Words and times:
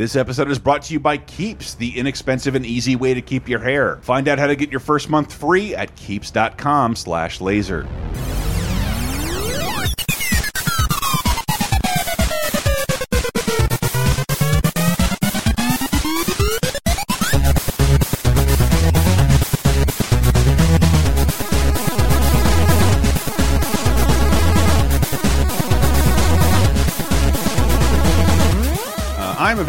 This 0.00 0.16
episode 0.16 0.50
is 0.50 0.58
brought 0.58 0.80
to 0.84 0.94
you 0.94 0.98
by 0.98 1.18
Keeps, 1.18 1.74
the 1.74 1.98
inexpensive 1.98 2.54
and 2.54 2.64
easy 2.64 2.96
way 2.96 3.12
to 3.12 3.20
keep 3.20 3.50
your 3.50 3.60
hair. 3.60 3.98
Find 4.00 4.28
out 4.28 4.38
how 4.38 4.46
to 4.46 4.56
get 4.56 4.70
your 4.70 4.80
first 4.80 5.10
month 5.10 5.30
free 5.30 5.74
at 5.74 5.94
keeps.com/laser. 5.94 7.86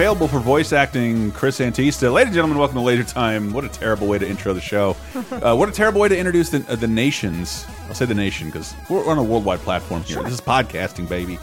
available 0.01 0.27
for 0.27 0.39
voice 0.39 0.73
acting 0.73 1.31
Chris 1.31 1.59
Antista. 1.59 2.11
Ladies 2.11 2.29
and 2.29 2.33
gentlemen, 2.33 2.57
welcome 2.57 2.73
to 2.73 2.81
Laser 2.81 3.03
Time. 3.03 3.53
What 3.53 3.65
a 3.65 3.69
terrible 3.69 4.07
way 4.07 4.17
to 4.17 4.27
intro 4.27 4.51
the 4.51 4.59
show. 4.59 4.97
Uh, 5.31 5.55
what 5.55 5.69
a 5.69 5.71
terrible 5.71 6.01
way 6.01 6.07
to 6.07 6.17
introduce 6.17 6.49
the, 6.49 6.65
uh, 6.67 6.75
the 6.75 6.87
nations. 6.87 7.65
I'll 7.87 7.93
say 7.93 8.05
the 8.05 8.15
nation 8.15 8.47
because 8.47 8.73
we're 8.89 9.07
on 9.07 9.17
a 9.17 9.23
worldwide 9.23 9.59
platform 9.59 10.03
here. 10.03 10.21
This 10.23 10.33
is 10.33 10.41
podcasting, 10.41 11.07
baby. 11.07 11.37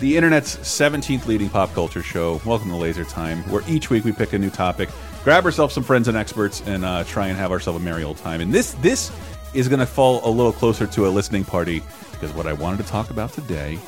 The 0.00 0.16
internet's 0.16 0.56
17th 0.56 1.26
leading 1.26 1.48
pop 1.48 1.72
culture 1.72 2.02
show. 2.02 2.40
Welcome 2.44 2.68
to 2.68 2.76
Laser 2.76 3.04
Time, 3.04 3.42
where 3.44 3.62
each 3.66 3.90
week 3.90 4.04
we 4.04 4.12
pick 4.12 4.32
a 4.34 4.38
new 4.38 4.50
topic, 4.50 4.90
grab 5.24 5.44
ourselves 5.44 5.74
some 5.74 5.82
friends 5.82 6.08
and 6.08 6.16
experts, 6.16 6.62
and 6.66 6.84
uh, 6.84 7.04
try 7.04 7.28
and 7.28 7.38
have 7.38 7.50
ourselves 7.50 7.80
a 7.80 7.82
merry 7.82 8.04
old 8.04 8.18
time. 8.18 8.40
And 8.42 8.52
this 8.52 8.72
this 8.74 9.10
is 9.54 9.68
going 9.68 9.80
to 9.80 9.86
fall 9.86 10.20
a 10.26 10.30
little 10.30 10.52
closer 10.52 10.86
to 10.86 11.06
a 11.06 11.10
listening 11.10 11.44
party 11.44 11.82
because 12.12 12.32
what 12.32 12.46
I 12.46 12.52
wanted 12.52 12.84
to 12.84 12.90
talk 12.90 13.10
about 13.10 13.32
today 13.32 13.78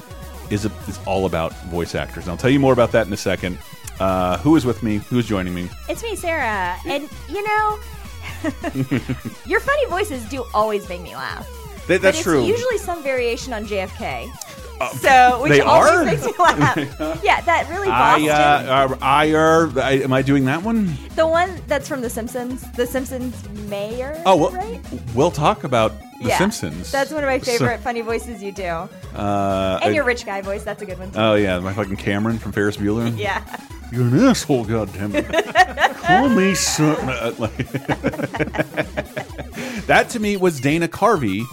is, 0.50 0.64
a, 0.66 0.72
is 0.88 0.98
all 1.06 1.26
about 1.26 1.52
voice 1.64 1.94
actors. 1.94 2.24
And 2.24 2.30
I'll 2.32 2.36
tell 2.36 2.50
you 2.50 2.60
more 2.60 2.72
about 2.72 2.92
that 2.92 3.06
in 3.06 3.12
a 3.12 3.16
second. 3.16 3.58
Uh, 4.00 4.38
who 4.38 4.56
is 4.56 4.64
with 4.64 4.82
me? 4.82 4.96
Who 4.98 5.18
is 5.18 5.26
joining 5.26 5.54
me? 5.54 5.68
It's 5.88 6.02
me, 6.02 6.16
Sarah. 6.16 6.76
And 6.86 7.08
you 7.28 7.46
know, 7.46 7.78
your 9.46 9.60
funny 9.60 9.86
voices 9.86 10.24
do 10.28 10.44
always 10.52 10.88
make 10.88 11.00
me 11.02 11.14
laugh. 11.14 11.46
Th- 11.86 11.86
But 11.88 12.02
that's 12.02 12.16
it's 12.18 12.24
true. 12.24 12.44
usually 12.44 12.78
some 12.78 13.02
variation 13.02 13.52
on 13.52 13.64
JFK. 13.66 14.30
So 14.96 15.42
which 15.42 15.52
they 15.52 15.60
always 15.60 15.90
are? 15.90 16.04
makes 16.04 16.24
me 16.24 16.32
laugh. 16.38 16.76
yeah, 17.22 17.40
that 17.42 17.68
really 17.70 17.88
I, 17.88 18.18
Boston. 18.18 18.30
uh, 18.30 18.94
uh, 18.94 18.98
I, 19.00 19.30
er, 19.32 19.72
I, 19.80 19.92
am 19.92 20.12
I 20.12 20.22
doing 20.22 20.44
that 20.46 20.62
one? 20.62 20.96
the 21.14 21.26
one 21.26 21.60
that's 21.66 21.88
from 21.88 22.00
The 22.00 22.10
Simpsons. 22.10 22.70
The 22.72 22.86
Simpsons 22.86 23.48
mayor. 23.68 24.20
Oh, 24.26 24.36
well, 24.36 24.52
right? 24.52 24.80
we'll 25.14 25.30
talk 25.30 25.64
about 25.64 25.92
The 26.22 26.28
yeah, 26.28 26.38
Simpsons. 26.38 26.90
That's 26.90 27.10
one 27.10 27.22
of 27.22 27.28
my 27.28 27.38
So- 27.38 27.52
favorite 27.52 27.80
funny 27.80 28.00
voices 28.00 28.42
you 28.42 28.52
do. 28.52 28.64
Uh, 28.64 29.78
And 29.82 29.90
I- 29.90 29.94
your 29.94 30.04
rich 30.04 30.26
guy 30.26 30.40
voice. 30.40 30.64
That's 30.64 30.82
a 30.82 30.86
good 30.86 30.98
one 30.98 31.10
too. 31.10 31.18
Oh 31.18 31.34
yeah, 31.34 31.58
my 31.60 31.72
fucking 31.72 31.96
Cameron 31.96 32.38
from 32.38 32.52
Ferris 32.52 32.76
Bueller. 32.76 33.12
yeah. 33.18 33.42
You're 33.92 34.02
an 34.02 34.18
asshole, 34.18 34.64
goddammit. 34.64 35.28
Call 36.00 36.28
me 36.28 36.50
uh, 36.52 37.30
that 39.86 40.08
to 40.10 40.18
me 40.18 40.36
was 40.36 40.58
Dana 40.58 40.88
Carvey 40.88 41.44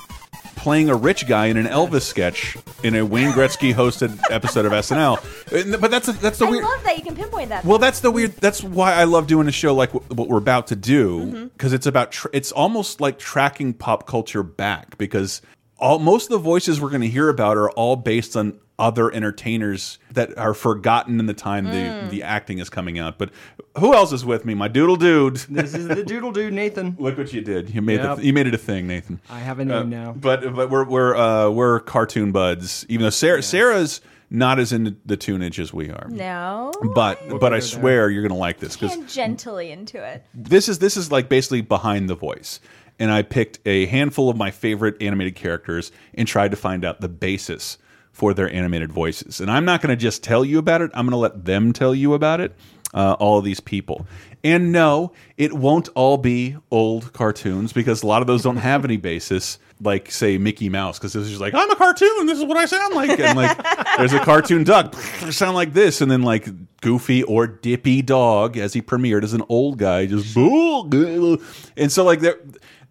playing 0.61 0.89
a 0.89 0.95
rich 0.95 1.27
guy 1.27 1.47
in 1.47 1.57
an 1.57 1.65
Elvis 1.65 2.03
sketch 2.03 2.55
in 2.83 2.95
a 2.95 3.03
Wayne 3.05 3.31
Gretzky 3.31 3.73
hosted 3.73 4.17
episode 4.29 4.65
of 4.65 4.71
SNL. 4.71 5.79
But 5.81 5.91
that's 5.91 6.07
that's 6.19 6.37
the 6.39 6.45
I 6.45 6.49
weird. 6.51 6.63
love 6.63 6.83
that 6.83 6.97
you 6.97 7.03
can 7.03 7.15
pinpoint 7.15 7.49
that. 7.49 7.65
Well, 7.65 7.79
that's 7.79 7.99
the 8.01 8.11
weird. 8.11 8.37
That's 8.37 8.63
why 8.63 8.93
I 8.93 9.05
love 9.05 9.27
doing 9.27 9.47
a 9.47 9.51
show 9.51 9.73
like 9.73 9.91
what 9.93 10.27
we're 10.29 10.37
about 10.37 10.67
to 10.67 10.75
do 10.75 11.01
Mm-hmm. 11.21 11.43
because 11.47 11.73
it's 11.73 11.85
about. 11.87 12.11
Tr 12.11 12.27
it's 12.33 12.51
almost 12.51 13.01
like 13.01 13.17
tracking 13.19 13.73
pop 13.73 14.05
culture 14.07 14.43
back 14.43 14.97
because 14.97 15.41
all 15.79 15.97
most 15.99 16.25
of 16.25 16.29
the 16.29 16.37
voices 16.37 16.79
we're 16.79 16.89
going 16.89 17.01
to 17.01 17.09
hear 17.09 17.27
about 17.29 17.57
are 17.57 17.69
all 17.71 17.95
based 17.95 18.35
on 18.37 18.59
other 18.81 19.11
entertainers 19.13 19.99
that 20.11 20.37
are 20.37 20.53
forgotten 20.53 21.19
in 21.19 21.27
the 21.27 21.33
time 21.33 21.67
Mm. 21.67 22.03
the 22.05 22.09
the 22.17 22.23
acting 22.23 22.57
is 22.59 22.69
coming 22.69 22.97
out. 22.99 23.17
But 23.17 23.29
who 23.77 23.93
else 23.93 24.11
is 24.11 24.25
with 24.25 24.43
me? 24.43 24.53
My 24.55 24.67
doodle 24.67 24.95
dude. 24.97 25.35
This 25.49 25.73
is 25.73 25.87
the 25.87 26.03
doodle 26.03 26.31
dude, 26.31 26.51
Nathan. 26.53 26.95
Look 26.99 27.17
what 27.17 27.31
you 27.31 27.41
did. 27.41 27.69
You 27.73 27.81
made 27.81 27.99
Yep. 28.01 28.17
the, 28.17 28.25
you 28.25 28.33
made 28.33 28.47
it 28.47 28.53
a 28.53 28.57
thing, 28.57 28.87
Nathan. 28.87 29.19
I 29.29 29.39
have 29.39 29.59
a 29.59 29.65
name 29.65 29.77
Uh, 29.77 29.83
now. 29.83 30.11
But 30.19 30.53
but 30.55 30.69
we're 30.69 30.83
we're 30.85 31.15
uh, 31.15 31.49
we're 31.51 31.79
cartoon 31.81 32.31
buds. 32.31 32.85
Even 32.89 33.03
though 33.03 33.09
Sarah 33.11 33.43
Sarah's 33.43 34.01
not 34.33 34.59
as 34.59 34.71
into 34.73 34.95
the 35.05 35.15
tunage 35.17 35.59
as 35.59 35.73
we 35.73 35.89
are. 35.91 36.07
no. 36.09 36.71
But 36.95 37.21
We'll 37.27 37.37
but 37.37 37.49
go 37.49 37.55
I 37.55 37.59
there. 37.59 37.61
swear 37.61 38.09
you're 38.09 38.23
gonna 38.23 38.39
like 38.39 38.59
this 38.59 38.75
because 38.75 38.97
Tangentially 38.97 39.69
into 39.71 40.03
it. 40.03 40.25
this 40.33 40.67
is 40.67 40.79
this 40.79 40.97
is 40.97 41.11
like 41.11 41.29
basically 41.29 41.61
behind 41.61 42.09
the 42.09 42.15
voice 42.15 42.59
and 42.99 43.11
i 43.11 43.21
picked 43.23 43.59
a 43.65 43.85
handful 43.87 44.29
of 44.29 44.37
my 44.37 44.49
favorite 44.51 44.95
animated 45.01 45.35
characters 45.35 45.91
and 46.13 46.27
tried 46.27 46.51
to 46.51 46.57
find 46.57 46.83
out 46.85 47.01
the 47.01 47.09
basis 47.09 47.77
for 48.11 48.33
their 48.33 48.51
animated 48.53 48.91
voices. 48.91 49.39
And 49.39 49.49
i'm 49.49 49.65
not 49.65 49.81
going 49.81 49.89
to 49.89 49.95
just 49.95 50.23
tell 50.23 50.43
you 50.45 50.57
about 50.59 50.81
it 50.81 50.91
i'm 50.93 51.05
going 51.05 51.11
to 51.11 51.17
let 51.17 51.45
them 51.45 51.73
tell 51.73 51.95
you 51.95 52.13
about 52.13 52.39
it 52.41 52.55
uh, 52.93 53.15
all 53.19 53.37
of 53.37 53.45
these 53.45 53.59
people. 53.59 54.05
And 54.43 54.71
no 54.71 55.13
it 55.37 55.53
won't 55.53 55.87
all 55.95 56.17
be 56.17 56.57
old 56.71 57.13
cartoons 57.13 57.73
because 57.73 58.01
a 58.03 58.07
lot 58.07 58.21
of 58.21 58.27
those 58.27 58.41
don't 58.41 58.57
have 58.57 58.83
any 58.83 58.97
basis 58.97 59.59
like 59.83 60.11
say 60.11 60.37
mickey 60.37 60.69
mouse 60.69 60.99
because 60.99 61.13
this 61.13 61.23
is 61.23 61.29
just 61.29 61.41
like 61.41 61.55
i'm 61.55 61.69
a 61.71 61.75
cartoon 61.75 62.27
this 62.27 62.37
is 62.37 62.45
what 62.45 62.57
i 62.57 62.65
sound 62.65 62.95
like. 62.95 63.19
And 63.19 63.37
like 63.37 63.57
there's 63.97 64.13
a 64.13 64.19
cartoon 64.19 64.63
duck 64.63 64.95
sound 65.29 65.55
like 65.55 65.73
this 65.73 66.01
and 66.01 66.11
then 66.11 66.23
like 66.23 66.47
goofy 66.81 67.21
or 67.23 67.45
dippy 67.45 68.01
dog 68.01 68.57
as 68.57 68.73
he 68.73 68.81
premiered 68.81 69.23
as 69.23 69.33
an 69.33 69.43
old 69.47 69.77
guy 69.77 70.07
just 70.07 70.35
and 71.77 71.91
so 71.91 72.03
like 72.03 72.19
there 72.19 72.37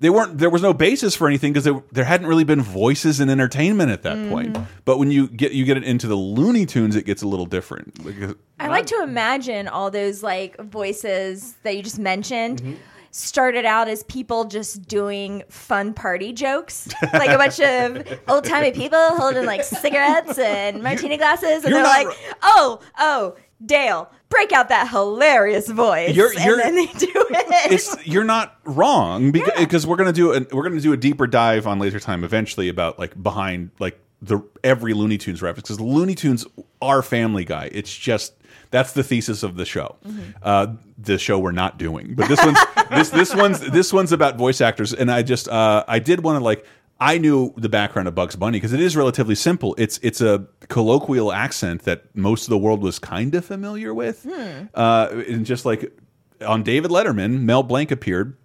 they 0.00 0.10
weren't 0.10 0.38
there 0.38 0.50
was 0.50 0.62
no 0.62 0.72
basis 0.72 1.14
for 1.14 1.28
anything 1.28 1.52
because 1.52 1.64
there, 1.64 1.82
there 1.92 2.04
hadn't 2.04 2.26
really 2.26 2.44
been 2.44 2.60
voices 2.62 3.20
in 3.20 3.30
entertainment 3.30 3.90
at 3.90 4.02
that 4.02 4.28
point 4.30 4.56
but 4.84 4.98
when 4.98 5.10
you 5.10 5.28
get 5.28 5.52
you 5.52 5.64
get 5.64 5.76
it 5.76 5.84
into 5.84 6.06
the 6.06 6.16
looney 6.16 6.66
tunes 6.66 6.96
it 6.96 7.04
gets 7.04 7.22
a 7.22 7.28
little 7.28 7.46
different 7.46 8.04
Like, 8.04 8.36
I 8.58 8.68
like 8.68 8.86
to 8.86 9.02
imagine 9.02 9.68
all 9.68 9.90
those 9.90 10.22
like 10.22 10.58
voices 10.58 11.54
that 11.62 11.76
you 11.76 11.82
just 11.82 11.98
mentioned. 11.98 12.62
Mm-hmm. 12.62 12.74
Started 13.12 13.64
out 13.64 13.88
as 13.88 14.04
people 14.04 14.44
just 14.44 14.86
doing 14.86 15.42
fun 15.48 15.94
party 15.94 16.32
jokes, 16.32 16.88
like 17.12 17.30
a 17.30 17.36
bunch 17.36 17.58
of 17.58 18.06
old 18.28 18.44
timey 18.44 18.70
people 18.70 19.00
holding 19.16 19.44
like 19.46 19.64
cigarettes 19.64 20.38
and 20.38 20.80
martini 20.80 21.16
glasses, 21.16 21.64
and 21.64 21.74
they're 21.74 21.82
like, 21.82 22.06
"Oh, 22.40 22.78
oh, 23.00 23.34
Dale, 23.66 24.08
break 24.30 24.52
out 24.52 24.68
that 24.70 24.88
hilarious 24.88 25.68
voice," 25.68 26.14
You're- 26.16 26.34
you're- 26.42 26.62
and 26.62 26.76
then 26.76 26.86
they 26.86 26.86
do 26.86 27.06
it. 27.14 27.72
it's 27.72 28.06
you're 28.06 28.24
not 28.24 28.56
wrong 28.64 29.30
because, 29.32 29.52
because 29.58 29.86
we're 29.86 29.96
gonna 29.96 30.12
do 30.12 30.32
a, 30.32 30.40
we're 30.52 30.62
gonna 30.62 30.80
do 30.80 30.92
a 30.92 30.96
deeper 30.96 31.26
dive 31.26 31.66
on 31.66 31.78
Laser 31.78 32.00
Time 32.00 32.24
eventually 32.24 32.68
about 32.68 32.98
like 32.98 33.20
behind 33.22 33.70
like 33.78 33.98
the 34.22 34.40
every 34.64 34.94
Looney 34.94 35.18
Tunes 35.18 35.42
reference 35.42 35.68
because 35.68 35.80
Looney 35.80 36.14
Tunes 36.14 36.46
are 36.80 37.02
Family 37.02 37.44
Guy. 37.44 37.68
It's 37.72 37.94
just 37.94 38.34
that's 38.70 38.92
the 38.92 39.02
thesis 39.02 39.42
of 39.42 39.56
the 39.56 39.64
show. 39.64 39.96
Uh, 40.42 40.74
the 40.96 41.18
show 41.18 41.38
we're 41.38 41.50
not 41.52 41.76
doing, 41.78 42.14
but 42.14 42.28
this 42.28 42.44
one's 42.44 42.58
this 42.90 43.10
this 43.10 43.34
one's 43.34 43.60
this 43.60 43.92
one's 43.92 44.12
about 44.12 44.36
voice 44.36 44.60
actors, 44.60 44.92
and 44.94 45.10
I 45.10 45.22
just 45.22 45.48
uh, 45.48 45.84
I 45.88 45.98
did 45.98 46.22
want 46.22 46.38
to 46.38 46.44
like. 46.44 46.64
I 47.00 47.16
knew 47.16 47.54
the 47.56 47.70
background 47.70 48.08
of 48.08 48.14
Bugs 48.14 48.36
Bunny 48.36 48.58
because 48.58 48.74
it 48.74 48.80
is 48.80 48.94
relatively 48.94 49.34
simple. 49.34 49.74
It's 49.78 49.98
it's 50.02 50.20
a 50.20 50.46
colloquial 50.68 51.32
accent 51.32 51.82
that 51.84 52.14
most 52.14 52.44
of 52.44 52.50
the 52.50 52.58
world 52.58 52.82
was 52.82 52.98
kind 52.98 53.34
of 53.34 53.44
familiar 53.44 53.94
with, 53.94 54.26
uh, 54.74 55.08
and 55.26 55.46
just 55.46 55.64
like 55.64 55.98
on 56.46 56.62
David 56.62 56.90
Letterman, 56.90 57.40
Mel 57.40 57.62
Blanc 57.62 57.90
appeared 57.90 58.36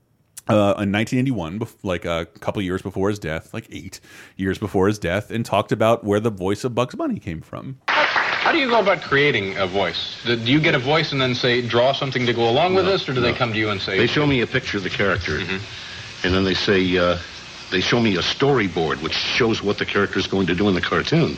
uh, 0.47 0.79
in 0.79 0.91
1981, 0.91 1.61
like 1.83 2.05
a 2.05 2.27
couple 2.39 2.61
years 2.61 2.81
before 2.81 3.09
his 3.09 3.19
death, 3.19 3.53
like 3.53 3.67
eight 3.71 3.99
years 4.37 4.57
before 4.57 4.87
his 4.87 4.99
death, 4.99 5.31
and 5.31 5.45
talked 5.45 5.73
about 5.73 6.05
where 6.05 6.21
the 6.21 6.29
voice 6.29 6.63
of 6.63 6.73
Bugs 6.73 6.95
Bunny 6.95 7.19
came 7.19 7.41
from. 7.41 7.77
How 7.87 8.51
do 8.53 8.59
you 8.59 8.69
go 8.69 8.79
about 8.79 9.01
creating 9.01 9.57
a 9.57 9.67
voice? 9.67 10.21
Do 10.23 10.37
do 10.37 10.49
you 10.49 10.61
get 10.61 10.75
a 10.75 10.79
voice 10.79 11.11
and 11.11 11.19
then 11.19 11.35
say, 11.35 11.61
draw 11.61 11.91
something 11.91 12.25
to 12.25 12.33
go 12.33 12.49
along 12.49 12.75
with 12.75 12.85
this, 12.85 13.09
or 13.09 13.13
do 13.13 13.19
they 13.19 13.33
come 13.33 13.51
to 13.51 13.59
you 13.59 13.69
and 13.69 13.81
say, 13.81 13.97
They 13.97 14.07
show 14.07 14.25
me 14.25 14.39
a 14.41 14.47
picture 14.47 14.77
of 14.77 14.83
the 14.83 14.89
character, 14.89 15.39
and 15.39 16.33
then 16.33 16.43
they 16.45 16.53
say 16.53 16.97
uh, 16.97 17.17
they 17.71 17.81
show 17.81 17.99
me 17.99 18.15
a 18.15 18.21
storyboard 18.21 19.01
which 19.01 19.13
shows 19.13 19.61
what 19.61 19.77
the 19.77 19.85
character 19.85 20.19
is 20.19 20.27
going 20.27 20.47
to 20.47 20.55
do 20.55 20.67
in 20.67 20.75
the 20.75 20.81
cartoon. 20.81 21.35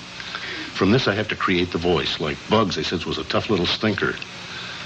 From 0.74 0.92
this, 0.92 1.08
I 1.08 1.16
have 1.16 1.28
to 1.30 1.36
create 1.36 1.72
the 1.72 1.78
voice. 1.80 2.20
Like 2.20 2.38
Bugs, 2.50 2.76
they 2.76 2.84
said 2.84 3.04
was 3.06 3.18
a 3.18 3.24
tough 3.24 3.50
little 3.50 3.66
stinker. 3.66 4.14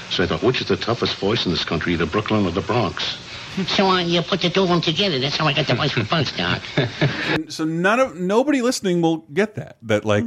So 0.09 0.23
I 0.23 0.27
thought, 0.27 0.43
which 0.43 0.61
is 0.61 0.67
the 0.67 0.77
toughest 0.77 1.15
voice 1.15 1.45
in 1.45 1.51
this 1.51 1.63
country, 1.63 1.95
the 1.95 2.05
Brooklyn 2.05 2.45
or 2.45 2.51
the 2.51 2.61
Bronx? 2.61 3.17
So 3.67 3.85
uh, 3.85 3.99
you 3.99 4.21
put 4.21 4.39
the 4.41 4.49
two 4.49 4.63
of 4.63 4.69
them 4.69 4.79
together. 4.79 5.19
That's 5.19 5.35
how 5.35 5.45
I 5.45 5.51
got 5.51 5.67
the 5.67 5.75
voice 5.75 5.91
for 5.91 6.05
Bugs, 6.05 6.31
Doc. 6.37 6.61
So 7.49 7.65
none 7.65 7.99
of 7.99 8.15
nobody 8.15 8.61
listening 8.61 9.01
will 9.01 9.17
get 9.33 9.55
that. 9.55 9.75
That 9.81 10.05
like 10.05 10.23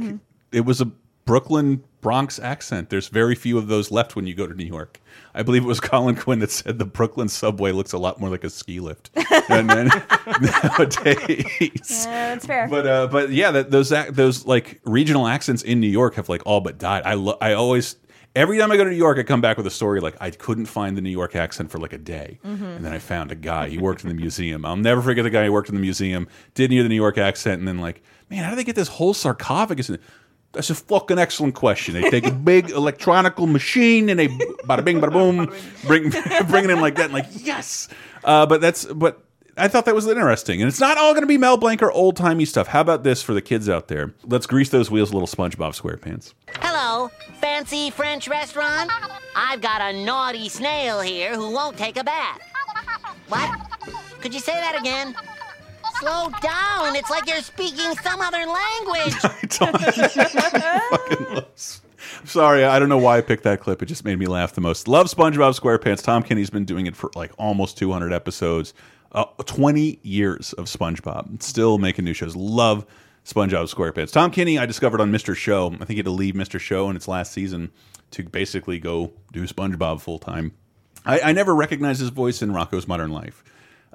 it 0.51 0.61
was 0.61 0.79
a 0.79 0.91
Brooklyn 1.25 1.83
Bronx 2.01 2.37
accent. 2.39 2.91
There's 2.91 3.07
very 3.07 3.33
few 3.33 3.57
of 3.57 3.67
those 3.67 3.89
left 3.89 4.15
when 4.15 4.27
you 4.27 4.35
go 4.35 4.45
to 4.45 4.53
New 4.53 4.65
York. 4.65 5.01
I 5.33 5.41
believe 5.41 5.63
it 5.63 5.67
was 5.67 5.79
Colin 5.91 6.15
Quinn 6.15 6.39
that 6.39 6.51
said 6.51 6.77
the 6.77 6.85
Brooklyn 6.85 7.29
subway 7.29 7.71
looks 7.71 7.93
a 7.93 7.97
lot 7.97 8.19
more 8.19 8.29
like 8.29 8.43
a 8.43 8.49
ski 8.49 8.79
lift 8.79 9.09
than, 9.49 9.67
nowadays. 10.41 11.45
Yeah, 12.05 12.29
that's 12.29 12.45
fair. 12.45 12.67
But 12.67 12.87
uh, 12.87 13.07
but 13.07 13.31
yeah, 13.31 13.51
that, 13.51 13.71
those 13.71 13.89
those 13.89 14.45
like 14.45 14.81
regional 14.85 15.27
accents 15.27 15.63
in 15.63 15.79
New 15.79 15.87
York 15.89 16.15
have 16.15 16.29
like 16.29 16.43
all 16.45 16.61
but 16.61 16.77
died. 16.77 17.03
I 17.05 17.15
lo 17.15 17.37
I 17.41 17.53
always 17.53 17.95
every 18.35 18.57
time 18.59 18.71
I 18.71 18.77
go 18.77 18.83
to 18.83 18.89
New 18.89 18.95
York, 18.95 19.17
I 19.17 19.23
come 19.23 19.41
back 19.41 19.57
with 19.57 19.65
a 19.65 19.71
story 19.71 20.01
like 20.01 20.15
I 20.19 20.29
couldn't 20.29 20.65
find 20.67 20.95
the 20.95 21.01
New 21.01 21.09
York 21.09 21.35
accent 21.35 21.71
for 21.71 21.79
like 21.79 21.93
a 21.93 21.97
day, 21.97 22.39
and 22.43 22.85
then 22.85 22.93
I 22.93 22.99
found 22.99 23.31
a 23.31 23.35
guy. 23.35 23.69
He 23.69 23.77
worked 23.77 24.03
in 24.03 24.09
the 24.09 24.15
museum. 24.15 24.65
I'll 24.65 24.75
never 24.77 25.01
forget 25.01 25.23
the 25.23 25.29
guy 25.29 25.45
who 25.45 25.51
worked 25.51 25.69
in 25.69 25.75
the 25.75 25.81
museum. 25.81 26.27
Didn't 26.53 26.73
hear 26.73 26.83
the 26.83 26.89
New 26.89 26.95
York 26.95 27.17
accent, 27.17 27.59
and 27.59 27.67
then 27.67 27.79
like, 27.79 28.03
man, 28.29 28.43
how 28.43 28.51
do 28.51 28.55
they 28.55 28.63
get 28.63 28.75
this 28.75 28.89
whole 28.89 29.13
sarcophagus? 29.13 29.89
In 29.89 29.99
That's 30.55 30.69
a 30.69 30.75
fucking 30.75 31.19
excellent 31.19 31.53
question. 31.53 31.93
They 31.93 32.09
take 32.09 32.25
a 32.25 32.31
big 32.31 32.69
electronical 32.71 33.45
machine 33.45 34.09
and 34.09 34.19
they 34.19 34.27
bada 34.29 34.83
bing, 34.83 34.99
bada 34.99 35.11
boom, 35.11 35.53
bring 35.85 36.09
bring 36.49 36.63
it 36.63 36.69
in 36.69 36.79
like 36.81 36.95
that, 36.95 37.05
and 37.05 37.13
like 37.13 37.27
yes. 37.35 37.87
Uh, 38.23 38.45
but 38.45 38.61
that's 38.61 38.85
but 38.85 39.21
I 39.57 39.67
thought 39.67 39.85
that 39.85 39.95
was 39.95 40.07
interesting, 40.07 40.61
and 40.61 40.67
it's 40.67 40.79
not 40.79 40.97
all 40.97 41.13
going 41.13 41.23
to 41.23 41.27
be 41.27 41.37
Mel 41.37 41.57
Blanc 41.57 41.81
or 41.81 41.91
old 41.91 42.17
timey 42.17 42.45
stuff. 42.45 42.67
How 42.67 42.81
about 42.81 43.03
this 43.03 43.21
for 43.21 43.33
the 43.33 43.41
kids 43.41 43.69
out 43.69 43.87
there? 43.87 44.13
Let's 44.23 44.47
grease 44.47 44.69
those 44.69 44.89
wheels, 44.91 45.13
little 45.13 45.27
SpongeBob 45.27 45.79
SquarePants. 45.79 46.33
Hello, 46.59 47.09
fancy 47.39 47.89
French 47.89 48.27
restaurant? 48.27 48.91
I've 49.35 49.61
got 49.61 49.81
a 49.81 50.05
naughty 50.05 50.49
snail 50.49 50.99
here 51.01 51.35
who 51.35 51.51
won't 51.51 51.77
take 51.77 51.97
a 51.97 52.03
bath. 52.03 52.39
What? 53.27 53.59
Could 54.21 54.33
you 54.33 54.39
say 54.39 54.53
that 54.53 54.77
again? 54.79 55.15
Slow 55.99 56.29
down. 56.41 56.95
It's 56.95 57.09
like 57.09 57.27
you're 57.27 57.41
speaking 57.41 57.93
some 58.03 58.21
other 58.21 58.45
language. 58.45 59.15
I 59.23 60.81
don't. 61.33 61.45
Sorry, 62.25 62.63
I 62.63 62.79
don't 62.79 62.89
know 62.89 62.97
why 62.97 63.17
I 63.17 63.21
picked 63.21 63.43
that 63.43 63.61
clip. 63.61 63.81
It 63.81 63.85
just 63.85 64.05
made 64.05 64.19
me 64.19 64.27
laugh 64.27 64.53
the 64.53 64.61
most. 64.61 64.87
Love 64.87 65.07
SpongeBob 65.07 65.59
SquarePants. 65.59 66.03
Tom 66.03 66.23
Kenny's 66.23 66.49
been 66.49 66.65
doing 66.65 66.87
it 66.87 66.95
for 66.95 67.09
like 67.15 67.31
almost 67.37 67.77
200 67.77 68.13
episodes, 68.13 68.73
uh, 69.11 69.25
20 69.45 69.99
years 70.03 70.53
of 70.53 70.65
SpongeBob. 70.65 71.41
Still 71.41 71.77
making 71.77 72.05
new 72.05 72.13
shows. 72.13 72.35
Love 72.35 72.85
SpongeBob 73.25 73.73
SquarePants. 73.73 74.11
Tom 74.11 74.31
Kenny, 74.31 74.57
I 74.57 74.65
discovered 74.65 75.01
on 75.01 75.11
Mr. 75.11 75.35
Show. 75.35 75.67
I 75.73 75.77
think 75.77 75.91
he 75.91 75.97
had 75.97 76.05
to 76.05 76.11
leave 76.11 76.35
Mr. 76.35 76.59
Show 76.59 76.89
in 76.89 76.95
its 76.95 77.07
last 77.07 77.31
season 77.31 77.71
to 78.11 78.23
basically 78.23 78.79
go 78.79 79.13
do 79.31 79.45
SpongeBob 79.47 80.01
full 80.01 80.19
time. 80.19 80.53
I, 81.05 81.19
I 81.19 81.31
never 81.31 81.55
recognized 81.55 81.99
his 81.99 82.09
voice 82.09 82.41
in 82.41 82.51
Rocko's 82.51 82.87
Modern 82.87 83.11
Life, 83.11 83.43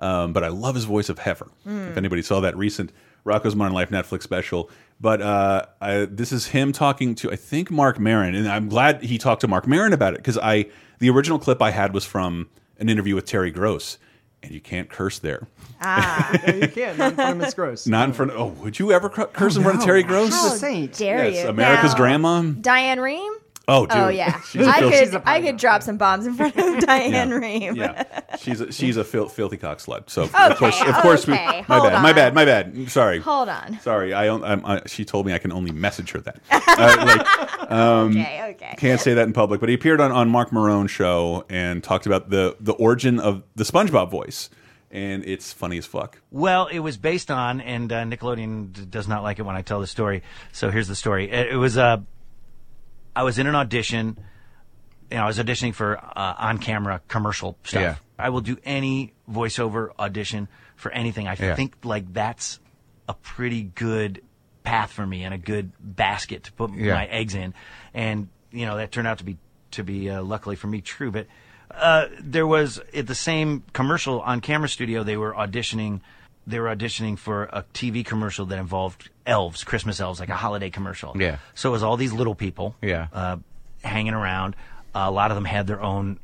um, 0.00 0.32
but 0.32 0.42
I 0.44 0.48
love 0.48 0.74
his 0.74 0.84
voice 0.84 1.08
of 1.08 1.18
Heffer. 1.18 1.48
If 1.66 1.96
anybody 1.96 2.22
saw 2.22 2.40
that 2.40 2.56
recent 2.56 2.92
Rocko's 3.24 3.54
Modern 3.54 3.74
Life 3.74 3.90
Netflix 3.90 4.22
special, 4.22 4.70
but 5.00 5.20
uh, 5.22 5.66
I, 5.80 6.04
this 6.06 6.32
is 6.32 6.46
him 6.48 6.72
talking 6.72 7.14
to 7.16 7.30
I 7.30 7.36
think 7.36 7.70
Marc 7.70 7.98
Maron, 7.98 8.34
and 8.34 8.48
I'm 8.48 8.68
glad 8.68 9.02
he 9.02 9.18
talked 9.18 9.40
to 9.42 9.48
Marc 9.48 9.66
Maron 9.66 9.92
about 9.92 10.14
it 10.14 10.18
because 10.18 10.38
I 10.38 10.66
the 10.98 11.10
original 11.10 11.38
clip 11.38 11.60
I 11.62 11.70
had 11.70 11.92
was 11.94 12.04
from 12.04 12.48
an 12.78 12.88
interview 12.88 13.14
with 13.14 13.26
Terry 13.26 13.50
Gross, 13.50 13.98
and 14.42 14.52
you 14.52 14.60
can't 14.60 14.88
curse 14.90 15.18
there. 15.18 15.46
Ah, 15.82 16.30
Yeah, 16.46 16.54
you 16.54 16.68
can. 16.68 16.96
Not 16.98 17.10
in 17.10 17.14
front 17.16 17.30
of 17.32 17.36
Miss 17.38 17.54
Gross. 17.54 17.86
Not 17.86 18.08
in 18.08 18.14
front. 18.14 18.32
Of, 18.32 18.38
oh, 18.40 18.46
would 18.62 18.78
you 18.78 18.92
ever 18.92 19.08
cur- 19.08 19.26
curse 19.26 19.56
in 19.56 19.62
front 19.62 19.78
of 19.78 19.84
Terry 19.84 20.02
Gross? 20.02 20.26
She's 20.28 20.34
how 20.40 20.54
a 20.54 20.58
saint. 20.58 20.94
dare 20.96 21.28
Yes, 21.28 21.44
you? 21.44 21.48
America's 21.50 21.92
Now, 21.92 21.96
grandma. 21.98 22.42
Diane 22.42 22.98
Rehm. 22.98 23.34
Oh, 23.68 23.86
dude. 23.86 23.96
Oh 23.96 24.08
yeah, 24.08 24.40
She's 24.50 24.66
a 24.66 24.70
I 24.70 24.80
could 24.80 24.92
She's 24.94 25.14
a 25.14 25.22
I 25.24 25.40
could 25.40 25.56
drop 25.56 25.82
some 25.82 25.96
bombs 25.96 26.26
in 26.26 26.34
front 26.34 26.56
of 26.56 26.80
Diane 26.86 27.30
Rehm. 27.30 27.76
yeah, 27.76 28.02
she's 28.38 28.60
a, 28.60 28.72
she's 28.72 28.96
a 28.96 29.04
fil 29.04 29.28
filthy 29.28 29.56
cock 29.56 29.78
slut. 29.78 30.10
So 30.10 30.22
of 30.24 30.56
course, 30.56 30.80
of 30.82 30.94
course, 30.96 31.26
we, 31.26 31.34
okay, 31.34 31.64
my 31.68 31.78
hold 31.78 31.90
bad, 31.90 32.02
my 32.02 32.12
bad, 32.12 32.34
my 32.34 32.44
bad. 32.44 32.90
Sorry, 32.90 33.20
Hold 33.20 33.48
on. 33.48 33.78
sorry. 33.80 34.12
I, 34.12 34.28
I'm, 34.28 34.66
I 34.66 34.82
she 34.86 35.04
told 35.04 35.24
me 35.26 35.34
I 35.34 35.38
can 35.38 35.52
only 35.52 35.70
message 35.72 36.10
her 36.12 36.20
that. 36.20 36.40
Uh, 36.80 36.96
like, 37.04 37.70
okay, 37.70 38.50
okay. 38.50 38.74
can't 38.78 39.00
say 39.00 39.12
that 39.14 39.26
in 39.26 39.32
public. 39.34 39.60
But 39.60 39.68
he 39.68 39.74
appeared 39.74 40.00
on 40.00 40.10
on 40.12 40.28
Marc 40.30 40.50
Maron's 40.52 40.90
show 40.90 41.44
and 41.50 41.84
talked 41.84 42.06
about 42.06 42.30
the 42.30 42.56
the 42.58 42.72
origin 42.72 43.20
of 43.20 43.42
the 43.54 43.64
SpongeBob 43.64 44.10
voice, 44.10 44.48
and 44.90 45.22
it's 45.24 45.52
funny 45.52 45.76
as 45.78 45.84
fuck. 45.86 46.20
Well, 46.30 46.66
it 46.68 46.78
was 46.78 46.96
based 46.96 47.30
on, 47.30 47.60
and 47.60 47.92
uh, 47.92 48.04
Nickelodeon 48.04 48.72
d- 48.72 48.84
does 48.86 49.06
not 49.08 49.22
like 49.22 49.38
it 49.38 49.42
when 49.42 49.56
I 49.56 49.62
tell 49.62 49.80
the 49.80 49.86
story. 49.86 50.22
So 50.52 50.70
here's 50.70 50.88
the 50.88 50.94
story. 50.96 51.30
It, 51.30 51.52
it 51.52 51.56
was 51.56 51.76
uh, 51.76 51.98
I 53.20 53.22
was 53.22 53.38
in 53.38 53.46
an 53.46 53.54
audition. 53.54 54.16
You 55.10 55.18
know, 55.18 55.24
I 55.24 55.26
was 55.26 55.38
auditioning 55.38 55.74
for 55.74 55.98
uh, 55.98 56.34
on-camera 56.38 57.02
commercial 57.06 57.58
stuff. 57.64 57.82
Yeah. 57.82 57.96
I 58.18 58.30
will 58.30 58.40
do 58.40 58.56
any 58.64 59.12
voiceover 59.30 59.90
audition 59.98 60.48
for 60.76 60.90
anything. 60.90 61.28
I 61.28 61.36
Yeah. 61.38 61.54
think 61.54 61.84
like 61.84 62.10
that's 62.14 62.60
a 63.10 63.12
pretty 63.12 63.62
good 63.62 64.22
path 64.62 64.90
for 64.92 65.06
me 65.06 65.24
and 65.24 65.34
a 65.34 65.38
good 65.38 65.72
basket 65.78 66.44
to 66.44 66.52
put 66.52 66.72
Yeah. 66.72 66.94
my 66.94 67.04
eggs 67.06 67.34
in. 67.34 67.52
And 67.92 68.28
you 68.52 68.64
know 68.64 68.78
that 68.78 68.90
turned 68.90 69.06
out 69.06 69.18
to 69.18 69.24
be 69.24 69.36
to 69.72 69.84
be 69.84 70.08
uh, 70.08 70.22
luckily 70.22 70.56
for 70.56 70.68
me 70.68 70.80
true. 70.80 71.10
But 71.10 71.26
uh, 71.70 72.06
there 72.20 72.46
was 72.46 72.80
at 72.94 73.06
the 73.06 73.14
same 73.14 73.64
commercial 73.74 74.22
on 74.22 74.40
Camera 74.40 74.68
Studio. 74.68 75.02
They 75.04 75.18
were 75.18 75.34
auditioning. 75.34 76.00
They 76.46 76.58
were 76.58 76.74
auditioning 76.74 77.18
for 77.18 77.44
a 77.44 77.64
TV 77.74 78.04
commercial 78.04 78.46
that 78.46 78.58
involved 78.58 79.10
elves, 79.26 79.62
Christmas 79.64 80.00
elves, 80.00 80.18
like 80.20 80.30
a 80.30 80.34
holiday 80.36 80.70
commercial. 80.70 81.14
Yeah. 81.16 81.36
So 81.54 81.68
it 81.68 81.72
was 81.72 81.82
all 81.82 81.96
these 81.96 82.12
little 82.12 82.34
people. 82.34 82.74
Yeah. 82.82 83.06
Uh, 83.12 83.36
hanging 83.82 84.14
around. 84.14 84.56
a 84.94 85.10
lot 85.10 85.30
of 85.30 85.36
them 85.36 85.44
had 85.44 85.66
their 85.68 85.80
own 85.80 86.18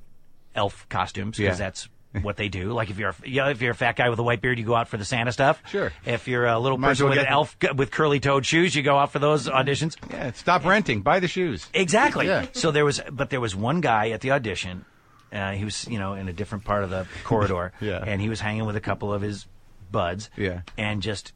elf 0.55 0.87
costumes 0.89 1.37
because 1.37 1.59
Yeah. 1.61 1.65
that's 1.67 1.89
what 2.23 2.37
they 2.37 2.49
do. 2.49 2.73
Like 2.73 2.89
if 2.91 2.99
you're 2.99 3.11
a, 3.11 3.15
yeah, 3.29 3.49
if 3.51 3.61
you're 3.61 3.73
a 3.73 3.75
fat 3.75 3.95
guy 3.97 4.09
with 4.09 4.19
a 4.19 4.23
white 4.23 4.41
beard, 4.41 4.59
you 4.59 4.65
go 4.65 4.75
out 4.75 4.89
for 4.89 4.97
the 4.97 5.05
Santa 5.05 5.31
stuff. 5.33 5.63
Sure. 5.71 5.93
If 6.07 6.27
you're 6.29 6.47
a 6.47 6.59
little 6.59 6.79
Might 6.79 6.89
person 6.89 7.09
with 7.11 7.19
an 7.19 7.27
elf 7.27 7.57
g- 7.61 7.69
with 7.77 7.91
curly 7.91 8.21
toed 8.21 8.45
shoes, 8.47 8.75
you 8.75 8.83
go 8.83 8.97
out 8.99 9.12
for 9.12 9.19
those 9.19 9.49
auditions. 9.49 9.97
Yeah, 10.11 10.33
stop 10.33 10.65
renting. 10.65 11.03
Buy 11.03 11.21
the 11.21 11.29
shoes. 11.29 11.69
Exactly. 11.75 12.27
Yeah. 12.27 12.47
So 12.53 12.71
there 12.71 12.85
was, 12.87 13.01
but 13.12 13.29
there 13.31 13.41
was 13.41 13.55
one 13.55 13.81
guy 13.83 14.11
at 14.11 14.23
the 14.23 14.31
audition. 14.33 14.85
Uh, 15.33 15.53
he 15.53 15.65
was, 15.65 15.87
you 15.89 15.99
know, 15.99 16.15
in 16.15 16.27
a 16.29 16.33
different 16.33 16.65
part 16.65 16.83
of 16.85 16.91
the 16.91 17.07
corridor. 17.25 17.73
Yeah. 17.81 18.03
And 18.05 18.21
he 18.21 18.29
was 18.31 18.41
hanging 18.41 18.65
with 18.65 18.77
a 18.77 18.81
couple 18.81 19.12
of 19.12 19.21
his 19.21 19.47
buds. 19.91 20.31
Yeah. 20.37 20.62
And 20.77 21.03
just 21.03 21.33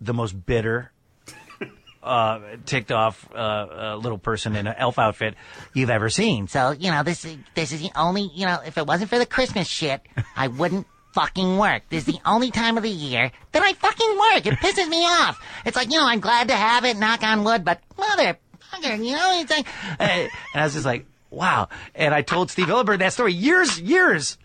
the 0.00 0.14
most 0.14 0.32
bitter, 0.46 0.90
uh, 2.02 2.40
ticked 2.66 2.92
off 2.92 3.28
uh, 3.32 3.36
uh, 3.36 3.96
little 3.96 4.18
person 4.18 4.56
in 4.56 4.66
an 4.66 4.74
elf 4.76 4.98
outfit 4.98 5.34
you've 5.74 5.90
ever 5.90 6.08
seen. 6.08 6.48
So, 6.48 6.70
you 6.72 6.90
know, 6.90 7.02
this 7.02 7.24
is, 7.24 7.36
this 7.54 7.72
is 7.72 7.80
the 7.80 7.90
only, 7.96 8.30
you 8.34 8.46
know, 8.46 8.60
if 8.64 8.78
it 8.78 8.86
wasn't 8.86 9.10
for 9.10 9.18
the 9.18 9.26
Christmas 9.26 9.68
shit, 9.68 10.00
I 10.36 10.48
wouldn't 10.48 10.86
fucking 11.12 11.58
work. 11.58 11.82
This 11.88 12.06
is 12.06 12.14
the 12.14 12.20
only 12.24 12.50
time 12.50 12.76
of 12.76 12.82
the 12.82 12.90
year 12.90 13.30
that 13.52 13.62
I 13.62 13.72
fucking 13.72 14.18
work. 14.18 14.46
It 14.46 14.54
pisses 14.60 14.88
me 14.88 15.04
off. 15.04 15.44
It's 15.66 15.76
like, 15.76 15.90
you 15.90 15.98
know, 15.98 16.06
I'm 16.06 16.20
glad 16.20 16.48
to 16.48 16.54
have 16.54 16.84
it, 16.84 16.96
knock 16.96 17.22
on 17.22 17.44
wood, 17.44 17.64
but 17.64 17.80
motherfucker, 17.98 19.04
you 19.04 19.16
know, 19.16 19.40
it's 19.40 19.50
like, 19.50 19.66
Uh, 19.98 20.02
and 20.04 20.30
I 20.54 20.64
was 20.64 20.74
just 20.74 20.86
like, 20.86 21.06
wow. 21.30 21.68
And 21.94 22.14
I 22.14 22.22
told 22.22 22.50
Steve 22.50 22.66
Hillenburg 22.66 23.00
that 23.00 23.12
story 23.12 23.32
years, 23.32 23.80
years, 23.80 24.38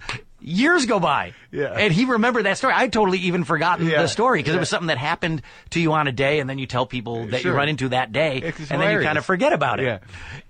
years 0.47 0.85
go 0.85 0.99
by. 0.99 1.33
Yeah. 1.51 1.73
And 1.73 1.91
he 1.91 2.05
remembered 2.05 2.45
that 2.45 2.57
story. 2.57 2.73
I 2.75 2.87
totally 2.87 3.17
even 3.19 3.43
forgotten 3.43 3.87
Yeah. 3.87 4.01
the 4.03 4.07
story 4.07 4.39
because 4.39 4.55
it 4.55 4.59
was 4.59 4.69
something 4.69 4.87
that 4.87 4.97
happened 4.97 5.41
to 5.71 5.79
you 5.79 5.91
on 5.93 6.07
a 6.07 6.11
day 6.11 6.39
and 6.39 6.49
then 6.49 6.59
you 6.59 6.67
tell 6.67 6.85
people 6.85 7.25
that 7.27 7.41
Sure. 7.41 7.51
you 7.51 7.57
run 7.57 7.67
into 7.69 7.89
that 7.89 8.11
day 8.11 8.37
It's 8.43 8.69
and 8.71 8.81
then 8.81 8.91
you 8.93 9.01
kind 9.01 9.17
of 9.17 9.25
forget 9.25 9.53
about 9.53 9.79
it. 9.79 9.85
Yeah. 9.85 9.97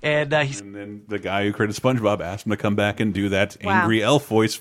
And 0.03 0.33
uh, 0.33 0.41
he's, 0.41 0.59
And 0.61 0.75
then 0.75 1.03
the 1.07 1.19
guy 1.19 1.45
who 1.45 1.53
created 1.53 1.75
SpongeBob 1.81 2.21
asked 2.21 2.45
him 2.45 2.49
to 2.51 2.57
come 2.57 2.75
back 2.75 2.99
and 2.99 3.13
do 3.13 3.29
that 3.29 3.55
Wow. 3.63 3.71
angry 3.81 4.03
elf 4.03 4.27
voice 4.27 4.53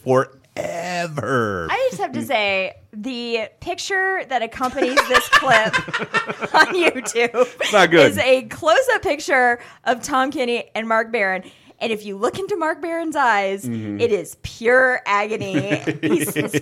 forever. 0.56 1.68
I 1.70 1.88
just 1.90 2.00
have 2.00 2.12
to 2.12 2.22
say 2.22 2.74
the 2.92 3.48
picture 3.60 4.24
that 4.28 4.42
accompanies 4.42 4.96
this 5.08 5.28
clip 5.30 5.74
on 6.54 6.74
YouTube 6.74 7.72
not 7.72 7.90
good. 7.90 8.12
is 8.12 8.18
a 8.18 8.42
close-up 8.42 9.02
picture 9.02 9.58
of 9.84 10.02
Tom 10.02 10.30
Kenny 10.30 10.70
and 10.74 10.88
Marc 10.88 11.10
Maron. 11.10 11.42
And 11.80 11.92
if 11.92 12.04
you 12.06 12.16
look 12.16 12.38
into 12.38 12.56
Marc 12.56 12.80
Maron's 12.80 13.16
eyes, 13.16 13.64
Mm-hmm. 13.64 14.00
it 14.00 14.12
is 14.12 14.36
pure 14.42 15.00
agony. 15.06 15.76
He's, 16.00 16.32
his, 16.34 16.52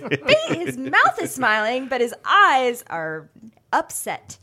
his 0.49 0.77
mouth 0.77 1.21
is 1.21 1.31
smiling, 1.33 1.87
but 1.87 2.01
his 2.01 2.13
eyes 2.25 2.83
are 2.89 3.29
upset. 3.71 4.37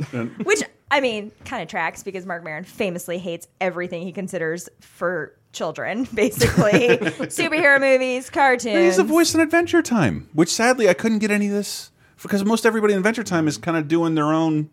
Which, 0.44 0.62
I 0.90 1.00
mean, 1.00 1.32
kind 1.44 1.62
of 1.62 1.68
tracks 1.68 2.02
because 2.02 2.24
Mark 2.26 2.44
Barron 2.44 2.64
famously 2.64 3.18
hates 3.18 3.46
everything 3.60 4.02
he 4.02 4.12
considers 4.12 4.68
for 4.80 5.34
children, 5.52 6.04
basically 6.14 6.88
superhero 7.28 7.80
movies, 7.80 8.30
cartoons. 8.30 8.76
He's 8.78 8.98
a 8.98 9.04
voice 9.04 9.34
in 9.34 9.40
Adventure 9.40 9.82
Time, 9.82 10.28
which 10.32 10.48
sadly 10.52 10.88
I 10.88 10.94
couldn't 10.94 11.18
get 11.18 11.30
any 11.30 11.46
of 11.46 11.52
this 11.52 11.90
because 12.22 12.44
most 12.44 12.64
everybody 12.66 12.92
in 12.92 12.98
Adventure 12.98 13.24
Time 13.24 13.48
is 13.48 13.58
kind 13.58 13.76
of 13.76 13.88
doing 13.88 14.14
their 14.14 14.26
own 14.32 14.70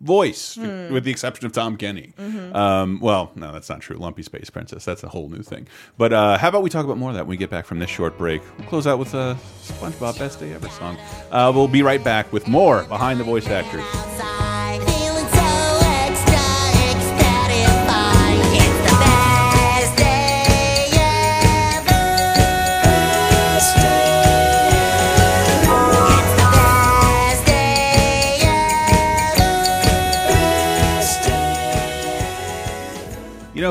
voice, 0.00 0.56
with 0.56 1.04
the 1.04 1.10
exception 1.10 1.46
of 1.46 1.52
Tom 1.52 1.76
Kenny. 1.76 2.12
Um, 2.52 3.00
well, 3.00 3.30
no, 3.34 3.52
that's 3.52 3.68
not 3.68 3.80
true. 3.80 3.96
Lumpy 3.96 4.22
Space 4.22 4.50
Princess, 4.50 4.84
that's 4.84 5.02
a 5.02 5.08
whole 5.08 5.28
new 5.28 5.42
thing. 5.42 5.66
But 5.98 6.12
uh, 6.12 6.38
how 6.38 6.48
about 6.48 6.62
we 6.62 6.70
talk 6.70 6.84
about 6.84 6.98
more 6.98 7.10
of 7.10 7.16
that 7.16 7.22
when 7.22 7.30
we 7.30 7.36
get 7.36 7.50
back 7.50 7.66
from 7.66 7.78
this 7.78 7.90
short 7.90 8.16
break? 8.18 8.42
We'll 8.58 8.68
close 8.68 8.86
out 8.86 8.98
with 8.98 9.14
a 9.14 9.36
SpongeBob 9.62 10.18
Best 10.18 10.40
Day 10.40 10.52
Ever 10.52 10.68
song. 10.68 10.98
Uh, 11.30 11.52
we'll 11.54 11.68
be 11.68 11.82
right 11.82 12.02
back 12.02 12.32
with 12.32 12.48
more 12.48 12.84
behind 12.84 13.20
the 13.20 13.24
voice 13.24 13.48
actors. 13.48 14.51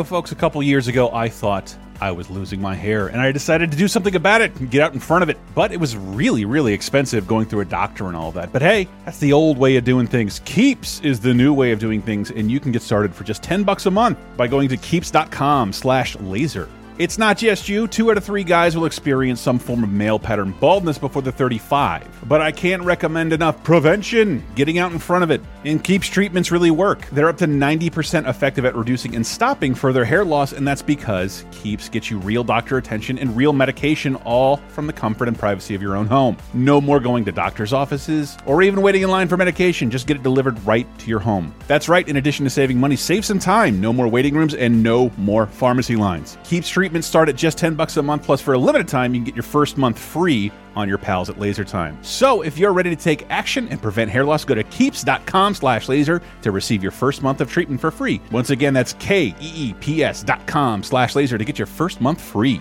Know, 0.02 0.06
folks, 0.06 0.32
a 0.32 0.36
couple 0.36 0.64
years 0.64 0.88
ago, 0.88 1.12
I 1.14 1.30
thought 1.30 1.76
I 2.02 2.12
was 2.12 2.28
losing 2.32 2.60
my 2.60 2.74
hair, 2.74 3.08
and 3.10 3.22
I 3.22 3.32
decided 3.32 3.70
to 3.72 3.78
do 3.78 3.88
something 3.88 4.16
about 4.16 4.42
it 4.42 4.56
and 4.56 4.72
get 4.72 4.82
out 4.82 4.94
in 4.94 5.00
front 5.00 5.22
of 5.22 5.30
it. 5.30 5.38
But 5.54 5.72
it 5.72 5.80
was 5.80 5.96
really, 5.96 6.44
really 6.44 6.74
expensive 6.74 7.28
going 7.28 7.46
through 7.46 7.60
a 7.60 7.66
doctor 7.66 8.08
and 8.08 8.18
all 8.18 8.32
that. 8.32 8.52
But 8.52 8.64
hey, 8.64 8.88
that's 9.06 9.20
the 9.20 9.32
old 9.32 9.60
way 9.60 9.76
of 9.76 9.84
doing 9.84 10.08
things. 10.08 10.40
Keeps 10.46 11.02
is 11.02 11.20
the 11.20 11.36
new 11.36 11.54
way 11.54 11.72
of 11.72 11.78
doing 11.78 12.02
things, 12.02 12.32
and 12.32 12.50
you 12.50 12.60
can 12.60 12.72
get 12.72 12.82
started 12.82 13.14
for 13.14 13.24
just 13.24 13.44
10 13.44 13.64
bucks 13.64 13.86
a 13.86 13.92
month 13.92 14.18
by 14.38 14.48
going 14.48 14.70
to 14.70 14.78
keeps.com 14.78 15.72
slash 15.72 16.16
laser. 16.20 16.68
It's 16.98 17.18
not 17.18 17.38
just 17.38 17.70
you. 17.70 17.88
Two 17.88 18.12
out 18.12 18.18
of 18.18 18.24
three 18.24 18.44
guys 18.44 18.76
will 18.76 18.86
experience 18.86 19.40
some 19.42 19.60
form 19.60 19.84
of 19.84 19.92
male 19.92 20.20
pattern 20.20 20.54
baldness 20.60 20.98
before 20.98 21.22
they're 21.22 21.32
35. 21.32 22.28
But 22.28 22.42
I 22.42 22.52
can't 22.52 22.84
recommend 22.84 23.34
enough 23.34 23.64
prevention, 23.64 24.44
getting 24.56 24.78
out 24.78 24.92
in 24.92 25.00
front 25.00 25.24
of 25.24 25.32
it. 25.32 25.42
And 25.66 25.84
Keeps 25.84 26.08
treatments 26.08 26.52
really 26.52 26.72
work. 26.72 27.08
They're 27.10 27.28
up 27.28 27.38
to 27.38 27.46
90% 27.48 28.28
effective 28.30 28.66
at 28.66 28.76
reducing 28.76 29.16
and 29.16 29.26
stopping 29.26 29.76
further 29.76 30.06
hair 30.06 30.24
loss, 30.24 30.54
and 30.54 30.68
that's 30.68 30.82
because 30.82 31.46
Keeps 31.52 31.90
gets 31.90 32.10
you 32.10 32.20
real 32.20 32.44
doctor 32.44 32.78
attention 32.78 33.18
and 33.20 33.36
real 33.36 33.52
medication 33.52 34.16
all 34.18 34.58
from 34.70 34.88
the 34.88 34.94
comfort 34.94 35.28
and 35.28 35.38
privacy 35.38 35.76
of 35.76 35.82
your 35.82 35.96
own 35.96 36.08
home. 36.08 36.38
No 36.54 36.80
more 36.80 37.00
going 37.00 37.26
to 37.26 37.32
doctor's 37.32 37.74
offices 37.74 38.38
or 38.46 38.62
even 38.62 38.82
waiting 38.82 39.02
in 39.02 39.10
line 39.10 39.28
for 39.28 39.38
medication. 39.38 39.92
Just 39.92 40.08
get 40.08 40.18
it 40.18 40.24
delivered 40.24 40.64
right 40.66 40.88
to 41.00 41.08
your 41.10 41.20
home. 41.20 41.54
That's 41.68 41.90
right, 41.90 42.08
in 42.08 42.18
addition 42.18 42.44
to 42.46 42.50
saving 42.50 42.80
money, 42.80 42.96
save 42.96 43.26
some 43.26 43.40
time. 43.40 43.82
No 43.82 43.92
more 43.92 44.08
waiting 44.08 44.36
rooms 44.36 44.54
and 44.54 44.84
no 44.84 45.12
more 45.18 45.48
pharmacy 45.48 45.96
lines. 45.96 46.38
Keeps 46.44 46.70
treatments 46.92 47.08
start 47.08 47.30
at 47.30 47.38
just 47.38 47.58
10 47.58 47.76
bucks 47.76 47.96
a 47.96 48.04
month 48.04 48.26
plus 48.26 48.42
for 48.42 48.54
a 48.54 48.58
limited 48.58 48.86
time 48.86 49.16
you 49.16 49.22
can 49.22 49.24
get 49.24 49.34
your 49.34 49.44
first 49.44 49.78
month 49.78 49.98
free 49.98 50.52
on 50.76 50.90
your 50.90 50.98
pals 50.98 51.30
at 51.30 51.40
Laser 51.40 51.64
Time. 51.64 51.98
So 52.04 52.42
if 52.42 52.58
you're 52.58 52.74
ready 52.74 52.90
to 52.90 53.02
take 53.02 53.26
action 53.30 53.70
and 53.70 53.82
prevent 53.82 54.12
hair 54.12 54.26
loss, 54.26 54.44
go 54.44 54.56
to 54.56 54.64
keeps.com 54.66 55.56
slash 55.56 55.88
laser 55.88 56.22
to 56.42 56.52
receive 56.52 56.84
your 56.84 56.92
first 56.92 57.24
month 57.24 57.40
of 57.40 57.50
treatment 57.50 57.80
for 57.80 57.92
free. 57.92 58.20
Once 58.30 58.50
again, 58.50 58.74
that's 58.74 58.92
K-E-E-P-S 59.00 60.24
dot 60.24 60.46
com 60.48 60.84
slash 60.84 61.16
laser 61.16 61.38
to 61.38 61.46
get 61.46 61.58
your 61.58 61.66
first 61.66 62.02
month 62.02 62.20
free. 62.20 62.60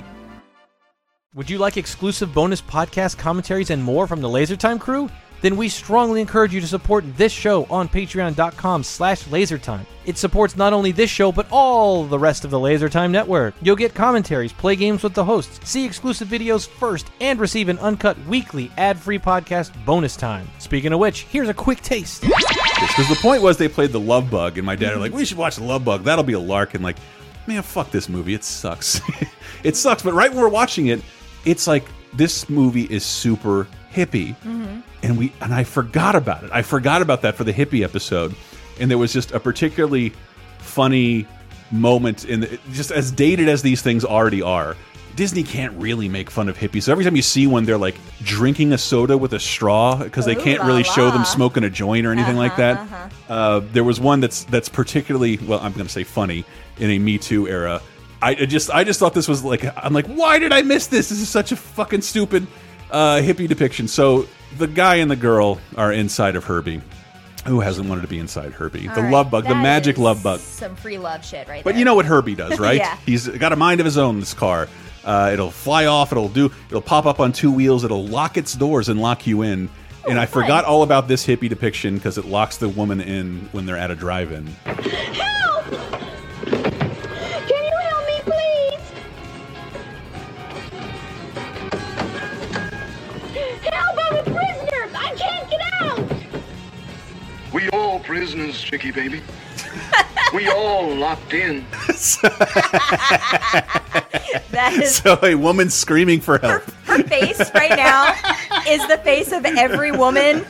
Would 1.34 1.50
you 1.50 1.58
like 1.58 1.76
exclusive 1.76 2.32
bonus 2.32 2.62
podcast 2.62 3.18
commentaries 3.18 3.70
and 3.70 3.82
more 3.82 4.06
from 4.06 4.20
the 4.20 4.28
LaserTime 4.28 4.78
crew? 4.80 5.10
Then 5.40 5.56
we 5.56 5.68
strongly 5.68 6.20
encourage 6.20 6.52
you 6.52 6.60
to 6.60 6.66
support 6.66 7.04
this 7.16 7.32
show 7.32 7.64
on 7.70 7.88
patreon.com 7.88 8.84
slash 8.84 9.24
lasertime. 9.24 9.86
It 10.04 10.18
supports 10.18 10.56
not 10.56 10.72
only 10.72 10.92
this 10.92 11.10
show, 11.10 11.30
but 11.30 11.46
all 11.50 12.04
the 12.04 12.18
rest 12.18 12.44
of 12.44 12.50
the 12.50 12.58
LaserTime 12.58 13.10
network. 13.10 13.54
You'll 13.62 13.76
get 13.76 13.94
commentaries, 13.94 14.52
play 14.52 14.76
games 14.76 15.02
with 15.02 15.14
the 15.14 15.24
hosts, 15.24 15.60
see 15.68 15.84
exclusive 15.84 16.28
videos 16.28 16.66
first, 16.66 17.10
and 17.20 17.38
receive 17.38 17.68
an 17.68 17.78
uncut 17.78 18.18
weekly 18.26 18.70
ad-free 18.76 19.18
podcast 19.18 19.72
bonus 19.84 20.16
time. 20.16 20.48
Speaking 20.58 20.92
of 20.92 20.98
which, 20.98 21.22
here's 21.24 21.48
a 21.48 21.54
quick 21.54 21.80
taste. 21.82 22.22
Because 22.22 23.08
the 23.08 23.18
point 23.20 23.42
was 23.42 23.56
they 23.56 23.68
played 23.68 23.92
the 23.92 24.00
Love 24.00 24.30
Bug, 24.30 24.56
and 24.58 24.66
my 24.66 24.74
dad 24.74 24.94
are 24.94 24.98
like, 24.98 25.12
we 25.12 25.24
should 25.24 25.38
watch 25.38 25.56
the 25.56 25.64
Love 25.64 25.84
Bug. 25.84 26.04
That'll 26.04 26.24
be 26.24 26.32
a 26.32 26.40
lark. 26.40 26.74
And 26.74 26.82
like, 26.82 26.96
man, 27.46 27.62
fuck 27.62 27.90
this 27.90 28.08
movie. 28.08 28.34
It 28.34 28.42
sucks. 28.42 29.00
it 29.62 29.76
sucks. 29.76 30.02
But 30.02 30.14
right 30.14 30.30
when 30.30 30.40
we're 30.40 30.48
watching 30.48 30.86
it, 30.86 31.02
it's 31.44 31.66
like 31.66 31.84
this 32.14 32.48
movie 32.48 32.84
is 32.84 33.04
super 33.04 33.66
hippie, 33.92 34.36
mm-hmm. 34.36 34.80
and 35.02 35.18
we 35.18 35.32
and 35.40 35.54
I 35.54 35.64
forgot 35.64 36.14
about 36.14 36.44
it. 36.44 36.50
I 36.52 36.62
forgot 36.62 37.02
about 37.02 37.22
that 37.22 37.34
for 37.34 37.44
the 37.44 37.52
hippie 37.52 37.82
episode, 37.82 38.34
and 38.78 38.90
there 38.90 38.98
was 38.98 39.12
just 39.12 39.32
a 39.32 39.40
particularly 39.40 40.12
funny 40.58 41.26
moment 41.70 42.24
in 42.24 42.40
the, 42.40 42.58
just 42.72 42.90
as 42.90 43.10
dated 43.10 43.48
as 43.48 43.62
these 43.62 43.82
things 43.82 44.04
already 44.04 44.42
are. 44.42 44.76
Disney 45.16 45.42
can't 45.42 45.76
really 45.76 46.08
make 46.08 46.30
fun 46.30 46.48
of 46.48 46.56
hippies. 46.56 46.84
So 46.84 46.92
every 46.92 47.04
time 47.04 47.16
you 47.16 47.22
see 47.22 47.46
one, 47.46 47.64
they're 47.64 47.76
like 47.76 47.96
drinking 48.22 48.72
a 48.72 48.78
soda 48.78 49.18
with 49.18 49.32
a 49.32 49.40
straw 49.40 49.96
because 49.96 50.24
they 50.24 50.36
can't 50.36 50.60
la 50.60 50.66
really 50.66 50.84
show 50.84 51.10
them 51.10 51.24
smoking 51.24 51.64
a 51.64 51.70
joint 51.70 52.06
or 52.06 52.12
anything 52.12 52.36
like 52.36 52.56
that. 52.56 52.78
Uh-huh, 52.78 52.96
uh-huh. 52.96 53.32
Uh, 53.32 53.60
there 53.72 53.84
was 53.84 54.00
one 54.00 54.20
that's 54.20 54.44
that's 54.44 54.68
particularly 54.68 55.36
well, 55.38 55.58
I'm 55.60 55.72
going 55.72 55.86
to 55.86 55.92
say 55.92 56.04
funny 56.04 56.44
in 56.78 56.90
a 56.90 56.98
Me 56.98 57.18
Too 57.18 57.48
era. 57.48 57.82
I 58.22 58.34
just 58.34 58.70
I 58.70 58.84
just 58.84 59.00
thought 59.00 59.14
this 59.14 59.28
was 59.28 59.42
like 59.42 59.64
I'm 59.76 59.92
like 59.92 60.06
why 60.06 60.38
did 60.38 60.52
I 60.52 60.62
miss 60.62 60.86
this? 60.86 61.08
This 61.08 61.20
is 61.20 61.28
such 61.28 61.52
a 61.52 61.56
fucking 61.56 62.02
stupid 62.02 62.46
uh, 62.90 63.16
hippie 63.22 63.48
depiction. 63.48 63.88
So 63.88 64.26
the 64.58 64.66
guy 64.66 64.96
and 64.96 65.10
the 65.10 65.16
girl 65.16 65.60
are 65.76 65.92
inside 65.92 66.36
of 66.36 66.44
Herbie. 66.44 66.80
Who 67.46 67.60
hasn't 67.60 67.88
wanted 67.88 68.02
to 68.02 68.08
be 68.08 68.18
inside 68.18 68.52
Herbie? 68.52 68.86
the 68.86 68.94
All 68.96 69.02
right, 69.02 69.12
love 69.12 69.30
bug, 69.30 69.44
the 69.44 69.54
magic 69.54 69.96
love 69.96 70.22
bug. 70.22 70.40
Some 70.40 70.76
free 70.76 70.98
love 70.98 71.24
shit 71.24 71.48
right 71.48 71.64
But 71.64 71.70
there. 71.70 71.78
you 71.78 71.84
know 71.86 71.94
what 71.94 72.04
Herbie 72.04 72.34
does, 72.34 72.58
right? 72.60 72.76
Yeah. 72.76 72.96
He's 73.06 73.26
got 73.28 73.52
a 73.52 73.56
mind 73.56 73.80
of 73.80 73.86
his 73.86 73.96
own. 73.96 74.20
This 74.20 74.34
car, 74.34 74.68
uh, 75.04 75.30
it'll 75.32 75.50
fly 75.50 75.86
off. 75.86 76.12
It'll 76.12 76.28
do. 76.28 76.52
It'll 76.68 76.82
pop 76.82 77.06
up 77.06 77.18
on 77.18 77.32
two 77.32 77.50
wheels. 77.50 77.82
It'll 77.82 78.04
lock 78.06 78.36
its 78.36 78.52
doors 78.54 78.90
and 78.90 79.00
lock 79.00 79.26
you 79.26 79.40
in. 79.42 79.70
And 80.08 80.18
I 80.18 80.26
forgot 80.26 80.64
all 80.66 80.82
about 80.82 81.08
this 81.08 81.26
hippie 81.26 81.48
depiction 81.48 81.94
because 81.94 82.18
it 82.18 82.24
locks 82.26 82.56
the 82.58 82.68
woman 82.68 83.00
in 83.00 83.48
when 83.52 83.64
they're 83.66 83.76
at 83.78 83.90
a 83.90 83.94
drive-in. 83.94 84.46
Help! 84.46 85.64
Can 86.46 87.64
you 87.64 87.78
help 87.80 88.06
me, 88.06 88.20
please? 88.24 88.80
All 98.00 98.04
prisoners, 98.06 98.60
Chicky 98.60 98.90
baby. 98.90 99.20
we 100.34 100.48
all 100.48 100.94
locked 100.94 101.34
in. 101.34 101.64
that 104.50 104.72
is 104.82 104.96
So 104.96 105.18
a 105.22 105.34
woman 105.34 105.70
screaming 105.70 106.20
for 106.20 106.38
help. 106.38 106.62
her 106.86 107.02
face 107.04 107.50
right 107.54 107.70
now 107.70 108.12
is 108.68 108.86
the 108.88 108.98
face 108.98 109.32
of 109.32 109.44
every 109.44 109.92
woman 109.92 110.44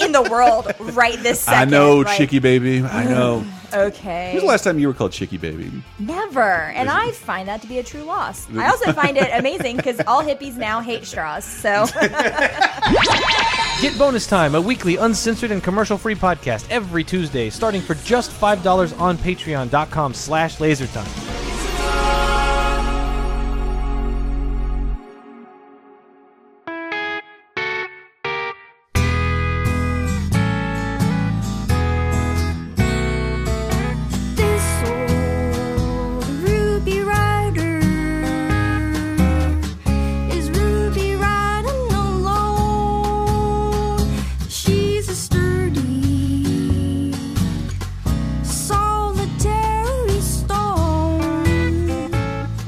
in 0.00 0.12
the 0.12 0.22
world 0.30 0.72
right 0.94 1.18
this 1.22 1.40
second. 1.40 1.60
I 1.60 1.64
know, 1.70 1.98
Like, 1.98 2.16
Chicky 2.16 2.38
baby. 2.38 2.82
I 2.82 3.04
know. 3.04 3.44
Okay. 3.76 4.30
When's 4.32 4.42
the 4.42 4.48
last 4.48 4.64
time 4.64 4.78
you 4.78 4.88
were 4.88 4.94
called 4.94 5.12
Chicky 5.12 5.36
baby? 5.36 5.70
Never. 5.98 6.40
And 6.42 6.88
I 6.88 7.12
find 7.12 7.48
that 7.48 7.62
to 7.62 7.68
be 7.68 7.78
a 7.78 7.82
true 7.82 8.02
loss. 8.02 8.46
I 8.56 8.68
also 8.68 8.92
find 8.92 9.16
it 9.16 9.30
amazing 9.38 9.76
because 9.76 10.00
all 10.06 10.22
hippies 10.22 10.56
now 10.56 10.80
hate 10.80 11.04
straws. 11.04 11.44
So 11.44 11.86
Get 13.80 13.98
Bonus 13.98 14.26
Time, 14.26 14.54
a 14.54 14.60
weekly 14.60 14.96
uncensored 14.96 15.50
and 15.50 15.62
commercial-free 15.62 16.14
podcast 16.14 16.66
every 16.70 17.04
Tuesday, 17.04 17.50
starting 17.50 17.82
for 17.82 17.94
just 17.96 18.30
$5 18.30 18.98
on 18.98 19.18
patreon.com 19.18 20.14
slash 20.14 20.56
lasertime. 20.56 21.25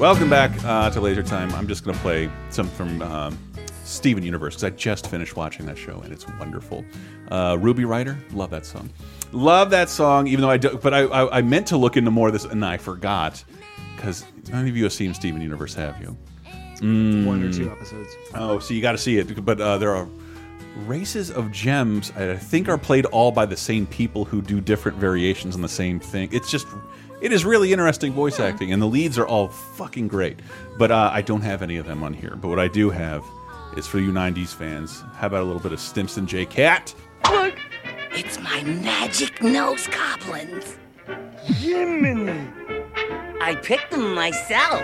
Welcome 0.08 0.30
back 0.30 0.64
uh, 0.64 0.88
to 0.88 1.02
Laser 1.02 1.22
Time. 1.22 1.52
I'm 1.52 1.68
just 1.68 1.84
going 1.84 1.94
to 1.94 2.00
play 2.00 2.30
some 2.48 2.66
from 2.66 3.02
um, 3.02 3.38
Steven 3.84 4.22
Universe 4.22 4.54
because 4.54 4.64
I 4.64 4.70
just 4.70 5.06
finished 5.10 5.36
watching 5.36 5.66
that 5.66 5.76
show 5.76 6.00
and 6.00 6.10
it's 6.10 6.26
wonderful. 6.38 6.82
Uh, 7.30 7.58
Ruby 7.60 7.84
Rider, 7.84 8.16
love 8.32 8.48
that 8.48 8.64
song. 8.64 8.88
Love 9.32 9.68
that 9.68 9.90
song, 9.90 10.26
even 10.26 10.40
though 10.40 10.48
I 10.48 10.56
do, 10.56 10.78
but 10.82 10.94
I, 10.94 11.00
I, 11.00 11.38
I 11.38 11.42
meant 11.42 11.66
to 11.66 11.76
look 11.76 11.98
into 11.98 12.10
more 12.10 12.28
of 12.28 12.32
this 12.32 12.46
and 12.46 12.64
I 12.64 12.78
forgot 12.78 13.44
because 13.96 14.24
none 14.50 14.66
of 14.66 14.74
you 14.74 14.84
have 14.84 14.94
seen 14.94 15.12
Steven 15.12 15.42
Universe, 15.42 15.74
have 15.74 16.00
you? 16.00 16.16
One 17.26 17.44
or 17.44 17.52
two 17.52 17.70
episodes. 17.70 18.16
Oh, 18.34 18.60
so 18.60 18.72
you 18.72 18.80
got 18.80 18.92
to 18.92 18.98
see 18.98 19.18
it. 19.18 19.44
But 19.44 19.60
uh, 19.60 19.76
there 19.76 19.94
are 19.94 20.08
races 20.86 21.30
of 21.30 21.52
gems. 21.52 22.12
I 22.12 22.34
think 22.34 22.70
are 22.70 22.78
played 22.78 23.04
all 23.04 23.30
by 23.30 23.44
the 23.44 23.58
same 23.58 23.86
people 23.86 24.24
who 24.24 24.40
do 24.40 24.62
different 24.62 24.96
variations 24.96 25.54
on 25.54 25.60
the 25.60 25.68
same 25.68 26.00
thing. 26.00 26.30
It's 26.32 26.50
just, 26.50 26.66
it 27.20 27.32
is 27.32 27.44
really 27.44 27.72
interesting 27.72 28.12
voice 28.12 28.38
acting, 28.40 28.72
and 28.72 28.80
the 28.80 28.86
leads 28.86 29.18
are 29.18 29.26
all 29.26 29.48
fucking 29.48 30.08
great. 30.08 30.40
But 30.78 30.90
uh, 30.90 31.10
I 31.12 31.22
don't 31.22 31.42
have 31.42 31.62
any 31.62 31.76
of 31.76 31.86
them 31.86 32.02
on 32.02 32.12
here. 32.14 32.36
But 32.36 32.48
what 32.48 32.58
I 32.58 32.68
do 32.68 32.90
have 32.90 33.24
is 33.76 33.86
for 33.86 33.98
you 33.98 34.12
'90s 34.12 34.54
fans. 34.54 35.02
How 35.14 35.26
about 35.26 35.42
a 35.42 35.44
little 35.44 35.60
bit 35.62 35.72
of 35.72 35.80
Stimpson 35.80 36.26
J. 36.26 36.46
Cat? 36.46 36.94
Look, 37.30 37.54
it's 38.12 38.38
my 38.40 38.62
magic 38.62 39.42
nose 39.42 39.86
goblins. 39.88 40.76
Jiminy. 41.44 42.48
I 43.40 43.54
picked 43.54 43.92
them 43.92 44.14
myself. 44.14 44.82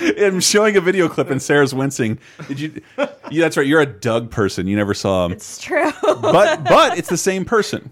I'm 0.18 0.38
showing 0.40 0.76
a 0.76 0.80
video 0.80 1.08
clip, 1.08 1.30
and 1.30 1.42
Sarah's 1.42 1.74
wincing. 1.74 2.18
Did 2.46 2.60
you? 2.60 2.80
Yeah, 2.98 3.42
that's 3.44 3.56
right. 3.56 3.66
You're 3.66 3.80
a 3.80 3.86
Doug 3.86 4.30
person. 4.30 4.66
You 4.66 4.76
never 4.76 4.94
saw 4.94 5.24
him. 5.26 5.32
it's 5.32 5.58
true. 5.58 5.90
but 6.02 6.62
but 6.64 6.98
it's 6.98 7.08
the 7.08 7.16
same 7.16 7.44
person. 7.44 7.90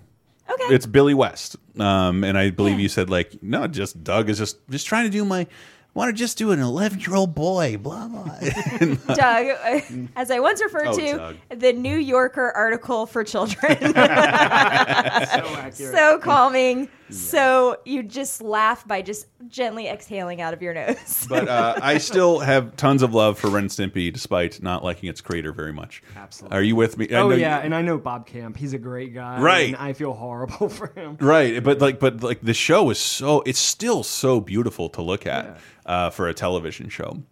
Okay. 0.52 0.74
It's 0.74 0.86
Billy 0.86 1.14
West. 1.14 1.56
Um, 1.78 2.24
and 2.24 2.36
I 2.36 2.50
believe 2.50 2.78
you 2.80 2.88
said 2.88 3.08
like, 3.10 3.42
no, 3.42 3.66
just 3.66 4.02
Doug 4.04 4.28
is 4.28 4.38
just 4.38 4.58
just 4.70 4.86
trying 4.86 5.04
to 5.04 5.10
do 5.10 5.24
my 5.24 5.46
want 5.94 6.08
to 6.08 6.12
just 6.18 6.38
do 6.38 6.52
an 6.52 6.58
11 6.60 7.00
year 7.00 7.14
old 7.14 7.34
boy, 7.34 7.76
blah 7.76 8.08
blah. 8.08 8.24
Doug, 9.14 9.46
as 10.16 10.30
I 10.30 10.40
once 10.40 10.62
referred 10.62 10.86
Oh, 10.88 10.96
to, 10.98 11.12
Doug. 11.16 11.36
the 11.60 11.72
New 11.72 11.96
Yorker 11.96 12.50
article 12.50 13.06
for 13.06 13.24
children. 13.24 13.76
So 13.92 13.98
accurate. 15.56 15.74
so 15.94 16.18
calming, 16.18 16.88
So 17.12 17.76
you 17.84 18.02
just 18.02 18.42
laugh 18.42 18.86
by 18.86 19.02
just 19.02 19.26
gently 19.48 19.86
exhaling 19.88 20.40
out 20.40 20.54
of 20.54 20.62
your 20.62 20.74
nose. 20.74 21.26
But 21.28 21.48
uh, 21.48 21.74
I 21.80 21.98
still 21.98 22.40
have 22.40 22.76
tons 22.76 23.02
of 23.02 23.14
love 23.14 23.38
for 23.38 23.48
Ren 23.48 23.64
and 23.64 23.70
Stimpy, 23.70 24.12
despite 24.12 24.62
not 24.62 24.82
liking 24.84 25.08
its 25.08 25.20
creator 25.20 25.52
very 25.52 25.72
much. 25.72 26.02
Absolutely. 26.16 26.56
Are 26.58 26.62
you 26.62 26.76
with 26.76 26.98
me? 26.98 27.08
I 27.10 27.20
Oh 27.20 27.28
know 27.28 27.36
yeah, 27.36 27.58
you- 27.58 27.64
and 27.64 27.74
I 27.74 27.82
know 27.82 27.98
Bob 27.98 28.26
Camp. 28.26 28.56
He's 28.56 28.72
a 28.72 28.78
great 28.78 29.14
guy. 29.14 29.40
Right. 29.40 29.68
And 29.68 29.76
I 29.76 29.92
feel 29.92 30.12
horrible 30.14 30.68
for 30.70 30.88
him. 30.94 31.16
Right, 31.20 31.62
but 31.62 31.80
like, 31.80 31.98
but 32.00 32.22
like, 32.22 32.40
the 32.42 32.54
show 32.54 32.90
is 32.90 32.98
so 32.98 33.42
it's 33.46 33.58
still 33.60 34.02
so 34.02 34.40
beautiful 34.40 34.88
to 34.90 35.02
look 35.02 35.26
at 35.26 35.58
uh, 35.86 36.10
for 36.10 36.28
a 36.28 36.34
television 36.34 36.88
show. 36.88 37.22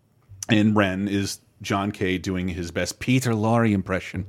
And 0.49 0.75
Ren 0.77 1.09
is 1.09 1.41
John 1.63 1.93
K 1.93 2.19
doing 2.19 2.49
his 2.49 2.71
best 2.71 2.99
Peter 3.01 3.33
Lorre 3.33 3.71
impression. 3.73 4.27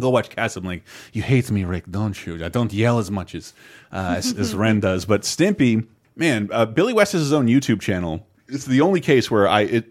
Go 0.00 0.10
watch 0.10 0.30
Castle. 0.30 0.60
I'm 0.60 0.66
like, 0.66 0.82
you 1.12 1.22
hate 1.22 1.50
me, 1.50 1.64
Rick, 1.64 1.84
don't 1.90 2.26
you? 2.26 2.44
I 2.44 2.48
don't 2.48 2.72
yell 2.72 2.98
as 2.98 3.10
much 3.10 3.34
as 3.34 3.52
uh, 3.92 4.14
as, 4.18 4.32
as 4.32 4.54
Ren 4.54 4.80
does. 4.88 5.04
But 5.04 5.22
Stimpy, 5.22 5.86
man, 6.16 6.48
uh, 6.52 6.66
Billy 6.66 6.92
West 6.92 7.12
has 7.12 7.22
his 7.22 7.32
own 7.32 7.46
YouTube 7.46 7.80
channel. 7.80 8.26
It's 8.48 8.64
the 8.64 8.80
only 8.80 9.00
case 9.00 9.30
where 9.30 9.46
I 9.46 9.62
it 9.62 9.86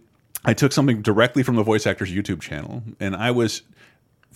I 0.45 0.53
took 0.53 0.71
something 0.71 1.01
directly 1.01 1.43
from 1.43 1.55
the 1.55 1.63
voice 1.63 1.85
actor's 1.85 2.11
YouTube 2.11 2.41
channel, 2.41 2.83
and 2.99 3.15
I 3.15 3.31
was 3.31 3.61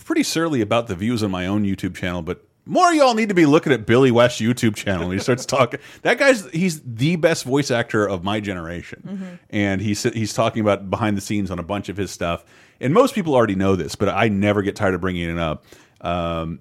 pretty 0.04 0.22
surly 0.22 0.60
about 0.60 0.86
the 0.86 0.94
views 0.94 1.22
on 1.22 1.30
my 1.30 1.46
own 1.46 1.64
YouTube 1.64 1.94
channel, 1.94 2.22
but 2.22 2.44
more 2.66 2.88
of 2.88 2.94
y'all 2.94 3.14
need 3.14 3.28
to 3.28 3.34
be 3.34 3.46
looking 3.46 3.72
at 3.72 3.86
Billy 3.86 4.10
West's 4.10 4.40
YouTube 4.40 4.74
channel. 4.74 5.10
He 5.10 5.18
starts 5.18 5.44
talking. 5.44 5.80
That 6.02 6.18
guy's 6.18 6.48
he's 6.50 6.80
the 6.82 7.16
best 7.16 7.44
voice 7.44 7.70
actor 7.70 8.06
of 8.06 8.22
my 8.24 8.40
generation, 8.40 9.38
and 9.50 9.80
he's 9.80 10.02
he's 10.02 10.32
talking 10.34 10.60
about 10.60 10.90
behind 10.90 11.16
the 11.16 11.20
scenes 11.20 11.50
on 11.50 11.58
a 11.58 11.62
bunch 11.62 11.88
of 11.88 11.96
his 11.96 12.10
stuff. 12.10 12.44
And 12.80 12.92
most 12.92 13.14
people 13.14 13.34
already 13.34 13.54
know 13.54 13.76
this, 13.76 13.94
but 13.94 14.08
I 14.08 14.28
never 14.28 14.62
get 14.62 14.76
tired 14.76 14.94
of 14.94 15.00
bringing 15.00 15.30
it 15.30 15.38
up. 15.38 15.64
Um, 16.00 16.60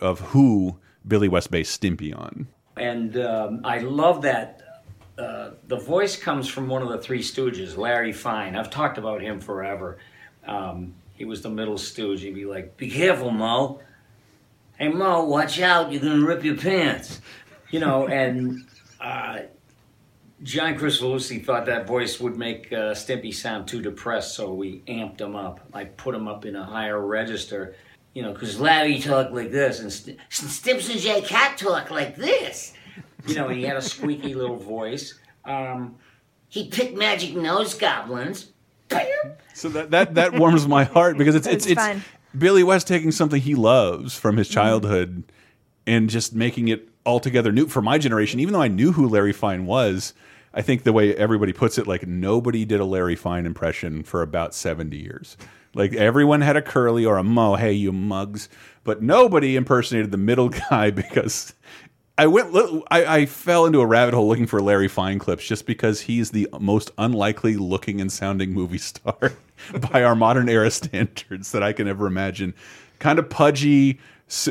of 0.00 0.20
who 0.20 0.78
Billy 1.06 1.28
West 1.28 1.50
based 1.50 1.80
Stimpy 1.80 2.16
on. 2.16 2.46
And 2.76 3.16
um, 3.16 3.60
I 3.64 3.78
love 3.78 4.22
that. 4.22 4.62
Uh, 5.18 5.52
the 5.66 5.78
voice 5.78 6.16
comes 6.16 6.46
from 6.46 6.68
one 6.68 6.82
of 6.82 6.88
the 6.88 6.98
Three 6.98 7.22
Stooges, 7.22 7.76
Larry 7.76 8.12
Fine. 8.12 8.54
I've 8.54 8.70
talked 8.70 8.98
about 8.98 9.22
him 9.22 9.40
forever. 9.40 9.98
Um, 10.46 10.94
he 11.14 11.24
was 11.24 11.40
the 11.40 11.48
middle 11.48 11.78
stooge. 11.78 12.20
He'd 12.20 12.34
be 12.34 12.44
like, 12.44 12.76
"Be 12.76 12.90
careful, 12.90 13.30
Moe. 13.30 13.80
Hey, 14.78 14.88
Moe, 14.88 15.24
watch 15.24 15.58
out! 15.58 15.90
You're 15.90 16.02
gonna 16.02 16.26
rip 16.26 16.44
your 16.44 16.56
pants." 16.56 17.20
You 17.70 17.80
know, 17.80 18.06
and 18.06 18.66
uh, 19.00 19.38
John 20.42 20.76
Chris 20.76 21.00
Kricfalusi 21.00 21.44
thought 21.44 21.66
that 21.66 21.86
voice 21.86 22.20
would 22.20 22.36
make 22.36 22.72
uh, 22.72 22.92
Stimpy 22.92 23.34
sound 23.34 23.66
too 23.66 23.80
depressed, 23.80 24.34
so 24.34 24.52
we 24.52 24.82
amped 24.86 25.20
him 25.20 25.34
up. 25.34 25.60
I 25.72 25.84
put 25.84 26.14
him 26.14 26.28
up 26.28 26.44
in 26.44 26.56
a 26.56 26.64
higher 26.64 27.00
register. 27.00 27.74
You 28.12 28.22
know, 28.22 28.32
because 28.32 28.58
Larry 28.58 28.98
talked 28.98 29.32
like 29.32 29.50
this, 29.50 29.80
and 29.80 29.92
St- 29.92 30.18
Stimpson 30.30 30.98
J 30.98 31.20
Cat 31.22 31.58
talk 31.58 31.90
like 31.90 32.16
this. 32.16 32.72
You 33.26 33.34
know, 33.34 33.48
he 33.48 33.62
had 33.62 33.76
a 33.76 33.82
squeaky 33.82 34.34
little 34.34 34.56
voice. 34.56 35.18
Um, 35.44 35.96
he 36.48 36.68
picked 36.68 36.96
magic 36.96 37.36
nose 37.36 37.74
goblins. 37.74 38.52
So 39.52 39.68
that 39.70 39.90
that 39.90 40.14
that 40.14 40.34
warms 40.34 40.66
my 40.66 40.84
heart 40.84 41.18
because 41.18 41.34
it's 41.34 41.46
it's 41.46 41.66
It's 41.66 41.82
it's. 41.86 42.04
Billy 42.36 42.62
West 42.62 42.86
taking 42.86 43.10
something 43.12 43.40
he 43.40 43.54
loves 43.54 44.14
from 44.18 44.36
his 44.36 44.48
childhood 44.48 45.24
and 45.86 46.10
just 46.10 46.34
making 46.34 46.68
it 46.68 46.88
altogether 47.06 47.52
new 47.52 47.66
for 47.66 47.80
my 47.80 47.96
generation. 47.98 48.40
Even 48.40 48.52
though 48.52 48.62
I 48.62 48.68
knew 48.68 48.92
who 48.92 49.08
Larry 49.08 49.32
Fine 49.32 49.66
was, 49.66 50.12
I 50.52 50.62
think 50.62 50.82
the 50.82 50.92
way 50.92 51.14
everybody 51.14 51.52
puts 51.52 51.78
it, 51.78 51.86
like 51.86 52.06
nobody 52.06 52.64
did 52.64 52.80
a 52.80 52.84
Larry 52.84 53.16
Fine 53.16 53.46
impression 53.46 54.02
for 54.02 54.22
about 54.22 54.54
seventy 54.54 54.98
years. 54.98 55.36
Like 55.74 55.94
everyone 55.94 56.40
had 56.40 56.56
a 56.56 56.62
curly 56.62 57.04
or 57.04 57.18
a 57.18 57.22
mo, 57.22 57.54
hey 57.54 57.72
you 57.72 57.92
mugs, 57.92 58.48
but 58.82 59.02
nobody 59.02 59.56
impersonated 59.56 60.10
the 60.10 60.16
middle 60.16 60.48
guy 60.70 60.90
because 60.90 61.54
I 62.18 62.26
went. 62.26 62.54
I, 62.90 63.04
I 63.04 63.26
fell 63.26 63.66
into 63.66 63.80
a 63.80 63.86
rabbit 63.86 64.14
hole 64.14 64.26
looking 64.26 64.46
for 64.46 64.62
Larry 64.62 64.88
Fine 64.88 65.18
clips 65.18 65.46
just 65.46 65.66
because 65.66 66.02
he's 66.02 66.30
the 66.30 66.48
most 66.58 66.90
unlikely 66.96 67.56
looking 67.56 68.00
and 68.00 68.10
sounding 68.10 68.52
movie 68.52 68.78
star 68.78 69.32
by 69.92 70.02
our 70.02 70.14
modern 70.14 70.48
era 70.48 70.70
standards 70.70 71.52
that 71.52 71.62
I 71.62 71.74
can 71.74 71.86
ever 71.86 72.06
imagine. 72.06 72.54
Kind 72.98 73.18
of 73.18 73.28
pudgy, 73.28 74.00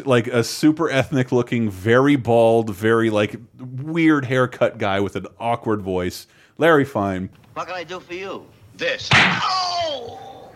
like 0.05 0.27
a 0.27 0.43
super 0.43 0.89
ethnic 0.89 1.31
looking, 1.31 1.69
very 1.69 2.15
bald, 2.15 2.69
very 2.73 3.09
like 3.09 3.35
weird 3.59 4.25
haircut 4.25 4.77
guy 4.77 4.99
with 4.99 5.15
an 5.15 5.27
awkward 5.39 5.81
voice. 5.81 6.27
Larry 6.57 6.85
Fine. 6.85 7.29
What 7.53 7.67
can 7.67 7.75
I 7.75 7.83
do 7.83 7.99
for 7.99 8.13
you? 8.13 8.45
This. 8.75 9.09
Oh! 9.13 10.51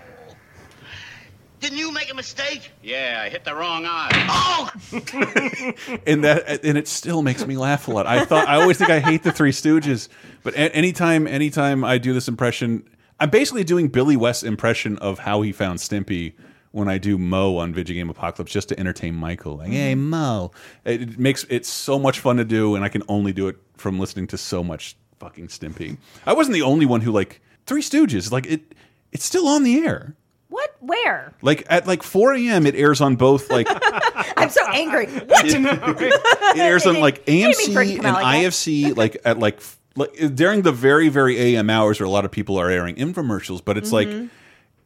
Didn't 1.60 1.78
you 1.78 1.92
make 1.92 2.10
a 2.10 2.16
mistake? 2.16 2.72
Yeah, 2.82 3.22
I 3.26 3.30
hit 3.30 3.44
the 3.44 3.54
wrong 3.54 3.86
eye. 3.86 4.10
Oh! 4.30 4.70
and 6.08 6.24
that 6.24 6.64
and 6.64 6.78
it 6.78 6.88
still 6.88 7.22
makes 7.22 7.46
me 7.46 7.58
laugh 7.58 7.90
a 7.90 7.92
lot. 7.92 8.08
I 8.08 8.24
thought 8.24 8.48
I 8.48 8.62
always 8.62 8.78
think 8.78 8.90
I 8.90 9.00
hate 9.00 9.24
the 9.24 9.34
Three 9.34 9.52
Stooges, 9.52 10.08
but 10.44 10.54
a- 10.54 10.74
anytime 10.74 11.28
anytime 11.28 11.84
I 11.84 11.98
do 11.98 12.14
this 12.14 12.30
impression, 12.30 12.88
I'm 13.20 13.30
basically 13.30 13.66
doing 13.66 13.90
Billy 13.90 14.16
West's 14.16 14.44
impression 14.44 14.98
of 15.00 15.20
how 15.20 15.42
he 15.42 15.52
found 15.52 15.80
Stimpy 15.80 16.34
when 16.72 16.88
I 16.88 16.98
do 16.98 17.18
Moe 17.18 17.58
on 17.58 17.74
Video 17.74 17.96
Game 17.96 18.10
Apocalypse 18.10 18.52
just 18.52 18.70
to 18.70 18.80
entertain 18.80 19.16
Michael. 19.16 19.58
Like, 19.58 19.70
hey 19.72 19.96
Moe, 19.96 20.52
it, 20.86 21.02
it 21.02 21.20
makes 21.20 21.44
it 21.50 21.66
so 21.66 21.98
much 22.00 22.20
fun 22.20 22.38
to 22.38 22.46
do, 22.46 22.76
and 22.76 22.84
I 22.86 22.90
can 22.90 23.04
only 23.08 23.34
do 23.34 23.48
it 23.48 23.58
from 23.78 24.00
listening 24.00 24.28
to 24.28 24.38
so 24.38 24.64
much 24.64 24.96
fucking 25.20 25.48
Stimpy. 25.48 25.98
I 26.26 26.34
wasn't 26.34 26.54
the 26.54 26.62
only 26.62 26.86
one 26.86 27.02
who 27.02 27.12
like 27.12 27.42
Three 27.66 27.82
Stooges. 27.82 28.32
Like 28.32 28.46
it, 28.46 28.76
it's 29.12 29.26
still 29.26 29.48
on 29.48 29.64
the 29.64 29.80
air. 29.86 30.16
What? 30.50 30.76
Where? 30.80 31.34
Like 31.42 31.66
at 31.70 31.86
like 31.88 32.02
4 32.04 32.34
a.m. 32.34 32.66
it 32.66 32.76
airs 32.76 33.02
on 33.02 33.16
both 33.16 33.50
like 33.52 33.68
I'm 34.38 34.50
so 34.50 34.66
angry. 34.70 35.06
What? 35.08 35.46
it 35.48 36.58
airs 36.58 36.86
on 36.88 37.00
like 37.00 37.26
Didn't 37.26 37.58
mean 37.58 37.74
for 37.74 37.82
it 37.82 37.88
to 37.88 37.92
AMC 37.94 37.96
and 37.96 38.04
like. 38.04 38.46
IFC, 38.46 38.98
like 38.98 39.18
at 39.26 39.38
like 39.38 39.60
like 39.96 40.36
during 40.36 40.62
the 40.64 40.72
very 40.72 41.10
very 41.10 41.38
AM 41.38 41.70
hours 41.70 42.00
where 42.00 42.08
a 42.08 42.10
lot 42.10 42.26
of 42.26 42.32
people 42.32 42.58
are 42.60 42.70
airing 42.70 42.96
infomercials. 42.96 43.64
But 43.64 43.78
it's 43.78 43.92
like, 43.92 44.08
Mhm. 44.08 44.30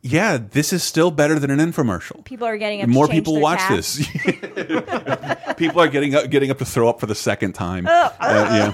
Yeah, 0.06 0.38
this 0.38 0.74
is 0.74 0.84
still 0.84 1.12
better 1.12 1.39
than 1.39 1.50
an 1.50 1.60
infomercial. 1.60 2.26
People 2.26 2.46
are 2.46 2.58
getting 2.58 2.82
up. 2.82 2.89
More 2.89 3.08
people 3.08 3.39
watch 3.39 3.60
tabs. 3.60 3.98
this. 3.98 5.56
people 5.58 5.80
are 5.80 5.88
getting 5.88 6.13
up, 6.13 6.30
getting 6.30 6.52
up 6.52 6.58
to 6.58 6.66
throw 6.66 6.89
up 6.89 7.00
for 7.00 7.06
the 7.06 7.16
second 7.16 7.54
time. 7.54 7.88
Oh. 7.88 8.16
Uh, 8.20 8.72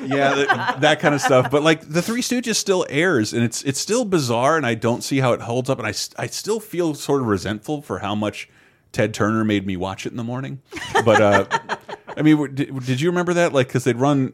yeah, 0.00 0.06
yeah, 0.06 0.34
that, 0.34 0.80
that 0.82 1.00
kind 1.00 1.16
of 1.16 1.20
stuff. 1.20 1.50
But 1.50 1.64
like 1.64 1.80
the 1.80 2.00
Three 2.00 2.22
Stooges 2.22 2.54
still 2.54 2.86
airs, 2.88 3.32
and 3.32 3.42
it's 3.42 3.64
it's 3.64 3.80
still 3.80 4.04
bizarre, 4.04 4.56
and 4.56 4.64
I 4.64 4.74
don't 4.74 5.02
see 5.02 5.18
how 5.18 5.32
it 5.32 5.40
holds 5.40 5.68
up. 5.68 5.80
And 5.80 5.86
I 5.86 5.94
I 6.16 6.28
still 6.28 6.60
feel 6.60 6.94
sort 6.94 7.22
of 7.22 7.26
resentful 7.26 7.82
for 7.82 7.98
how 7.98 8.14
much 8.14 8.48
Ted 8.92 9.12
Turner 9.12 9.42
made 9.42 9.66
me 9.66 9.76
watch 9.76 10.06
it 10.06 10.10
in 10.10 10.16
the 10.16 10.24
morning. 10.24 10.62
But 11.04 11.20
uh, 11.20 11.46
I 12.16 12.22
mean, 12.22 12.54
did, 12.54 12.86
did 12.86 13.00
you 13.00 13.10
remember 13.10 13.34
that? 13.34 13.52
Like, 13.52 13.66
because 13.66 13.82
they'd 13.82 13.96
run 13.96 14.32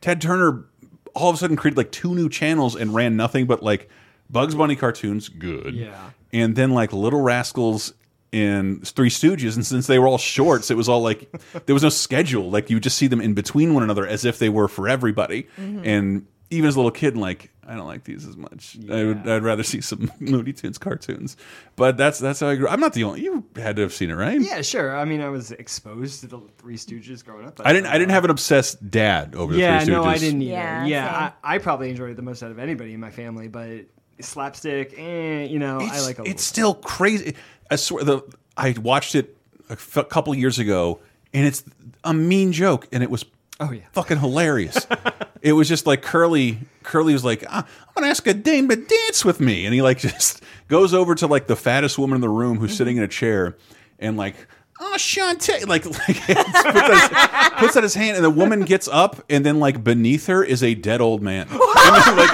Ted 0.00 0.20
Turner 0.20 0.66
all 1.14 1.30
of 1.30 1.34
a 1.34 1.38
sudden 1.38 1.56
created 1.56 1.76
like 1.76 1.90
two 1.90 2.14
new 2.14 2.28
channels 2.28 2.76
and 2.76 2.94
ran 2.94 3.16
nothing 3.16 3.46
but 3.46 3.60
like 3.60 3.90
Bugs 4.30 4.54
Bunny 4.54 4.76
cartoons, 4.76 5.28
good, 5.28 5.74
Yeah. 5.74 6.10
and 6.32 6.54
then 6.56 6.70
like 6.72 6.92
Little 6.92 7.20
Rascals 7.20 7.92
and 8.32 8.86
Three 8.86 9.08
Stooges, 9.10 9.54
and 9.56 9.64
since 9.66 9.86
they 9.86 9.98
were 9.98 10.06
all 10.06 10.18
shorts, 10.18 10.70
it 10.70 10.76
was 10.76 10.88
all 10.88 11.00
like 11.02 11.30
there 11.66 11.74
was 11.74 11.82
no 11.82 11.88
schedule. 11.88 12.50
Like 12.50 12.68
you 12.70 12.78
just 12.80 12.98
see 12.98 13.06
them 13.06 13.20
in 13.20 13.32
between 13.34 13.72
one 13.74 13.82
another 13.82 14.06
as 14.06 14.24
if 14.24 14.38
they 14.38 14.48
were 14.50 14.68
for 14.68 14.86
everybody. 14.88 15.46
Mhm. 15.58 15.86
And 15.86 16.26
even 16.50 16.68
as 16.68 16.76
a 16.76 16.78
little 16.78 16.90
kid, 16.90 17.16
like 17.16 17.50
I 17.66 17.74
don't 17.74 17.86
like 17.86 18.04
these 18.04 18.26
as 18.26 18.36
much. 18.36 18.78
I 18.90 19.04
would, 19.04 19.28
I'd 19.28 19.42
rather 19.42 19.62
see 19.62 19.80
some 19.82 20.10
Looney 20.20 20.52
Tunes 20.54 20.76
cartoons. 20.78 21.36
But 21.76 21.96
that's 21.96 22.18
that's 22.18 22.40
how 22.40 22.48
I 22.48 22.56
grew. 22.56 22.68
I'm 22.68 22.80
not 22.80 22.92
the 22.92 23.04
only. 23.04 23.22
You 23.22 23.44
had 23.56 23.76
to 23.76 23.82
have 23.82 23.92
seen 23.94 24.10
it, 24.10 24.14
right? 24.14 24.38
Yeah, 24.40 24.60
sure. 24.60 24.94
I 24.96 25.04
mean, 25.06 25.22
I 25.22 25.28
was 25.30 25.52
exposed 25.52 26.20
to 26.20 26.26
the 26.26 26.40
Three 26.58 26.76
Stooges 26.76 27.24
growing 27.24 27.46
up. 27.46 27.56
but- 27.56 27.66
I 27.66 27.72
didn't. 27.72 27.86
I 27.88 27.96
didn't 27.98 28.12
have 28.12 28.24
an 28.24 28.30
obsessed 28.30 28.90
dad 28.90 29.34
over 29.34 29.52
the 29.54 29.58
Three 29.58 29.66
Stooges. 29.66 29.86
Yeah, 29.86 29.92
no, 29.94 30.04
I 30.04 30.18
didn't 30.18 30.42
either. 30.42 30.52
Yeah, 30.52 30.84
Yeah. 30.86 31.32
I, 31.42 31.54
I 31.54 31.58
probably 31.58 31.88
enjoyed 31.90 32.10
it 32.10 32.16
the 32.16 32.22
most 32.22 32.42
out 32.42 32.50
of 32.50 32.58
anybody 32.58 32.92
in 32.94 33.00
my 33.00 33.10
family, 33.10 33.48
but 33.48 33.86
slapstick, 34.20 34.94
eh, 34.96 35.44
you 35.44 35.58
know, 35.58 35.80
I 35.80 36.00
like 36.00 36.18
a. 36.18 36.24
It's 36.24 36.42
still 36.42 36.74
crazy. 36.74 37.34
I 37.70 37.76
swear, 37.76 38.04
the 38.04 38.22
I 38.56 38.74
watched 38.80 39.14
it 39.14 39.36
a 39.68 39.72
f- 39.72 40.08
couple 40.08 40.34
years 40.34 40.58
ago, 40.58 41.00
and 41.32 41.46
it's 41.46 41.64
a 42.04 42.14
mean 42.14 42.52
joke, 42.52 42.88
and 42.92 43.02
it 43.02 43.10
was 43.10 43.24
oh 43.60 43.72
yeah, 43.72 43.82
fucking 43.92 44.18
hilarious. 44.18 44.86
it 45.42 45.52
was 45.52 45.68
just 45.68 45.86
like 45.86 46.02
Curly. 46.02 46.58
Curly 46.82 47.12
was 47.12 47.24
like, 47.24 47.44
ah, 47.48 47.64
"I'm 47.64 47.94
gonna 47.94 48.08
ask 48.08 48.26
a 48.26 48.34
dame 48.34 48.68
to 48.68 48.76
dance 48.76 49.24
with 49.24 49.40
me," 49.40 49.64
and 49.64 49.74
he 49.74 49.82
like 49.82 49.98
just 50.00 50.42
goes 50.68 50.94
over 50.94 51.14
to 51.16 51.26
like 51.26 51.46
the 51.46 51.56
fattest 51.56 51.98
woman 51.98 52.16
in 52.16 52.20
the 52.20 52.28
room 52.28 52.58
who's 52.58 52.76
sitting 52.76 52.96
in 52.96 53.02
a 53.02 53.08
chair, 53.08 53.56
and 53.98 54.16
like. 54.16 54.36
Oh, 54.80 54.94
Shantae! 54.96 55.66
Like, 55.66 55.84
like 56.08 56.20
puts, 56.20 56.46
out 56.64 56.90
his, 56.92 57.58
puts 57.58 57.76
out 57.76 57.82
his 57.82 57.94
hand, 57.94 58.16
and 58.16 58.24
the 58.24 58.30
woman 58.30 58.60
gets 58.60 58.86
up, 58.88 59.22
and 59.28 59.44
then 59.44 59.58
like 59.58 59.82
beneath 59.82 60.26
her 60.28 60.44
is 60.44 60.62
a 60.62 60.74
dead 60.74 61.00
old 61.00 61.22
man. 61.22 61.48
And 61.88 62.02
then, 62.04 62.16
like, 62.16 62.32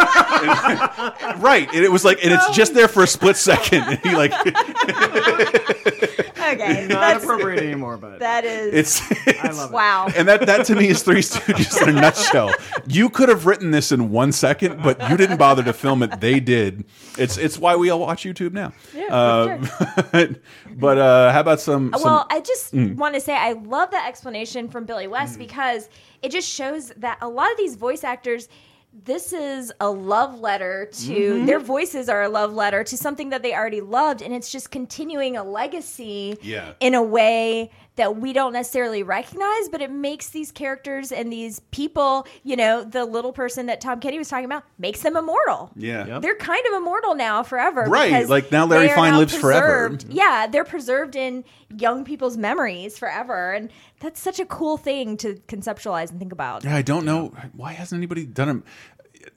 and- 1.22 1.42
right, 1.42 1.68
and 1.72 1.84
it 1.84 1.92
was 1.92 2.04
like, 2.04 2.24
and 2.24 2.32
it's 2.32 2.50
just 2.56 2.74
there 2.74 2.88
for 2.88 3.02
a 3.04 3.06
split 3.06 3.36
second, 3.36 3.82
and 3.82 3.98
he 4.00 4.16
like, 4.16 4.32
Okay, 6.60 6.86
Not 6.88 7.00
that's- 7.00 7.22
appropriate 7.24 7.62
anymore, 7.62 7.96
but 7.96 8.18
That 8.20 8.44
is. 8.44 8.72
It's, 8.74 9.00
I 9.44 9.50
love 9.50 9.70
it. 9.70 9.74
wow. 9.74 10.06
and 10.16 10.26
that 10.28 10.46
that 10.46 10.66
to 10.66 10.74
me 10.74 10.88
is 10.88 11.02
Three 11.02 11.20
Stooges 11.22 11.80
in 11.82 11.96
a 11.96 12.00
nutshell. 12.00 12.52
You 12.86 13.08
could 13.10 13.28
have 13.28 13.46
written 13.46 13.70
this 13.70 13.92
in 13.92 14.10
one 14.10 14.32
second, 14.32 14.82
but 14.82 14.98
you 15.10 15.16
didn't 15.16 15.36
bother 15.36 15.62
to 15.62 15.72
film 15.72 16.02
it. 16.02 16.20
They 16.20 16.40
did. 16.40 16.84
It's 17.18 17.36
it's 17.36 17.58
why 17.58 17.76
we 17.76 17.90
all 17.90 18.00
watch 18.00 18.24
YouTube 18.24 18.52
now. 18.52 18.72
Yeah, 18.94 19.14
Uh, 19.14 20.24
but 20.76 20.98
uh, 20.98 21.32
how 21.32 21.40
about 21.40 21.60
some? 21.60 21.92
some 21.94 22.02
Well, 22.02 22.26
I 22.30 22.40
just 22.40 22.74
Mm. 22.74 22.96
want 22.96 23.14
to 23.14 23.20
say 23.20 23.34
I 23.34 23.52
love 23.52 23.90
that 23.92 24.08
explanation 24.08 24.68
from 24.68 24.84
Billy 24.84 25.06
West 25.06 25.38
because 25.38 25.88
it 26.22 26.30
just 26.32 26.48
shows 26.48 26.88
that 26.96 27.18
a 27.20 27.28
lot 27.28 27.50
of 27.52 27.56
these 27.58 27.76
voice 27.76 28.04
actors. 28.04 28.48
This 29.02 29.32
is 29.32 29.72
a 29.80 29.90
love 29.90 30.38
letter 30.40 30.88
to 30.92 31.12
Mm-hmm. 31.34 31.46
their 31.46 31.58
voices 31.58 32.08
are 32.08 32.22
a 32.22 32.28
love 32.28 32.54
letter 32.54 32.84
to 32.84 32.96
something 32.96 33.30
that 33.30 33.42
they 33.42 33.52
already 33.54 33.80
loved, 33.80 34.22
and 34.22 34.32
it's 34.32 34.52
just 34.52 34.70
continuing 34.70 35.36
a 35.36 35.42
legacy 35.42 36.38
Yeah. 36.42 36.72
in 36.80 36.94
a 36.94 37.02
way 37.02 37.70
that 37.96 38.16
we 38.16 38.32
don't 38.32 38.52
necessarily 38.52 39.02
recognize, 39.04 39.68
but 39.68 39.80
it 39.80 39.90
makes 39.90 40.28
these 40.30 40.50
characters 40.50 41.12
and 41.12 41.32
these 41.32 41.60
people, 41.70 42.26
you 42.42 42.56
know, 42.56 42.82
the 42.82 43.04
little 43.04 43.32
person 43.32 43.66
that 43.66 43.80
Tom 43.80 44.00
Kenny 44.00 44.18
was 44.18 44.28
talking 44.28 44.44
about, 44.46 44.64
makes 44.78 45.00
them 45.02 45.16
immortal. 45.16 45.70
Yeah. 45.76 46.04
Yep. 46.06 46.22
They're 46.22 46.34
kind 46.36 46.64
of 46.66 46.74
immortal 46.74 47.14
now 47.14 47.42
forever. 47.44 47.82
Right, 47.82 48.28
like 48.28 48.50
now 48.50 48.66
Larry 48.66 48.86
they 48.86 48.92
are 48.92 48.96
Fine 48.96 49.12
now 49.12 49.18
lives 49.18 49.34
forever. 49.36 49.88
preserved. 49.90 50.06
Yeah, 50.12 50.46
they're 50.48 50.64
preserved 50.64 51.14
in 51.14 51.44
young 51.76 52.04
people's 52.04 52.36
memories 52.36 52.98
forever. 52.98 53.52
And 53.52 53.70
that's 54.04 54.20
such 54.20 54.38
a 54.38 54.44
cool 54.46 54.76
thing 54.76 55.16
to 55.18 55.34
conceptualize 55.48 56.10
and 56.10 56.18
think 56.18 56.32
about. 56.32 56.62
Yeah, 56.64 56.76
I 56.76 56.82
don't 56.82 57.04
know 57.04 57.32
why 57.54 57.72
hasn't 57.72 57.98
anybody 57.98 58.24
done 58.26 58.62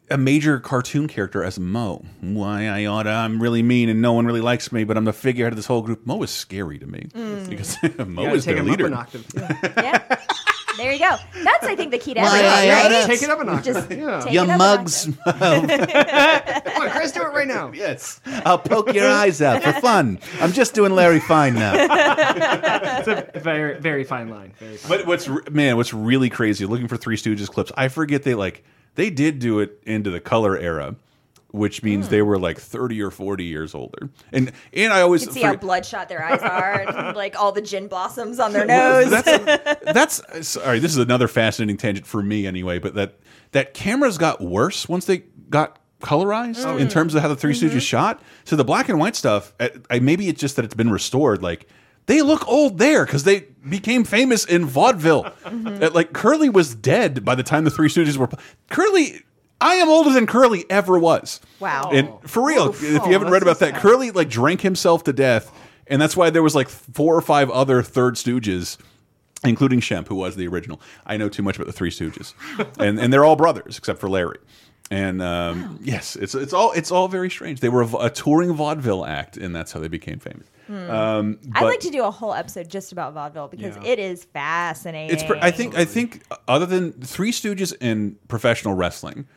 a, 0.10 0.16
a 0.16 0.18
major 0.18 0.60
cartoon 0.60 1.08
character 1.08 1.44
as 1.44 1.58
Moe. 1.58 2.04
Why 2.22 2.68
I 2.68 2.86
oughta 2.86 3.10
I'm 3.10 3.42
really 3.42 3.64
mean 3.64 3.88
and 3.90 4.02
no 4.02 4.14
one 4.14 4.26
really 4.26 4.42
likes 4.42 4.72
me, 4.72 4.84
but 4.84 4.98
I'm 4.98 5.06
the 5.06 5.14
figurehead 5.14 5.54
of 5.54 5.58
this 5.58 5.66
whole 5.68 5.82
group. 5.82 6.06
Moe 6.06 6.22
is 6.24 6.32
scary 6.32 6.78
to 6.80 6.86
me 6.88 7.08
Mm. 7.14 7.50
because 7.50 7.78
Moe 8.08 8.34
is 8.34 8.46
take 8.46 8.56
their 8.56 8.64
him 8.64 8.70
up 8.70 8.78
leader. 8.78 8.86
an 8.88 8.94
octave. 8.94 9.26
There 10.88 10.94
you 10.96 11.00
go. 11.00 11.18
That's, 11.44 11.66
I 11.66 11.76
think, 11.76 11.92
the 11.92 11.98
key 11.98 12.14
to 12.14 12.22
Why 12.22 12.28
everything, 12.40 12.48
I 12.50 12.70
right? 12.70 12.92
oughta- 13.04 13.08
Take 13.08 13.22
it 13.24 13.30
up 13.30 13.42
a 13.42 13.44
notch. 13.44 13.66
Just 13.66 13.92
Yeah. 13.92 14.22
take 14.22 14.32
You 14.34 14.40
it 14.44 14.50
up 14.50 14.56
a 14.56 14.58
mugs. 14.58 15.10
Come 15.26 16.82
on, 16.82 16.90
Chris, 16.92 17.12
do 17.12 17.22
it 17.24 17.34
right 17.34 17.46
now. 17.48 17.72
yes, 17.74 18.22
I'll 18.46 18.58
poke 18.58 18.94
your 18.94 19.10
eyes 19.10 19.42
out 19.42 19.62
for 19.64 19.74
fun. 19.82 20.20
I'm 20.40 20.54
just 20.54 20.74
doing 20.74 20.94
Larry 20.96 21.20
Fine 21.20 21.56
now. 21.56 21.74
It's 21.76 23.08
a 23.36 23.40
very, 23.40 23.80
very 23.80 24.06
fine 24.06 24.30
line. 24.30 24.54
Very 24.60 24.78
fine. 24.78 24.98
But 24.98 25.06
what's 25.08 25.28
re- 25.28 25.42
man, 25.52 25.76
what's 25.76 25.94
really 25.94 26.30
crazy? 26.30 26.66
Looking 26.66 26.88
for 26.88 26.96
Three 26.96 27.18
Stooges 27.18 27.50
clips, 27.50 27.72
I 27.76 27.90
forget 27.90 28.24
they 28.24 28.34
like 28.36 28.64
they 28.96 29.10
did 29.10 29.40
do 29.40 29.60
it 29.60 29.80
into 29.86 30.10
the 30.10 30.22
color 30.22 30.58
era, 30.58 30.96
which 31.58 31.84
means 31.84 32.10
they 32.10 32.22
were 32.22 32.38
like 32.40 32.60
thirty 32.60 33.02
or 33.02 33.12
forty 33.12 33.44
years 33.46 33.76
older. 33.76 34.10
And 34.32 34.52
and 34.74 34.94
I 34.94 35.02
always 35.02 35.22
You 35.22 35.28
can 35.28 35.34
see 35.36 35.42
how 35.42 35.56
bloodshot 35.56 36.08
their 36.10 36.24
eyes 36.24 36.42
are, 36.42 37.14
like 37.16 37.38
all 37.40 37.52
the 37.52 37.62
gin 37.62 37.88
blossoms 37.88 38.40
on 38.40 38.54
their 38.54 38.66
Well, 38.68 39.02
nose. 39.10 39.24
that's 39.24 40.22
that's 40.22 40.48
sorry. 40.48 40.80
This 40.80 40.92
is 40.92 40.98
another 40.98 41.28
fascinating 41.28 41.78
tangent 41.78 42.08
for 42.08 42.22
me, 42.24 42.48
anyway. 42.48 42.80
But 42.80 42.94
that 42.96 43.20
that 43.52 43.74
cameras 43.74 44.18
got 44.18 44.42
worse 44.42 44.88
once 44.88 45.06
they 45.06 45.24
got 45.50 45.80
colorized 46.02 46.64
Mm. 46.64 46.80
in 46.80 46.88
terms 46.90 47.16
of 47.16 47.22
how 47.24 47.28
the 47.28 47.36
3 47.36 47.54
Mm-hmm. 47.54 47.76
Stooges 47.76 47.82
shot. 47.82 48.22
So 48.46 48.56
the 48.56 48.64
black 48.64 48.88
and 48.88 49.00
white 49.00 49.16
stuff, 49.16 49.54
uh, 49.60 49.70
I, 49.90 49.98
maybe 50.00 50.28
it's 50.30 50.40
just 50.40 50.56
that 50.58 50.64
it's 50.66 50.76
been 50.76 50.92
restored. 50.92 51.42
Like 51.42 51.68
they 52.06 52.22
look 52.22 52.48
old 52.48 52.78
there 52.78 53.04
because 53.06 53.24
they 53.24 53.46
became 53.68 54.04
famous 54.04 54.46
in 54.46 54.66
vaudeville. 54.66 55.24
Mm-hmm. 55.44 55.84
Uh, 55.84 55.90
Like 55.94 56.14
Curly 56.14 56.50
was 56.50 56.76
dead 56.76 57.26
by 57.26 57.34
the 57.36 57.42
time 57.44 57.64
the 57.64 57.72
Three 57.72 57.90
Stooges 57.90 58.16
were. 58.18 58.30
Curly. 58.70 59.22
I 59.60 59.76
am 59.76 59.90
older 59.90 60.12
than 60.12 60.28
Curly 60.28 60.66
ever 60.70 61.00
was. 61.00 61.40
Wow. 61.60 61.90
And 61.92 62.10
for 62.30 62.46
real, 62.46 62.70
if 62.70 62.82
you 62.82 63.00
haven't 63.00 63.30
read 63.32 63.42
about 63.42 63.60
that, 63.60 63.76
Curly 63.76 64.12
like 64.12 64.30
drank 64.30 64.62
himself 64.62 65.04
to 65.06 65.14
death, 65.14 65.52
and 65.88 66.02
that's 66.02 66.16
why 66.16 66.30
there 66.30 66.44
was 66.44 66.56
like 66.56 66.70
four 66.70 67.16
or 67.16 67.22
five 67.22 67.50
other 67.50 67.82
Third 67.82 68.16
Stooges, 68.16 68.78
including 69.44 69.80
Shemp, 69.80 70.08
who 70.08 70.16
was 70.16 70.36
the 70.36 70.48
original. 70.48 70.80
I 71.06 71.18
know 71.18 71.30
too 71.30 71.42
much 71.44 71.56
about 71.56 71.66
the 71.68 71.74
Three 71.74 71.90
Stooges, 71.92 72.34
and 72.80 73.00
and 73.00 73.12
they're 73.12 73.26
all 73.26 73.36
brothers 73.36 73.78
except 73.78 74.00
for 74.00 74.10
Larry. 74.10 74.38
And 74.90 75.22
um, 75.22 75.80
yes, 75.82 76.16
it's 76.16 76.34
it's 76.36 76.54
all 76.54 76.72
it's 76.72 76.92
all 76.92 77.08
very 77.08 77.30
strange. 77.30 77.60
They 77.60 77.70
were 77.70 77.82
a, 77.82 77.96
a 78.06 78.10
touring 78.10 78.54
vaudeville 78.54 79.06
act, 79.06 79.36
and 79.38 79.54
that's 79.56 79.72
how 79.74 79.80
they 79.80 79.90
became 79.90 80.20
famous. 80.20 80.48
Hmm. 80.68 80.90
Um, 80.92 81.40
I'd 81.54 81.64
like 81.66 81.80
to 81.82 81.90
do 81.90 82.04
a 82.04 82.12
whole 82.12 82.34
episode 82.34 82.70
just 82.70 82.92
about 82.92 83.14
vaudeville 83.14 83.48
because 83.48 83.76
Yeah. 83.78 83.84
it 83.86 84.00
is 84.00 84.26
fascinating. 84.26 85.18
It's. 85.18 85.24
I 85.42 85.52
think. 85.52 85.76
I 85.76 85.84
think. 85.84 86.24
Other 86.48 86.66
than 86.66 86.94
Three 86.94 87.32
Stooges 87.32 87.74
and 87.82 88.16
professional 88.30 88.76
wrestling, 88.76 89.28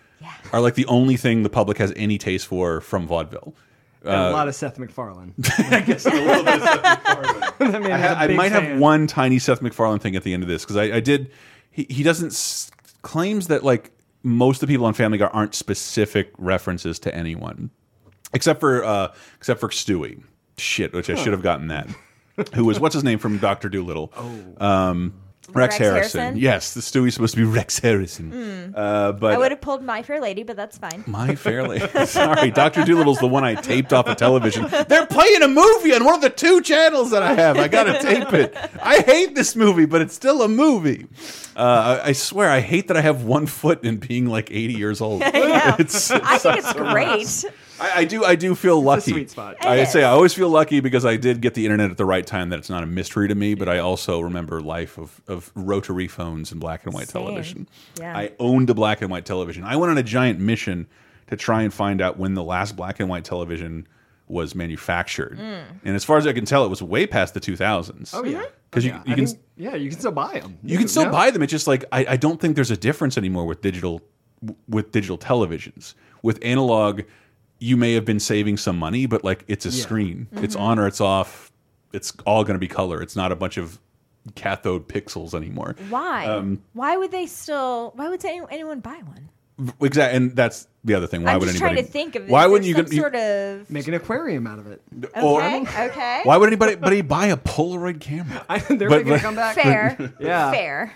are 0.53 0.61
like 0.61 0.75
the 0.75 0.87
only 0.87 1.17
thing 1.17 1.43
the 1.43 1.51
public 1.51 1.79
has 1.79 1.93
any 1.97 2.19
taste 2.19 2.47
for 2.47 2.81
from 2.81 3.07
vaudeville. 3.07 3.55
And 4.03 4.13
a 4.15 4.17
Uh, 4.29 4.33
lot 4.33 4.49
of 4.49 4.55
Seth 4.55 4.79
MacFarlane. 4.79 5.35
I 5.59 5.81
guess 5.81 6.07
a 6.07 6.11
little 6.11 6.43
bit 6.45 6.55
of 6.55 6.63
Seth 6.63 6.83
MacFarlane. 6.83 7.85
I, 7.93 7.99
ha- 7.99 8.15
I 8.19 8.29
might 8.29 8.51
fan. 8.53 8.65
have 8.65 8.81
one 8.81 9.07
tiny 9.07 9.39
Seth 9.39 9.61
MacFarlane 9.61 9.99
thing 9.99 10.17
at 10.17 10.23
the 10.23 10.33
end 10.33 10.43
of 10.43 10.49
this 10.49 10.63
because 10.65 10.77
I, 10.77 10.85
I 10.97 11.01
did. 11.01 11.31
He, 11.71 11.87
he 11.91 12.03
doesn't 12.03 12.29
s 12.29 12.71
claims 13.03 13.49
that 13.49 13.63
like 13.63 13.91
most 14.23 14.63
of 14.63 14.69
the 14.69 14.73
people 14.73 14.87
on 14.87 14.95
Family 14.95 15.19
Guy 15.19 15.27
aren't 15.27 15.55
specific 15.55 16.33
references 16.39 16.99
to 17.01 17.15
anyone, 17.15 17.71
except 18.33 18.61
for 18.61 18.85
uh, 18.85 19.13
except 19.37 19.61
for 19.61 19.69
Stewie. 19.69 20.23
Shit, 20.59 20.93
which 20.93 21.09
I 21.11 21.15
should 21.15 21.33
have 21.33 21.43
gotten 21.43 21.69
that. 21.69 21.89
Who 22.55 22.65
was 22.65 22.81
what's 22.81 22.95
his 22.95 23.05
name 23.05 23.19
from 23.19 23.37
Doctor 23.39 23.69
Dolittle? 23.69 24.13
Oh, 24.17 24.67
um, 24.67 25.15
Rex, 25.55 25.75
Rex 25.75 25.77
Harrison. 25.79 26.21
Harrison? 26.21 26.41
Yes, 26.41 26.75
the 26.75 26.81
Stewie's 26.81 27.15
supposed 27.15 27.35
to 27.35 27.41
be 27.41 27.45
Rex 27.45 27.79
Harrison. 27.79 28.31
Hmm. 28.31 28.75
Uh, 28.77 29.13
but 29.13 29.33
I 29.35 29.39
would 29.39 29.51
have 29.51 29.61
pulled 29.61 29.83
My 29.83 30.03
Fair 30.03 30.21
Lady, 30.21 30.43
but 30.43 30.57
that's 30.57 30.79
fine. 30.79 31.05
my 31.07 31.35
Fairly. 31.35 31.81
Sorry, 32.07 32.51
Doctor 32.51 32.83
Dolittle's 32.83 33.19
the 33.19 33.27
one 33.29 33.45
I 33.45 33.55
taped 33.55 33.93
off 33.93 34.07
of 34.07 34.17
television. 34.17 34.67
They're 34.89 35.07
playing 35.07 35.43
a 35.43 35.49
movie 35.49 35.95
on 35.95 36.05
one 36.05 36.15
of 36.15 36.21
the 36.21 36.31
two 36.31 36.61
channels 36.63 37.11
that 37.11 37.23
I 37.23 37.35
have. 37.35 37.59
I 37.59 37.69
gotta 37.69 37.99
tape 38.01 38.33
it. 38.33 38.57
I 38.83 39.01
hate 39.01 39.35
this 39.35 39.55
movie, 39.57 39.87
but 39.87 40.01
it's 40.01 40.15
still 40.15 40.43
a 40.43 40.49
movie. 40.49 41.07
Uh, 41.57 42.01
I, 42.03 42.09
I 42.09 42.13
swear, 42.13 42.49
I 42.49 42.61
hate 42.61 42.89
that 42.89 42.97
I 42.97 43.01
have 43.03 43.25
one 43.25 43.47
foot 43.47 43.85
in 43.85 43.99
being 43.99 44.27
like 44.27 44.51
80 44.51 44.75
years 44.75 45.01
old. 45.01 45.23
I 45.25 45.31
know. 45.31 45.77
It's- 45.79 46.11
I 46.11 46.39
think 46.39 46.59
it's 46.59 46.73
great. 46.73 47.45
much. 47.45 47.55
I, 47.81 48.01
I 48.01 48.05
do. 48.05 48.25
I 48.25 48.35
do 48.35 48.55
feel 48.55 48.83
lucky. 48.83 49.13
sweet 49.13 49.31
spot. 49.31 49.57
I 49.65 49.77
It 49.77 49.87
say. 49.89 50.05
I 50.05 50.11
always 50.11 50.35
feel 50.35 50.49
lucky 50.49 50.81
because 50.81 51.05
I 51.05 51.17
did 51.17 51.41
get 51.41 51.55
the 51.55 51.65
internet 51.65 51.91
at 51.91 51.97
the 51.97 52.05
right 52.05 52.27
time. 52.27 52.51
That 52.51 52.59
it's 52.59 52.71
not 52.71 52.83
a 52.83 52.87
mystery 52.87 53.29
to 53.29 53.35
me. 53.35 53.55
But 53.55 53.69
I 53.69 53.79
also 53.79 54.21
remember 54.21 54.61
life 54.61 54.99
of 54.99 55.21
of 55.29 55.51
rotary 55.55 56.09
phones 56.09 56.53
and 56.53 56.61
black 56.61 56.85
and 56.85 56.93
white 56.95 57.09
Same. 57.09 57.23
television. 57.23 57.69
Yeah. 57.99 58.17
I 58.17 58.33
owned 58.39 58.71
a 58.71 58.75
black 58.75 59.01
and 59.03 59.11
white 59.11 59.25
television. 59.25 59.65
I 59.65 59.77
went 59.77 59.91
on 59.91 59.99
a 59.99 60.03
giant 60.03 60.41
mission 60.41 60.87
to 61.29 61.37
try 61.37 61.63
and 61.63 61.73
find 61.73 62.01
out 62.01 62.19
when 62.19 62.35
the 62.35 62.43
last 62.45 62.77
black 62.77 63.01
and 63.01 63.09
white 63.09 63.25
television 63.25 63.87
was 64.29 64.55
manufactured. 64.55 65.39
Mm. 65.39 65.63
And 65.85 65.97
as 65.97 66.05
far 66.05 66.17
as 66.17 66.27
I 66.27 66.33
can 66.33 66.45
tell, 66.45 66.65
it 66.65 66.69
was 66.69 66.83
way 66.83 67.07
past 67.07 67.35
the 67.35 67.41
2000s. 67.41 68.11
Oh 68.15 68.25
yeah, 68.25 68.45
because 68.71 68.85
you, 68.85 68.93
yeah. 68.93 69.03
you 69.05 69.13
I 69.13 69.17
can 69.17 69.25
mean, 69.25 69.39
yeah, 69.57 69.75
you 69.75 69.91
can 69.91 69.99
still 69.99 70.13
buy 70.13 70.39
them. 70.41 70.59
you 70.63 70.79
can 70.79 70.89
still 70.89 71.11
buy 71.11 71.31
them. 71.31 71.43
It's 71.43 71.51
just 71.51 71.67
like 71.67 71.85
I, 71.93 72.05
I 72.11 72.17
don't 72.17 72.41
think 72.41 72.55
there's 72.55 72.71
a 72.71 72.77
difference 72.77 73.19
anymore 73.19 73.47
with 73.47 73.61
digital 73.63 74.03
with 74.69 74.93
digital 74.93 75.19
televisions. 75.19 75.95
With 76.23 76.39
analog, 76.43 77.03
you 77.61 77.77
may 77.77 77.93
have 77.95 78.05
been 78.05 78.19
saving 78.21 78.57
some 78.57 78.77
money, 78.79 79.07
but 79.07 79.23
like 79.23 79.45
it's 79.47 79.65
a 79.67 79.69
Yeah. 79.71 79.83
screen. 79.83 80.27
It's 80.33 80.57
Mhm. 80.57 80.61
on 80.61 80.79
or 80.81 80.87
it's 80.89 81.01
off. 81.01 81.53
It's 81.93 82.13
all 82.27 82.43
going 82.43 82.55
to 82.55 82.59
be 82.61 82.69
color. 82.69 83.01
It's 83.03 83.15
not 83.15 83.31
a 83.33 83.37
bunch 83.37 83.57
of 83.57 83.79
cathode 84.35 84.89
pixels 84.89 85.35
anymore. 85.35 85.77
Why? 85.89 86.27
Um, 86.27 86.63
why 86.73 86.97
would 86.97 87.11
they 87.11 87.27
still? 87.27 87.93
Why 87.97 88.09
would 88.09 88.25
anyone 88.25 88.81
buy 88.81 89.01
one? 89.05 89.29
Exactly, 89.83 90.17
and 90.17 90.35
that's 90.35 90.69
the 90.85 90.95
other 90.95 91.07
thing. 91.07 91.23
Why 91.23 91.33
I'm 91.35 91.41
would 91.41 91.47
just 91.47 91.57
anybody? 91.61 91.75
Trying 91.83 91.87
to 91.87 91.93
think 91.93 92.15
of 92.17 92.29
why 92.31 92.47
wouldn't 92.47 92.67
you? 92.67 92.73
there 92.75 92.83
go- 92.85 92.89
some 92.89 92.97
you- 92.97 93.03
sort 93.03 93.15
of? 93.15 93.71
Make 93.71 93.89
an 93.89 93.95
aquarium 93.95 94.47
out 94.47 94.59
of 94.59 94.67
it. 94.69 94.81
or- 95.23 95.43
Okay. 95.43 95.87
okay. 95.91 96.21
Why 96.25 96.37
would 96.39 96.47
anybody? 96.49 96.77
But 96.77 97.07
buy 97.09 97.27
a 97.27 97.37
Polaroid 97.37 98.01
camera. 98.01 98.43
they're 98.69 98.89
But- 98.89 99.05
making 99.05 99.09
a 99.09 99.15
but- 99.17 99.21
comeback. 99.21 99.55
Fair. 99.57 100.13
Yeah. 100.21 100.51
Fair. 100.51 100.93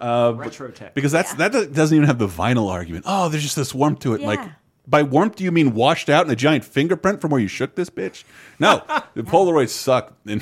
Uh, 0.00 0.32
Retro 0.36 0.68
tech. 0.72 0.94
Because 0.94 1.12
that's 1.12 1.32
that 1.34 1.52
doesn't 1.72 1.94
even 1.96 2.08
have 2.08 2.18
the 2.18 2.26
vinyl 2.26 2.68
argument. 2.70 3.04
Oh, 3.06 3.28
there's 3.28 3.44
just 3.44 3.54
this 3.54 3.72
warmth 3.72 4.00
to 4.00 4.14
it. 4.14 4.20
Like 4.20 4.40
Yeah. 4.40 4.48
By 4.86 5.02
warmth, 5.02 5.36
do 5.36 5.44
you 5.44 5.52
mean 5.52 5.74
washed 5.74 6.08
out 6.08 6.22
and 6.22 6.32
a 6.32 6.36
giant 6.36 6.64
fingerprint 6.64 7.20
from 7.20 7.30
where 7.30 7.40
you 7.40 7.48
shook 7.48 7.74
this 7.74 7.90
bitch? 7.90 8.24
No, 8.62 8.82
the 9.14 9.22
Polaroids 9.24 9.70
suck. 9.70 10.14
I 10.26 10.34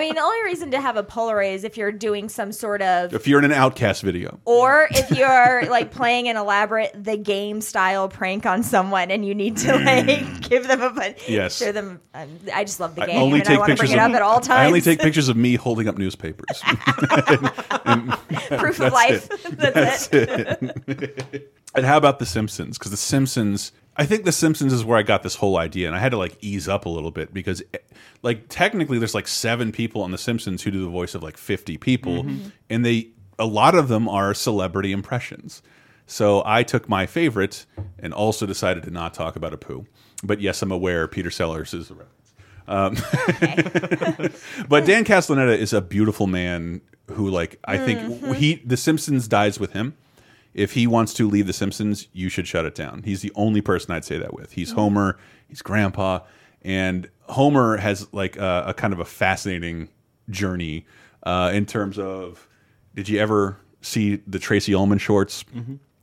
mean, 0.00 0.14
the 0.14 0.20
only 0.22 0.42
reason 0.44 0.70
to 0.70 0.80
have 0.80 0.96
a 0.96 1.02
Polaroid 1.02 1.52
is 1.54 1.62
if 1.64 1.76
you're 1.76 1.92
doing 1.92 2.28
some 2.30 2.52
sort 2.52 2.80
of 2.80 3.12
if 3.14 3.28
you're 3.28 3.38
in 3.38 3.44
an 3.44 3.50
OutKast 3.56 4.02
video, 4.02 4.40
Or 4.46 4.88
if 4.90 5.10
you're 5.10 5.66
like 5.70 5.90
playing 5.92 6.28
an 6.28 6.36
elaborate 6.38 6.90
the 6.94 7.16
game 7.18 7.60
style 7.60 8.08
prank 8.08 8.46
on 8.46 8.62
someone 8.62 9.10
and 9.10 9.24
you 9.26 9.34
need 9.34 9.58
to 9.58 9.74
like 9.76 10.48
give 10.48 10.66
them 10.66 10.80
a 10.82 10.90
bun- 10.90 11.14
Yes. 11.28 11.58
show 11.58 11.70
them. 11.70 12.00
Um, 12.14 12.28
I 12.54 12.64
just 12.64 12.80
love 12.80 12.94
the 12.94 13.02
I 13.02 13.06
game 13.06 13.20
only 13.22 13.40
and 13.40 13.48
I 13.48 13.50
take 13.52 13.58
want 13.58 13.68
pictures 13.70 13.90
bring 13.90 13.98
it 13.98 14.02
of 14.02 14.10
up 14.10 14.16
at 14.16 14.22
all 14.22 14.40
times. 14.40 14.60
I 14.60 14.66
only 14.66 14.80
take 14.80 14.98
pictures 15.00 15.28
of 15.28 15.36
me 15.36 15.54
holding 15.56 15.86
up 15.88 15.98
newspapers. 15.98 16.62
And- 17.84 18.10
Proof 18.58 18.80
of 18.80 18.92
life. 18.92 19.28
it. 19.30 19.58
That's 19.74 20.08
it. 20.12 21.52
and 21.74 21.84
how 21.86 21.96
about 21.96 22.18
The 22.18 22.26
Simpsons? 22.26 22.78
Because 22.78 22.90
The 22.90 22.96
Simpsons, 22.96 23.72
I 24.00 24.06
think 24.06 24.24
The 24.24 24.32
Simpsons 24.32 24.72
is 24.72 24.84
where 24.84 24.96
I 24.96 25.02
got 25.02 25.22
this 25.24 25.34
whole 25.34 25.58
idea, 25.58 25.88
and 25.88 25.96
I 25.96 25.98
had 25.98 26.10
to 26.12 26.16
like 26.18 26.36
ease 26.40 26.68
up 26.68 26.86
a 26.86 26.88
little 26.88 27.10
bit 27.10 27.34
because, 27.34 27.62
eh, 27.74 27.78
like, 28.22 28.44
technically, 28.48 28.98
there's 28.98 29.14
like 29.14 29.26
seven 29.26 29.72
people 29.72 30.02
on 30.02 30.12
The 30.12 30.18
Simpsons 30.18 30.62
who 30.62 30.70
do 30.70 30.80
the 30.82 30.88
voice 30.88 31.14
of 31.16 31.22
like 31.22 31.36
50 31.36 31.76
people, 31.78 32.22
Mhm. 32.24 32.52
and 32.70 32.84
they 32.86 33.08
a 33.40 33.46
lot 33.46 33.74
of 33.76 33.88
them 33.88 34.08
are 34.08 34.34
celebrity 34.34 34.90
impressions. 34.92 35.62
So 36.06 36.42
I 36.46 36.62
took 36.64 36.88
my 36.88 37.06
favorite 37.06 37.66
and 37.98 38.12
also 38.14 38.46
decided 38.46 38.82
to 38.84 38.90
not 38.90 39.14
talk 39.14 39.36
about 39.36 39.52
Apu. 39.52 39.86
But 40.24 40.40
yes, 40.40 40.60
I'm 40.62 40.72
aware 40.72 41.06
Peter 41.06 41.30
Sellers 41.30 41.72
is 41.74 41.90
a 41.90 41.94
reference. 41.94 42.14
Um, 42.66 42.94
but 44.68 44.84
Dan 44.86 45.04
Castellaneta 45.04 45.56
is 45.56 45.72
a 45.72 45.80
beautiful 45.80 46.26
man 46.26 46.80
who, 47.12 47.28
like, 47.30 47.58
I 47.64 47.78
think 47.78 48.00
Mhm. 48.00 48.34
he 48.36 48.54
The 48.64 48.76
Simpsons 48.76 49.28
dies 49.28 49.58
with 49.60 49.72
him. 49.72 49.94
If 50.54 50.72
he 50.72 50.86
wants 50.86 51.14
to 51.14 51.28
leave 51.28 51.46
The 51.46 51.52
Simpsons, 51.52 52.08
you 52.12 52.28
should 52.28 52.46
shut 52.48 52.64
it 52.64 52.74
down. 52.74 53.02
He's 53.04 53.22
the 53.22 53.32
only 53.34 53.60
person 53.60 53.92
I'd 53.92 54.04
say 54.04 54.18
that 54.18 54.34
with. 54.34 54.52
He's 54.52 54.72
Mhm. 54.72 54.76
Homer. 54.76 55.18
He's 55.48 55.62
Grandpa, 55.62 56.20
and 56.62 57.08
Homer 57.28 57.76
has 57.76 58.06
like 58.12 58.36
a, 58.36 58.64
a 58.68 58.74
kind 58.74 58.92
of 58.92 59.00
a 59.00 59.04
fascinating 59.04 59.88
journey 60.30 60.84
uh, 61.24 61.50
in 61.54 61.64
terms 61.66 61.98
of. 61.98 62.46
Did 62.94 63.08
you 63.08 63.18
ever 63.20 63.56
see 63.80 64.16
the 64.26 64.38
Tracey 64.38 64.74
Ullman 64.74 64.98
shorts? 64.98 65.44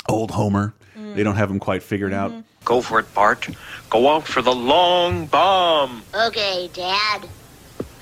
Old 0.07 0.31
Homer. 0.31 0.73
They 1.13 1.23
don't 1.23 1.35
have 1.35 1.49
him 1.51 1.59
quite 1.59 1.83
figured 1.83 2.13
out. 2.13 2.31
Go 2.63 2.81
for 2.81 2.99
it, 2.99 3.13
Bart. 3.13 3.47
Go 3.89 4.09
out 4.15 4.25
for 4.25 4.41
the 4.41 4.53
long 4.53 5.25
bomb. 5.27 6.01
Okay, 6.13 6.69
Dad. 6.73 7.27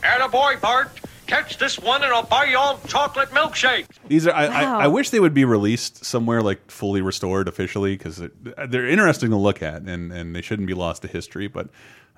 Attaboy, 0.00 0.60
Bart. 0.60 0.90
Catch 1.26 1.58
this 1.58 1.78
one 1.78 2.02
and 2.02 2.12
I'll 2.12 2.22
buy 2.22 2.44
you 2.44 2.58
all 2.58 2.78
chocolate 2.86 3.30
milkshake. 3.30 3.86
These 4.08 4.26
are. 4.26 4.34
I, 4.34 4.46
Wow. 4.48 4.78
I, 4.78 4.84
I 4.84 4.86
wish 4.88 5.10
they 5.10 5.20
would 5.20 5.34
be 5.34 5.44
released 5.44 6.04
somewhere 6.04 6.42
like 6.42 6.70
fully 6.70 7.00
restored 7.02 7.48
officially 7.48 7.96
because 7.96 8.22
they're 8.68 8.88
interesting 8.88 9.30
to 9.30 9.36
look 9.36 9.62
at 9.62 9.82
and 9.82 10.12
and 10.12 10.34
they 10.36 10.42
shouldn't 10.42 10.68
be 10.68 10.74
lost 10.74 11.02
to 11.02 11.08
history. 11.08 11.48
But 11.48 11.68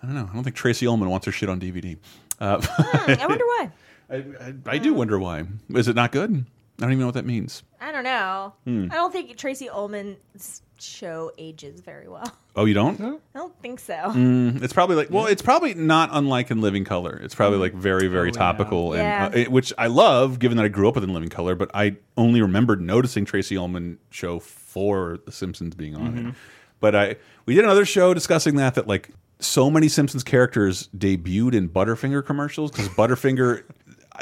I 0.03 0.07
don't 0.07 0.15
know. 0.15 0.29
I 0.31 0.35
don't 0.35 0.45
think 0.45 0.57
Tracey 0.57 0.87
Ullman 0.87 1.09
wants 1.09 1.27
her 1.27 1.33
shit 1.33 1.49
on 1.49 1.61
DVD. 1.61 1.97
Uh, 2.41 2.61
I 2.79 3.27
wonder 3.29 3.45
why. 3.45 3.71
I, 4.11 4.17
I, 4.17 4.55
I 4.67 4.79
do 4.79 4.95
wonder 4.95 5.19
why. 5.19 5.45
Is 5.71 5.89
it 5.89 5.97
not 5.97 6.13
good? 6.13 6.31
I 6.79 6.83
don't 6.83 6.91
even 6.93 7.01
know 7.01 7.07
what 7.07 7.15
that 7.15 7.25
means. 7.27 7.63
I 7.81 7.91
don't 7.93 8.05
know. 8.05 8.53
Hmm. 8.65 8.89
I 8.91 8.95
don't 8.95 9.11
think 9.13 9.37
Tracey 9.37 9.69
Ullman's 9.69 10.63
show 10.79 11.33
ages 11.39 11.81
very 11.81 12.09
well. 12.09 12.31
Oh, 12.59 12.65
you 12.65 12.73
don't? 12.73 12.99
I 12.99 13.19
don't 13.39 13.55
think 13.61 13.79
so. 13.81 13.93
Mm, 13.93 14.63
it's 14.63 14.73
probably 14.73 14.97
like 14.97 15.11
well, 15.11 15.27
it's 15.27 15.43
probably 15.43 15.75
not 15.75 16.09
unlike 16.13 16.51
in 16.51 16.63
Living 16.63 16.85
Color. 16.85 17.21
It's 17.23 17.35
probably 17.35 17.59
like 17.59 17.75
very, 17.75 18.09
very 18.09 18.33
topical, 18.33 18.95
and 18.95 19.03
Yeah. 19.03 19.27
uh, 19.27 19.31
it- 19.41 19.51
which 19.53 19.75
I 19.77 19.89
love, 19.89 20.39
given 20.39 20.57
that 20.57 20.65
I 20.65 20.69
grew 20.69 20.89
up 20.89 20.95
with 20.95 21.05
in 21.05 21.13
Living 21.13 21.29
Color. 21.29 21.55
But 21.55 21.71
I 21.75 21.97
only 22.17 22.41
remembered 22.41 22.81
noticing 22.81 23.27
Tracey 23.27 23.59
Ullman 23.59 23.99
show 24.09 24.39
for 24.39 25.19
The 25.27 25.33
Simpsons 25.33 25.75
being 25.75 25.95
on 25.97 26.15
Mm-hmm. 26.17 26.29
it. 26.31 26.35
But 26.81 26.97
I 26.97 27.17
we 27.45 27.55
did 27.55 27.65
another 27.65 27.85
show 27.85 28.15
discussing 28.15 28.57
that 28.57 28.75
that 28.77 28.87
like 28.89 29.11
so 29.39 29.69
many 29.71 29.89
Simpsons 29.89 30.25
characters 30.25 30.89
debuted 30.97 31.53
in 31.53 31.69
Butterfinger 31.69 32.25
commercials 32.25 32.71
because 32.71 32.89
Butterfinger. 32.89 33.65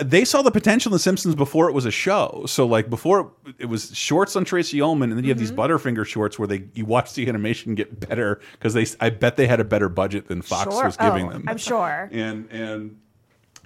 They 0.03 0.25
saw 0.25 0.43
the 0.43 0.51
potential 0.51 0.91
in 0.91 0.93
The 0.95 0.99
Simpsons 0.99 1.35
before 1.35 1.69
it 1.69 1.73
was 1.73 1.85
a 1.87 1.91
show. 1.91 2.45
So, 2.47 2.67
like 2.67 2.89
before, 2.91 3.33
it 3.59 3.67
was 3.67 3.95
shorts 3.97 4.35
on 4.37 4.45
Tracey 4.45 4.81
Ullman, 4.81 5.11
and 5.11 5.19
then 5.19 5.25
you 5.25 5.31
have 5.31 5.39
these 5.39 5.53
Mm-hmm. 5.53 5.61
Butterfinger 5.61 6.07
shorts 6.07 6.39
where 6.39 6.49
they 6.49 6.65
you 6.75 6.85
watch 6.85 7.15
the 7.15 7.29
animation 7.29 7.75
get 7.75 8.09
better 8.09 8.41
because 8.53 8.75
they. 8.75 8.87
I 9.01 9.11
bet 9.11 9.37
they 9.37 9.47
had 9.47 9.61
a 9.61 9.65
better 9.65 9.89
budget 9.89 10.29
than 10.29 10.43
Fox 10.43 10.73
Sure. 10.75 10.85
was 10.85 10.97
giving 10.97 11.29
Oh, 11.29 11.33
them. 11.33 11.45
I'm 11.47 11.59
sure. 11.59 12.09
And 12.13 12.51
and 12.51 12.99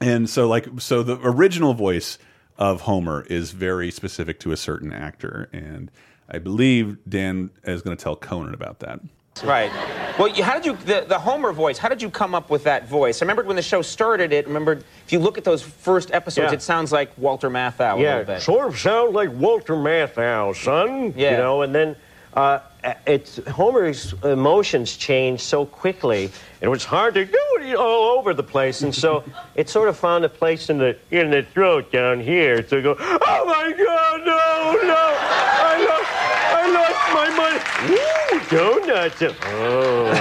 and 0.01 0.29
so 0.31 0.49
like 0.49 0.67
so 0.79 1.03
the 1.03 1.19
original 1.23 1.75
voice 1.75 2.19
of 2.59 2.83
Homer 2.83 3.23
is 3.31 3.53
very 3.53 3.91
specific 3.91 4.39
to 4.41 4.53
a 4.53 4.57
certain 4.57 4.93
actor, 4.93 5.49
and 5.53 5.91
I 6.29 6.39
believe 6.39 6.99
Dan 7.09 7.51
is 7.65 7.83
going 7.83 7.97
to 7.97 8.03
tell 8.03 8.17
Conan 8.17 8.53
about 8.55 8.81
that. 8.81 9.01
Right. 9.45 9.71
Well, 10.19 10.29
you, 10.29 10.43
how 10.43 10.55
did 10.55 10.67
you 10.67 10.77
the, 10.85 11.05
the 11.07 11.19
Homer 11.19 11.53
voice? 11.53 11.79
How 11.79 11.89
did 11.89 12.03
you 12.03 12.11
come 12.11 12.35
up 12.35 12.51
with 12.51 12.65
that 12.65 12.89
voice? 12.89 13.23
I 13.23 13.25
remember 13.25 13.45
when 13.45 13.57
the 13.57 13.63
show 13.63 13.83
started. 13.83 14.33
It 14.33 14.47
remember 14.47 14.73
if 15.07 15.13
you 15.13 15.19
look 15.19 15.39
at 15.39 15.45
those 15.45 15.63
first 15.63 16.11
episodes, 16.13 16.51
Yeah. 16.51 16.57
it 16.57 16.63
sounds 16.63 16.91
like 16.93 17.11
Walter 17.17 17.49
Matthau 17.51 17.95
a 17.95 17.97
little 17.97 18.25
Yeah, 18.35 18.39
sort 18.39 18.69
of 18.69 18.79
sounds 18.79 19.15
like 19.15 19.31
Walter 19.33 19.75
Matthau, 19.75 20.55
son. 20.57 21.15
Yeah. 21.17 21.33
You 21.33 21.37
know, 21.37 21.63
and 21.63 21.75
then 21.75 21.97
uh, 22.35 22.61
it's 23.07 23.41
Homer's 23.49 24.13
emotions 24.25 24.97
change 24.97 25.41
so 25.41 25.65
quickly, 25.67 26.25
and 26.25 26.63
it 26.63 26.69
was 26.69 26.85
hard 26.85 27.15
to 27.15 27.25
do 27.25 27.39
it 27.61 27.75
all 27.75 28.19
over 28.19 28.35
the 28.35 28.43
place, 28.43 28.83
and 28.83 28.95
so 28.95 29.25
it 29.55 29.69
sort 29.69 29.89
of 29.89 29.97
found 29.97 30.25
a 30.25 30.29
place 30.29 30.69
in 30.71 30.79
the 30.79 30.97
in 31.11 31.31
the 31.31 31.43
throat 31.43 31.91
down 31.93 32.21
here. 32.21 32.63
to 32.63 32.83
go, 32.83 32.97
oh 32.99 33.45
my 33.47 33.73
God, 33.73 34.21
no, 34.27 34.87
no, 34.87 35.17
I 35.21 35.87
lost, 35.89 36.11
I 36.55 36.65
lost 36.73 37.15
my 37.15 37.37
money. 37.37 38.28
Ooh, 38.53 38.81
donuts. 38.87 39.23
Oh. 39.23 40.15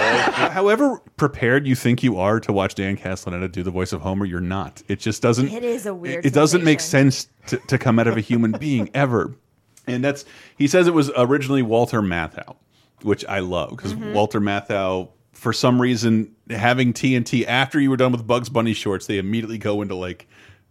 However 0.52 1.02
prepared 1.18 1.66
you 1.68 1.76
think 1.76 2.04
you 2.04 2.18
are 2.18 2.40
to 2.42 2.52
watch 2.54 2.76
Dan 2.76 2.98
Castellaneta 2.98 3.52
do 3.52 3.64
the 3.64 3.72
voice 3.72 3.94
of 3.94 4.02
Homer, 4.02 4.26
you're 4.26 4.40
not. 4.42 4.82
It 4.88 5.00
just 5.00 5.22
doesn't. 5.22 5.50
It 5.50 5.64
is 5.64 5.86
a 5.86 5.94
weird 5.94 6.26
It, 6.26 6.30
it 6.30 6.34
doesn't 6.34 6.64
make 6.64 6.80
sense 6.80 7.30
to, 7.48 7.58
to 7.58 7.78
come 7.78 8.00
out 8.00 8.08
of 8.08 8.18
a 8.18 8.22
human 8.22 8.52
being 8.60 8.90
ever. 8.94 9.34
And 9.88 10.04
that's 10.04 10.26
he 10.58 10.68
says 10.68 10.88
it 10.88 10.94
was 10.94 11.10
originally 11.16 11.62
Walter 11.62 12.02
Matthau, 12.02 12.56
which 13.02 13.24
I 13.26 13.40
love 13.40 13.72
because 13.72 13.94
Mm-hmm. 13.94 14.04
Mhm. 14.04 14.14
Walter 14.14 14.42
Matthau, 14.42 15.10
for 15.32 15.54
some 15.54 15.82
reason, 15.82 16.36
having 16.50 16.92
TNT 16.94 17.46
after 17.46 17.80
you 17.80 17.90
were 17.90 17.98
done 17.98 18.12
with 18.12 18.28
Bugs 18.28 18.50
Bunny 18.50 18.74
shorts, 18.74 19.08
they 19.08 19.18
immediately 19.18 19.58
go 19.58 19.82
into 19.82 19.96
like 19.96 20.28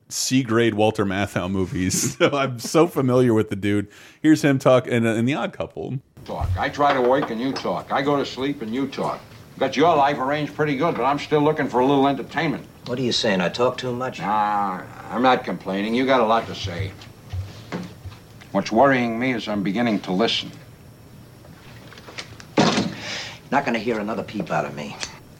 C 0.09 0.42
grade 0.42 0.75
Walter 0.75 1.05
Matthau 1.05 1.51
movies. 1.51 2.16
so 2.19 2.31
I'm 2.33 2.59
so 2.59 2.87
familiar 2.87 3.35
with 3.35 3.51
the 3.51 3.57
dude. 3.57 3.88
Here's 4.23 4.42
him 4.42 4.59
talk 4.59 4.87
in, 4.87 5.05
in 5.07 5.25
the 5.25 5.35
Odd 5.35 5.53
Couple. 5.53 5.99
Talk. 6.25 6.49
I 6.59 6.69
try 6.69 6.92
to 6.92 7.01
wake 7.01 7.31
and 7.31 7.40
you 7.40 7.53
talk. 7.53 7.92
I 7.92 8.03
go 8.03 8.16
to 8.16 8.27
sleep 8.27 8.62
and 8.62 8.75
you 8.75 8.88
talk. 8.88 9.21
Got 9.59 9.77
your 9.77 9.97
life 9.97 10.19
arranged 10.19 10.55
pretty 10.55 10.77
good, 10.77 10.97
but 10.97 11.05
I'm 11.05 11.19
still 11.19 11.40
looking 11.40 11.69
for 11.69 11.81
a 11.81 11.87
little 11.87 12.07
entertainment. 12.07 12.66
What 12.87 12.99
are 12.99 13.03
you 13.03 13.12
saying? 13.12 13.40
I 13.40 13.49
talk 13.49 13.79
too 13.79 13.92
much? 13.92 14.21
Nah, 14.21 14.83
I'm 15.11 15.23
not 15.23 15.45
complaining. 15.45 15.95
You 15.95 16.05
got 16.05 16.21
a 16.21 16.27
lot 16.27 16.47
to 16.47 16.55
say. 16.55 16.92
What's 18.53 18.71
worrying 18.71 19.19
me 19.19 19.33
is 19.33 19.49
I'm 19.49 19.62
beginning 19.62 20.01
to 20.01 20.12
listen. 20.12 20.51
Not 23.51 23.64
gonna 23.64 23.79
hear 23.79 23.99
another 23.99 24.23
peep 24.23 24.51
out 24.51 24.64
of 24.64 24.75
me. 24.75 24.97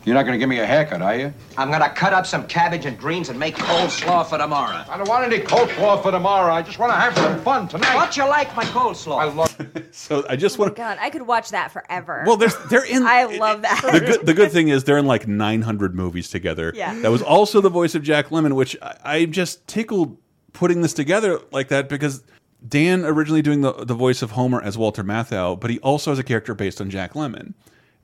You're 0.07 0.15
not 0.15 0.23
going 0.23 0.35
to 0.35 0.39
give 0.39 0.49
me 0.49 0.61
a 0.61 0.67
haircut, 0.67 1.03
are 1.03 1.17
you? 1.17 1.35
I'm 1.59 1.69
gonna 1.69 1.91
cut 1.91 2.13
up 2.13 2.27
some 2.27 2.47
cabbage 2.47 2.87
and 2.87 2.97
greens 2.97 3.29
and 3.29 3.37
make 3.37 3.57
coleslaw 3.57 4.25
for 4.25 4.39
tomorrow. 4.39 4.85
I 4.89 4.97
don't 4.97 5.09
want 5.09 5.25
any 5.25 5.43
coleslaw 5.43 6.01
for 6.01 6.13
tomorrow. 6.13 6.53
I 6.55 6.63
just 6.63 6.79
want 6.79 6.93
to 6.93 6.97
have 6.97 7.17
some 7.17 7.41
fun 7.41 7.67
tonight. 7.67 7.93
Don't 7.93 8.17
you 8.17 8.25
like 8.29 8.55
my 8.55 8.63
coleslaw? 8.67 9.19
I 9.19 9.25
love 9.25 9.61
it. 9.61 9.83
So 9.97 10.25
I 10.29 10.37
just 10.37 10.59
Oh 10.59 10.65
want 10.65 10.77
God, 10.77 10.99
I 11.01 11.09
could 11.11 11.23
watch 11.23 11.49
that 11.51 11.73
forever. 11.73 12.23
Well, 12.27 12.37
there's 12.37 12.55
they're 12.69 12.85
in. 12.85 13.03
I 13.07 13.25
love 13.25 13.63
that. 13.63 13.81
the 13.93 13.99
good 14.01 14.27
the 14.27 14.35
good 14.35 14.53
thing 14.53 14.69
is 14.69 14.85
they're 14.85 14.99
in 14.99 15.07
like 15.07 15.27
900 15.27 15.95
movies 15.95 16.29
together. 16.31 16.71
Yeah. 16.75 16.95
That 17.01 17.11
was 17.11 17.23
also 17.23 17.61
the 17.61 17.71
voice 17.71 17.95
of 17.97 18.03
Jack 18.05 18.29
Lemmon, 18.29 18.55
which 18.55 18.77
I, 18.83 18.97
I'm 19.05 19.33
just 19.33 19.67
tickled 19.67 20.19
putting 20.53 20.83
this 20.83 20.93
together 20.93 21.41
like 21.51 21.69
that 21.69 21.89
because 21.89 22.23
Dan 22.67 23.05
originally 23.05 23.43
doing 23.43 23.63
the 23.63 23.73
the 23.73 23.95
voice 23.95 24.23
of 24.23 24.33
Homer 24.33 24.63
as 24.63 24.79
Walter 24.79 25.03
Matthau, 25.03 25.59
but 25.59 25.71
he 25.71 25.79
also 25.81 26.11
has 26.13 26.19
a 26.19 26.23
character 26.25 26.55
based 26.55 26.81
on 26.81 26.91
Jack 26.91 27.15
Lemmon, 27.15 27.55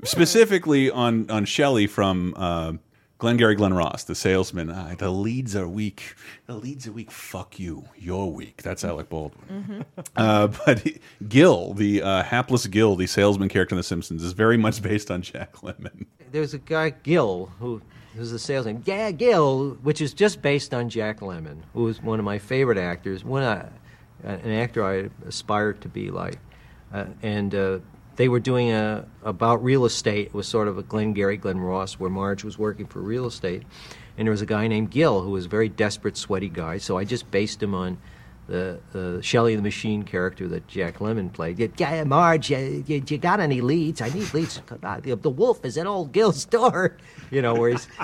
specifically 0.05 0.91
on 0.91 1.31
on 1.31 1.45
Shelley 1.45 1.87
from. 1.87 2.35
Uh, 2.37 2.73
Glengarry 3.23 3.55
Glen 3.55 3.73
Ross, 3.73 4.03
the 4.03 4.17
salesman. 4.17 4.69
Ah, 4.69 4.97
the 4.99 5.09
leads 5.09 5.55
are 5.55 5.69
weak. 5.69 6.17
The 6.47 6.57
leads 6.57 6.89
are 6.89 6.93
weak. 6.93 7.13
Fuck 7.13 7.61
you. 7.61 7.85
You're 7.97 8.27
weak. 8.27 8.63
That's 8.63 8.85
Alec 8.85 9.09
Baldwin. 9.09 9.85
Uh, 10.17 10.49
but 10.67 10.81
he, 10.81 10.99
Gil, 11.29 11.73
the 11.73 12.03
uh, 12.03 12.25
hapless 12.25 12.67
Gil, 12.67 12.97
the 12.97 13.07
salesman 13.07 13.49
character 13.49 13.75
in 13.75 13.77
The 13.77 13.85
Simpsons, 13.85 14.25
is 14.25 14.33
very 14.33 14.57
much 14.57 14.83
based 14.83 15.09
on 15.09 15.23
Jack 15.23 15.53
Lemmon. 15.59 16.07
There's 16.33 16.53
a 16.53 16.59
guy 16.59 16.91
Gil 16.91 17.53
who 17.61 17.81
who's 18.17 18.33
a 18.33 18.41
salesman. 18.41 18.83
Yeah, 18.87 19.13
Gil, 19.13 19.79
which 19.83 20.01
is 20.01 20.13
just 20.15 20.43
based 20.43 20.75
on 20.75 20.89
Jack 20.89 21.21
Lemmon, 21.21 21.59
who 21.75 21.85
was 21.85 22.03
one 22.03 22.19
of 22.19 22.25
my 22.25 22.39
favorite 22.41 22.77
actors. 22.77 23.25
One 23.25 23.45
I, 23.45 23.69
an 24.25 24.51
actor 24.51 24.85
I 24.85 25.11
aspired 25.29 25.81
to 25.83 25.89
be 25.89 26.11
like, 26.11 26.41
uh, 26.93 27.05
and 27.23 27.55
uh, 27.55 27.79
they 28.17 28.29
were 28.29 28.41
doing 28.41 28.71
a 28.71 29.07
about 29.25 29.63
real 29.63 29.85
estate. 29.85 30.27
It 30.29 30.35
was 30.35 30.47
sort 30.47 30.69
of 30.69 30.79
a 30.79 30.83
Glenn 30.83 31.13
Glengarry 31.13 31.37
Glen 31.37 31.59
Ross, 31.59 31.95
where 31.95 32.11
Marge 32.11 32.45
was 32.45 32.59
working 32.59 32.87
for 32.87 33.01
real 33.01 33.27
estate, 33.27 33.63
and 34.19 34.27
there 34.27 34.31
was 34.31 34.43
a 34.43 34.47
guy 34.47 34.67
named 34.69 34.91
Gil 34.91 35.23
who 35.23 35.31
was 35.31 35.47
a 35.47 35.49
very 35.49 35.69
desperate, 35.69 36.17
sweaty 36.17 36.49
guy. 36.49 36.79
So 36.79 36.99
I 36.99 37.05
just 37.05 37.31
based 37.31 37.63
him 37.63 37.75
on 37.75 37.99
the 38.49 38.81
the 38.93 39.21
Shelley 39.23 39.57
the 39.57 39.63
Machine 39.63 40.03
character 40.03 40.49
that 40.49 40.67
Jack 40.69 40.99
Lemmon 40.99 41.33
played. 41.33 41.59
Yeah, 41.59 41.69
Yeah, 41.77 42.05
Marge, 42.05 42.53
uh, 42.53 42.57
you, 42.59 43.03
you 43.07 43.19
got 43.19 43.41
any 43.41 43.61
leads? 43.61 44.01
I 44.01 44.09
need 44.09 44.33
leads. 44.35 44.61
Uh, 44.83 45.01
The, 45.01 45.31
wolf 45.31 45.65
is 45.65 45.79
at 45.79 45.87
old 45.87 46.13
Gil's 46.13 46.45
door. 46.45 46.97
You 47.31 47.43
know 47.43 47.55
where 47.55 47.71
he's. 47.71 47.89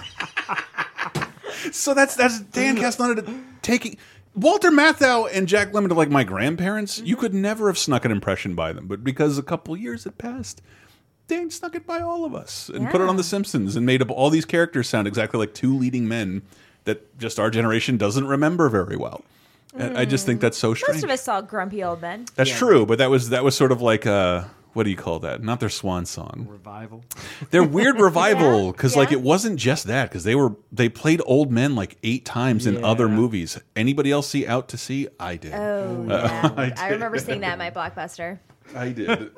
So 1.73 1.93
that's 1.93 2.15
that's 2.15 2.41
Dan 2.41 2.77
Castellaneta 2.77 3.43
taking 3.63 3.97
Walter 4.35 4.71
Matthau 4.71 5.29
and 5.33 5.49
Jack 5.49 5.73
Lemmon 5.73 5.91
are 5.91 5.95
like 5.95 6.11
my 6.11 6.25
grandparents. 6.25 7.01
You 7.01 7.17
could 7.17 7.35
never 7.35 7.67
have 7.69 7.79
snuck 7.79 8.05
an 8.05 8.13
impression 8.13 8.55
by 8.55 8.73
them, 8.73 8.87
but 8.87 9.03
because 9.03 9.39
a 9.39 9.43
couple 9.43 9.77
years 9.77 10.05
had 10.05 10.19
passed, 10.19 10.63
Dan 11.27 11.51
snuck 11.51 11.75
it 11.75 11.87
by 11.87 12.01
all 12.01 12.25
of 12.25 12.35
us 12.35 12.69
and 12.69 12.89
put 12.91 13.01
it 13.01 13.09
on 13.09 13.17
The 13.17 13.25
Simpsons 13.25 13.77
and 13.77 13.85
made 13.85 14.01
up 14.01 14.11
all 14.11 14.31
these 14.31 14.45
characters 14.45 14.89
sound 14.89 15.07
exactly 15.07 15.39
like 15.39 15.55
two 15.55 15.77
leading 15.77 16.09
men 16.09 16.43
that 16.85 17.19
just 17.19 17.39
our 17.39 17.51
generation 17.51 17.97
doesn't 17.97 18.27
remember 18.27 18.69
very 18.69 18.97
well. 18.97 19.25
And 19.75 19.99
I 19.99 20.05
just 20.07 20.25
think 20.25 20.41
that's 20.41 20.57
so 20.57 20.73
strange. 20.75 20.97
Most 20.97 21.05
of 21.05 21.11
us 21.11 21.23
saw 21.23 21.41
grumpy 21.43 21.85
old 21.85 22.01
men. 22.01 22.25
That's 22.35 22.57
true, 22.57 22.87
but 22.87 22.99
that 22.99 23.11
was 23.11 23.29
that 23.31 23.45
was 23.45 23.55
sort 23.55 23.73
of 23.73 23.83
like 23.83 24.07
uh 24.07 24.45
what 24.79 24.85
do 24.85 24.91
you 24.91 24.97
call 24.97 25.19
that? 25.19 25.43
Not 25.43 25.59
their 25.59 25.69
swan 25.69 26.07
song. 26.07 26.47
Revival. 26.49 27.03
Their 27.51 27.65
weird 27.65 27.99
revival 28.01 28.71
because 28.71 28.95
like 28.95 29.11
yeah. 29.11 29.17
it 29.19 29.23
wasn't 29.25 29.59
just 29.59 29.89
that 29.89 30.09
because 30.09 30.23
they 30.23 30.37
were 30.37 30.55
they 30.71 30.89
played 30.89 31.21
old 31.27 31.51
men 31.51 31.75
like 31.75 31.99
eight 32.05 32.25
times 32.25 32.65
in 32.65 32.85
other 32.85 33.09
movies. 33.09 33.59
Anybody 33.75 34.13
else 34.13 34.29
see 34.29 34.47
Out 34.47 34.69
to 34.69 34.79
Sea? 34.79 35.09
I 35.19 35.35
did. 35.35 35.53
Oh, 35.53 36.07
Uh, 36.09 36.09
yeah. 36.09 36.51
I 36.57 36.73
I, 36.77 36.89
remember 36.91 37.19
seeing 37.19 37.41
that 37.41 37.55
in 37.55 37.59
my 37.59 37.71
blockbuster. 37.73 38.39
I 38.77 38.91
did. 38.91 39.33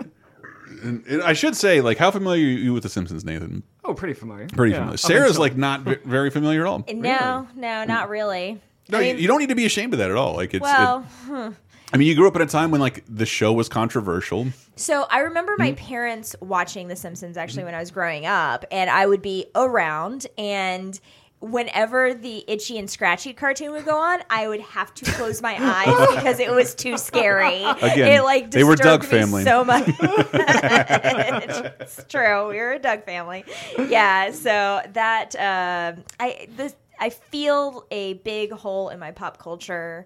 And, 0.83 1.07
and 1.07 1.23
I 1.23 1.33
should 1.33 1.57
say, 1.57 1.81
like, 1.81 1.97
how 1.97 2.11
familiar 2.11 2.45
are 2.45 2.49
you 2.51 2.75
with 2.75 2.83
The 2.83 2.91
Simpsons, 2.91 3.25
Nathan? 3.25 3.63
Oh, 3.83 3.95
pretty 3.95 4.15
familiar. 4.15 4.47
Pretty 4.49 4.73
Yeah, 4.73 4.81
familiar. 4.81 4.97
Sarah's 4.99 5.31
until- 5.31 5.41
like 5.43 5.57
not 5.57 5.81
very 6.05 6.29
familiar 6.29 6.61
at 6.61 6.67
all. 6.67 6.85
No, 6.93 7.49
no, 7.57 7.85
not 7.85 8.11
really. 8.11 8.61
No, 8.91 8.99
I 8.99 9.01
you- 9.03 9.15
mean, 9.15 9.23
you 9.23 9.27
don't 9.29 9.39
need 9.41 9.49
to 9.49 9.55
be 9.55 9.65
ashamed 9.65 9.95
of 9.95 10.01
that 10.01 10.11
at 10.11 10.17
all. 10.17 10.35
Like, 10.37 10.53
it's. 10.53 10.63
well, 10.63 10.99
it- 11.01 11.27
hmm. 11.27 11.49
I 11.93 11.97
mean, 11.97 12.07
you 12.09 12.15
grew 12.15 12.29
up 12.29 12.37
at 12.37 12.43
a 12.43 12.47
time 12.47 12.71
when 12.71 12.81
like 12.81 13.05
the 13.09 13.27
show 13.27 13.53
was 13.53 13.69
controversial. 13.69 14.47
So 14.77 15.07
I 15.11 15.21
remember 15.21 15.55
my 15.59 15.73
Mm-hmm. 15.73 15.87
parents 15.87 16.37
watching 16.41 16.89
The 16.89 16.97
Simpsons 16.97 17.37
actually 17.37 17.65
when 17.65 17.75
I 17.75 17.81
was 17.81 17.91
growing 17.91 18.27
up, 18.27 18.65
and 18.71 18.89
I 18.89 19.07
would 19.07 19.23
be 19.23 19.47
around 19.55 20.27
and. 20.39 20.99
Whenever 21.43 22.13
the 22.13 22.45
itchy 22.49 22.79
and 22.79 22.91
scratchy 22.91 23.33
cartoon 23.33 23.73
would 23.73 23.87
go 23.87 23.97
on, 23.97 24.21
I 24.29 24.47
would 24.47 24.61
have 24.61 24.93
to 24.93 25.07
close 25.07 25.41
my 25.41 25.57
eyes 25.87 26.15
because 26.17 26.39
it 26.39 26.51
was 26.51 26.75
too 26.75 26.99
scary. 26.99 27.65
Again, 27.65 28.13
it 28.13 28.23
like 28.25 28.51
they 28.51 28.63
were 28.63 28.77
Doug 28.77 29.05
me 29.05 29.09
family. 29.09 29.45
so 29.45 29.65
much. 29.65 29.89
it's 30.03 32.05
true. 32.11 32.49
We 32.51 32.59
were 32.59 32.73
a 32.73 32.79
Doug 32.79 33.07
family. 33.07 33.47
Yeah. 33.89 34.33
So 34.33 34.83
that 34.93 35.35
um 35.37 36.05
I 36.21 36.47
this 36.57 36.75
I 36.99 37.09
feel 37.09 37.87
a 37.91 38.13
big 38.15 38.53
hole 38.53 38.91
in 38.91 38.99
my 38.99 39.13
pop 39.13 39.39
culture 39.39 40.05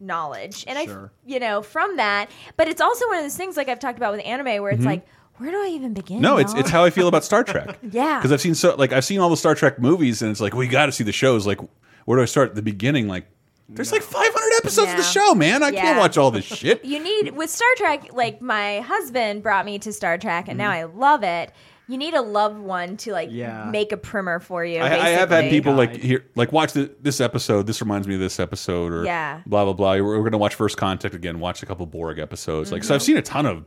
knowledge, 0.00 0.64
and 0.66 0.78
Sure. 0.88 1.10
I 1.14 1.30
you 1.30 1.38
know 1.40 1.62
from 1.62 1.96
that. 1.96 2.30
But 2.56 2.68
it's 2.68 2.80
also 2.80 3.06
one 3.08 3.18
of 3.18 3.24
those 3.24 3.36
things 3.36 3.56
like 3.56 3.68
I've 3.68 3.78
talked 3.80 3.98
about 3.98 4.12
with 4.12 4.24
anime 4.24 4.62
where 4.62 4.72
it's 4.72 4.82
Mhm. 4.82 4.86
like, 4.86 5.06
where 5.36 5.50
do 5.50 5.56
I 5.56 5.68
even 5.68 5.94
begin? 5.94 6.20
No, 6.20 6.36
it's 6.38 6.54
it's 6.54 6.70
how 6.70 6.84
I 6.84 6.90
feel 6.90 7.08
about 7.08 7.24
Star 7.24 7.44
Trek. 7.44 7.78
Yeah. 7.90 8.18
because 8.18 8.32
I've 8.32 8.40
seen 8.40 8.54
so 8.54 8.74
like 8.76 8.92
I've 8.92 9.04
seen 9.04 9.20
all 9.20 9.30
the 9.30 9.36
Star 9.36 9.54
Trek 9.54 9.78
movies, 9.78 10.22
and 10.22 10.30
it's 10.30 10.40
like 10.40 10.54
we 10.54 10.66
got 10.68 10.86
to 10.86 10.92
see 10.92 11.04
the 11.04 11.12
shows. 11.12 11.46
Like, 11.46 11.60
where 12.06 12.16
do 12.18 12.22
I 12.22 12.26
start 12.26 12.50
at 12.50 12.54
the 12.56 12.62
beginning? 12.62 13.08
Like, 13.08 13.26
there's 13.68 13.92
like 13.92 14.02
500 14.02 14.52
episodes 14.58 14.90
of 14.90 14.96
the 14.96 15.02
show, 15.04 15.34
man. 15.34 15.62
I 15.62 15.68
Yeah. 15.70 15.82
can't 15.82 15.98
watch 15.98 16.18
all 16.18 16.30
this 16.30 16.44
shit. 16.44 16.84
You 16.90 16.98
need 16.98 17.36
with 17.36 17.50
Star 17.50 17.68
Trek, 17.76 18.08
like 18.12 18.42
my 18.42 18.80
husband 18.80 19.42
brought 19.42 19.64
me 19.64 19.78
to 19.78 19.92
Star 19.92 20.18
Trek, 20.18 20.46
and 20.48 20.58
now 20.58 20.70
I 20.70 20.84
love 20.84 21.22
it. 21.22 21.52
You 21.90 21.98
need 21.98 22.14
a 22.14 22.22
loved 22.22 22.58
one 22.58 22.96
to 22.98 23.12
like 23.12 23.28
Yeah. 23.32 23.64
make 23.70 23.90
a 23.92 23.96
primer 23.96 24.38
for 24.38 24.64
you. 24.64 24.78
I, 24.78 24.84
I 24.86 25.08
have 25.10 25.30
had 25.30 25.42
basically. 25.42 25.50
people 25.50 25.74
like 25.74 25.96
here, 25.96 26.24
like 26.36 26.52
watch 26.52 26.72
the, 26.72 26.90
this 27.02 27.20
episode. 27.20 27.66
This 27.66 27.80
reminds 27.80 28.06
me 28.06 28.14
of 28.14 28.20
this 28.20 28.38
episode, 28.38 28.92
or 28.92 29.04
Yeah. 29.04 29.40
blah 29.46 29.64
blah 29.64 29.72
blah. 29.72 29.92
We're, 29.94 30.04
we're 30.04 30.18
going 30.20 30.32
to 30.32 30.38
watch 30.38 30.54
First 30.54 30.76
Contact 30.76 31.14
again. 31.14 31.40
Watch 31.40 31.62
a 31.62 31.66
couple 31.66 31.84
Borg 31.86 32.18
episodes. 32.18 32.70
Like, 32.70 32.84
so. 32.84 32.94
I've 32.94 33.02
seen 33.02 33.16
a 33.16 33.22
ton 33.22 33.44
of 33.46 33.64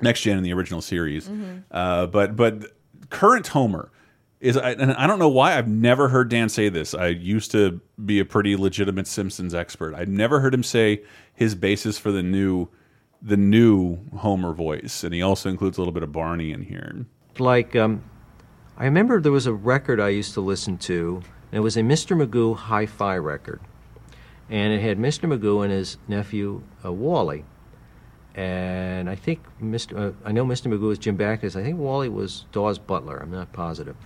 Next 0.00 0.20
Gen 0.22 0.36
in 0.38 0.44
the 0.44 0.52
original 0.52 0.80
series, 0.80 1.28
Mhm. 1.28 1.64
uh, 1.70 2.06
but 2.06 2.36
but 2.36 2.72
current 3.10 3.48
Homer 3.48 3.90
is, 4.40 4.56
I- 4.56 4.72
and 4.72 4.92
I 4.92 5.06
don't 5.06 5.18
know 5.18 5.28
why 5.28 5.56
I've 5.58 5.68
never 5.68 6.08
heard 6.08 6.28
Dan 6.28 6.48
say 6.48 6.68
this. 6.68 6.94
I 6.94 7.08
used 7.08 7.50
to 7.52 7.80
be 8.04 8.18
a 8.20 8.24
pretty 8.24 8.56
legitimate 8.56 9.06
Simpsons 9.06 9.54
expert. 9.54 9.94
I'd 9.94 10.08
never 10.08 10.40
heard 10.40 10.54
him 10.54 10.62
say 10.62 11.02
his 11.34 11.54
basis 11.54 11.98
for 11.98 12.12
the 12.12 12.22
new 12.22 12.68
the 13.26 13.36
new 13.38 13.98
Homer 14.18 14.52
voice, 14.52 15.02
and 15.02 15.14
he 15.14 15.22
also 15.22 15.48
includes 15.48 15.78
a 15.78 15.80
little 15.80 15.94
bit 15.94 16.02
of 16.02 16.12
Barney 16.12 16.52
in 16.52 16.60
here. 16.62 17.06
Like 17.38 17.74
um, 17.74 18.02
I 18.76 18.84
remember 18.84 19.20
there 19.20 19.32
was 19.32 19.46
a 19.46 19.52
record 19.52 20.00
I 20.00 20.10
used 20.10 20.34
to 20.34 20.40
listen 20.40 20.78
to, 20.78 21.22
and 21.50 21.58
it 21.58 21.60
was 21.60 21.76
a 21.76 21.80
Mr. 21.80 22.16
Magoo 22.16 22.56
hi-fi 22.56 23.16
record, 23.16 23.60
and 24.48 24.72
it 24.72 24.80
had 24.80 24.98
Mr. 24.98 25.28
Magoo 25.28 25.62
and 25.62 25.72
his 25.72 25.96
nephew 26.08 26.62
uh, 26.84 26.92
Wally, 26.92 27.44
and 28.34 29.08
I 29.08 29.14
think 29.14 29.40
Mr. 29.62 29.96
Uh, 29.96 30.12
I 30.24 30.32
know 30.32 30.44
Mr. 30.44 30.66
Magoo 30.66 30.88
was 30.88 30.98
Jim 30.98 31.16
Backus. 31.16 31.56
I 31.56 31.62
think 31.62 31.78
Wally 31.78 32.08
was 32.08 32.46
Daws 32.52 32.78
Butler. 32.78 33.18
I'm 33.18 33.30
not 33.30 33.52
positive. 33.52 33.96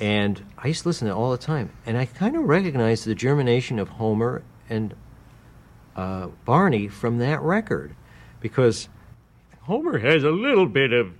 And 0.00 0.44
I 0.58 0.68
used 0.68 0.82
to 0.82 0.88
listen 0.88 1.06
to 1.06 1.12
it 1.12 1.16
all 1.16 1.30
the 1.30 1.38
time, 1.38 1.70
and 1.86 1.96
I 1.96 2.06
kind 2.06 2.36
of 2.36 2.44
recognized 2.44 3.04
the 3.04 3.14
germination 3.14 3.78
of 3.78 3.88
Homer 3.88 4.42
and 4.68 4.94
uh, 5.94 6.28
Barney 6.44 6.88
from 6.88 7.18
that 7.18 7.40
record, 7.40 7.94
because 8.40 8.88
Homer 9.62 9.98
has 9.98 10.24
a 10.24 10.30
little 10.30 10.66
bit 10.66 10.92
of 10.92 11.12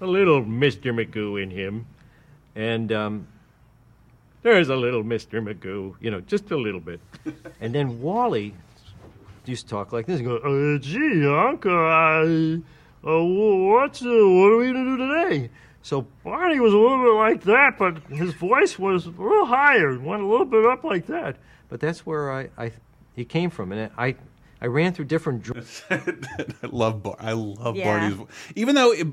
a 0.00 0.06
little 0.06 0.42
Mr. 0.44 0.92
Magoo 0.94 1.42
in 1.42 1.50
him, 1.50 1.86
and 2.54 2.92
um, 2.92 3.26
there's 4.42 4.68
a 4.68 4.76
little 4.76 5.02
Mr. 5.02 5.42
Magoo, 5.42 5.94
you 6.00 6.10
know, 6.10 6.20
just 6.20 6.50
a 6.50 6.56
little 6.56 6.80
bit. 6.80 7.00
and 7.60 7.74
then 7.74 8.00
Wally 8.00 8.54
used 9.44 9.64
to 9.66 9.70
talk 9.70 9.92
like 9.92 10.06
this. 10.06 10.18
He 10.20 10.24
go, 10.24 10.36
uh, 10.36 10.78
"Gee, 10.78 11.26
Uncle, 11.26 11.72
I, 11.72 12.60
uh, 13.06 13.24
what's 13.24 14.02
uh, 14.02 14.06
what 14.08 14.52
are 14.52 14.56
we 14.58 14.66
gonna 14.72 14.96
do 14.96 14.96
today?" 14.96 15.50
So 15.82 16.02
Barney 16.22 16.60
was 16.60 16.72
a 16.74 16.76
little 16.76 16.98
bit 17.02 17.14
like 17.16 17.42
that, 17.44 17.78
but 17.78 17.98
his 18.12 18.34
voice 18.34 18.78
was 18.78 19.06
a 19.06 19.10
little 19.10 19.46
higher, 19.46 19.98
went 19.98 20.22
a 20.22 20.26
little 20.26 20.44
bit 20.44 20.66
up 20.66 20.84
like 20.84 21.06
that. 21.06 21.36
But 21.68 21.80
that's 21.80 22.04
where 22.04 22.30
I, 22.32 22.48
I 22.58 22.72
he 23.14 23.24
came 23.24 23.48
from, 23.50 23.72
and 23.72 23.90
I 23.96 24.16
I 24.60 24.66
ran 24.66 24.92
through 24.92 25.06
different. 25.06 25.42
dr- 25.42 25.84
I 25.90 26.66
love 26.66 27.02
Bar 27.02 27.16
I 27.18 27.32
love 27.32 27.76
Yeah. 27.76 27.84
Barney's 27.84 28.14
vo- 28.16 28.28
even 28.54 28.74
though 28.74 28.92
it, 28.92 29.06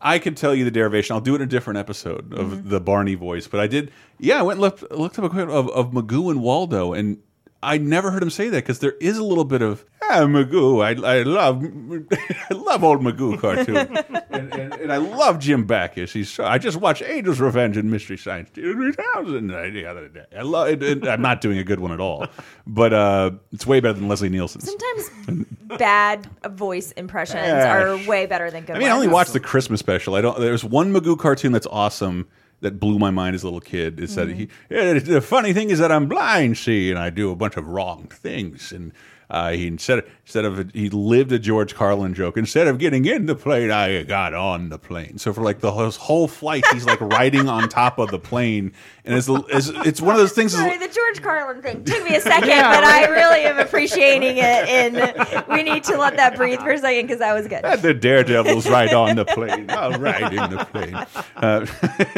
I 0.00 0.18
could 0.18 0.36
tell 0.36 0.54
you 0.54 0.64
the 0.64 0.70
derivation. 0.70 1.14
I'll 1.14 1.20
do 1.20 1.34
it 1.34 1.36
in 1.36 1.42
a 1.42 1.46
different 1.46 1.78
episode 1.78 2.32
of 2.32 2.46
Mm-hmm. 2.48 2.68
the 2.68 2.80
Barney 2.80 3.14
voice. 3.14 3.46
But 3.48 3.60
I 3.60 3.66
did, 3.66 3.90
yeah. 4.18 4.38
I 4.38 4.42
went 4.42 4.58
and 4.58 4.60
looked, 4.62 4.90
looked 4.92 5.18
up 5.18 5.24
a 5.24 5.28
quote 5.28 5.50
of, 5.50 5.68
of 5.70 5.90
Magoo 5.92 6.30
and 6.30 6.40
Waldo, 6.42 6.92
and 6.92 7.18
I 7.62 7.78
never 7.78 8.10
heard 8.12 8.22
him 8.22 8.30
say 8.30 8.48
that 8.50 8.58
because 8.64 8.78
there 8.78 8.94
is 9.00 9.18
a 9.18 9.24
little 9.24 9.44
bit 9.44 9.62
of 9.62 9.84
ah, 10.10 10.20
Magoo. 10.26 10.82
I, 10.84 11.18
I 11.18 11.22
love 11.22 11.62
I 12.50 12.54
love 12.54 12.84
old 12.84 13.00
Magoo 13.02 13.38
cartoon, 13.40 13.76
and, 14.30 14.52
and, 14.54 14.72
and 14.74 14.92
I 14.92 14.96
love 14.96 15.38
Jim 15.38 15.64
Backus. 15.66 16.12
He's 16.12 16.30
so- 16.30 16.44
I 16.44 16.58
just 16.58 16.78
watched 16.78 17.02
Angel's 17.02 17.40
Revenge 17.40 17.76
and 17.76 17.90
Mystery 17.90 18.16
Science 18.16 18.50
Theater 18.50 18.74
3000 18.92 19.46
the 19.48 19.86
other 19.88 20.08
day. 20.08 20.24
I 20.36 20.42
love 20.42 20.68
it. 20.68 20.82
and 20.82 21.06
I'm 21.08 21.22
not 21.22 21.40
doing 21.40 21.58
a 21.58 21.64
good 21.64 21.80
one 21.80 21.92
at 21.92 22.00
all, 22.00 22.26
but 22.66 22.92
uh, 22.92 23.30
it's 23.52 23.66
way 23.66 23.80
better 23.80 23.94
than 23.98 24.08
Leslie 24.08 24.28
Nielsen's. 24.28 24.64
Sometimes 24.64 25.46
bad 25.78 26.26
voice 26.50 26.92
impressions 26.92 27.42
Yeah. 27.46 27.74
are 27.76 28.06
way 28.08 28.26
better 28.26 28.50
than 28.50 28.64
good 28.64 28.76
I 28.76 28.78
mean, 28.78 28.88
I 28.88 28.92
only 28.92 29.06
ones. 29.06 29.14
watched 29.14 29.32
the 29.32 29.40
Christmas 29.40 29.80
special. 29.80 30.14
I 30.14 30.20
don't. 30.20 30.38
There's 30.40 30.64
one 30.64 30.92
Magoo 30.92 31.18
cartoon 31.18 31.52
that's 31.52 31.66
awesome 31.66 32.28
that 32.60 32.80
blew 32.80 32.98
my 32.98 33.10
mind 33.10 33.36
as 33.36 33.42
a 33.44 33.46
little 33.46 33.60
kid. 33.60 34.00
Is 34.00 34.16
that 34.16 34.26
Mm-hmm. 34.28 34.38
he? 34.38 34.48
Yeah, 34.70 34.94
the 34.98 35.20
funny 35.20 35.52
thing 35.52 35.70
is 35.70 35.78
that 35.78 35.92
I'm 35.92 36.08
blind, 36.08 36.58
see, 36.58 36.90
and 36.90 36.98
I 36.98 37.08
do 37.10 37.30
a 37.30 37.36
bunch 37.36 37.56
of 37.56 37.68
wrong 37.68 38.08
things. 38.08 38.72
And 38.72 38.92
uh, 39.30 39.50
he 39.50 39.66
instead 39.66 39.98
of, 39.98 40.06
instead 40.24 40.44
of 40.44 40.70
he 40.72 40.88
lived 40.88 41.32
a 41.32 41.38
George 41.38 41.74
Carlin 41.74 42.14
joke. 42.14 42.36
Instead 42.36 42.66
of 42.66 42.78
getting 42.78 43.04
in 43.04 43.26
the 43.26 43.34
plane, 43.34 43.70
I 43.70 44.02
got 44.04 44.32
on 44.32 44.70
the 44.70 44.78
plane. 44.78 45.18
So 45.18 45.32
for 45.34 45.42
like 45.42 45.60
the 45.60 45.70
whole, 45.70 45.90
whole 45.90 46.28
flight, 46.28 46.64
he's 46.72 46.86
like 46.86 47.00
riding 47.00 47.48
on 47.48 47.68
top 47.68 47.98
of 47.98 48.10
the 48.10 48.18
plane, 48.18 48.72
and 49.04 49.14
it's 49.14 49.28
it's, 49.28 49.68
it's 49.86 50.00
one 50.00 50.14
of 50.14 50.20
those 50.20 50.32
things. 50.32 50.52
Sorry, 50.52 50.78
the 50.78 50.88
George 50.88 51.22
Carlin 51.22 51.60
thing 51.60 51.84
took 51.84 52.02
me 52.04 52.16
a 52.16 52.20
second, 52.22 52.48
Yeah, 52.48 52.74
but 52.74 52.84
I 52.84 53.06
really 53.06 53.40
am 53.40 53.58
appreciating 53.58 54.38
it. 54.38 54.42
And 54.68 55.44
we 55.48 55.62
need 55.62 55.84
to 55.84 55.98
let 55.98 56.16
that 56.16 56.36
breathe 56.36 56.60
for 56.60 56.70
a 56.70 56.78
second 56.78 57.06
because 57.06 57.18
that 57.18 57.34
was 57.34 57.46
good. 57.48 57.64
Had 57.64 57.82
the 57.82 57.94
daredevils 57.94 58.68
ride 58.68 58.94
on 58.94 59.16
the 59.16 59.24
plane. 59.26 59.68
I'll 59.68 59.98
ride 59.98 60.32
in 60.32 60.50
the 60.50 60.64
plane. 60.64 60.94
Uh, 61.36 61.66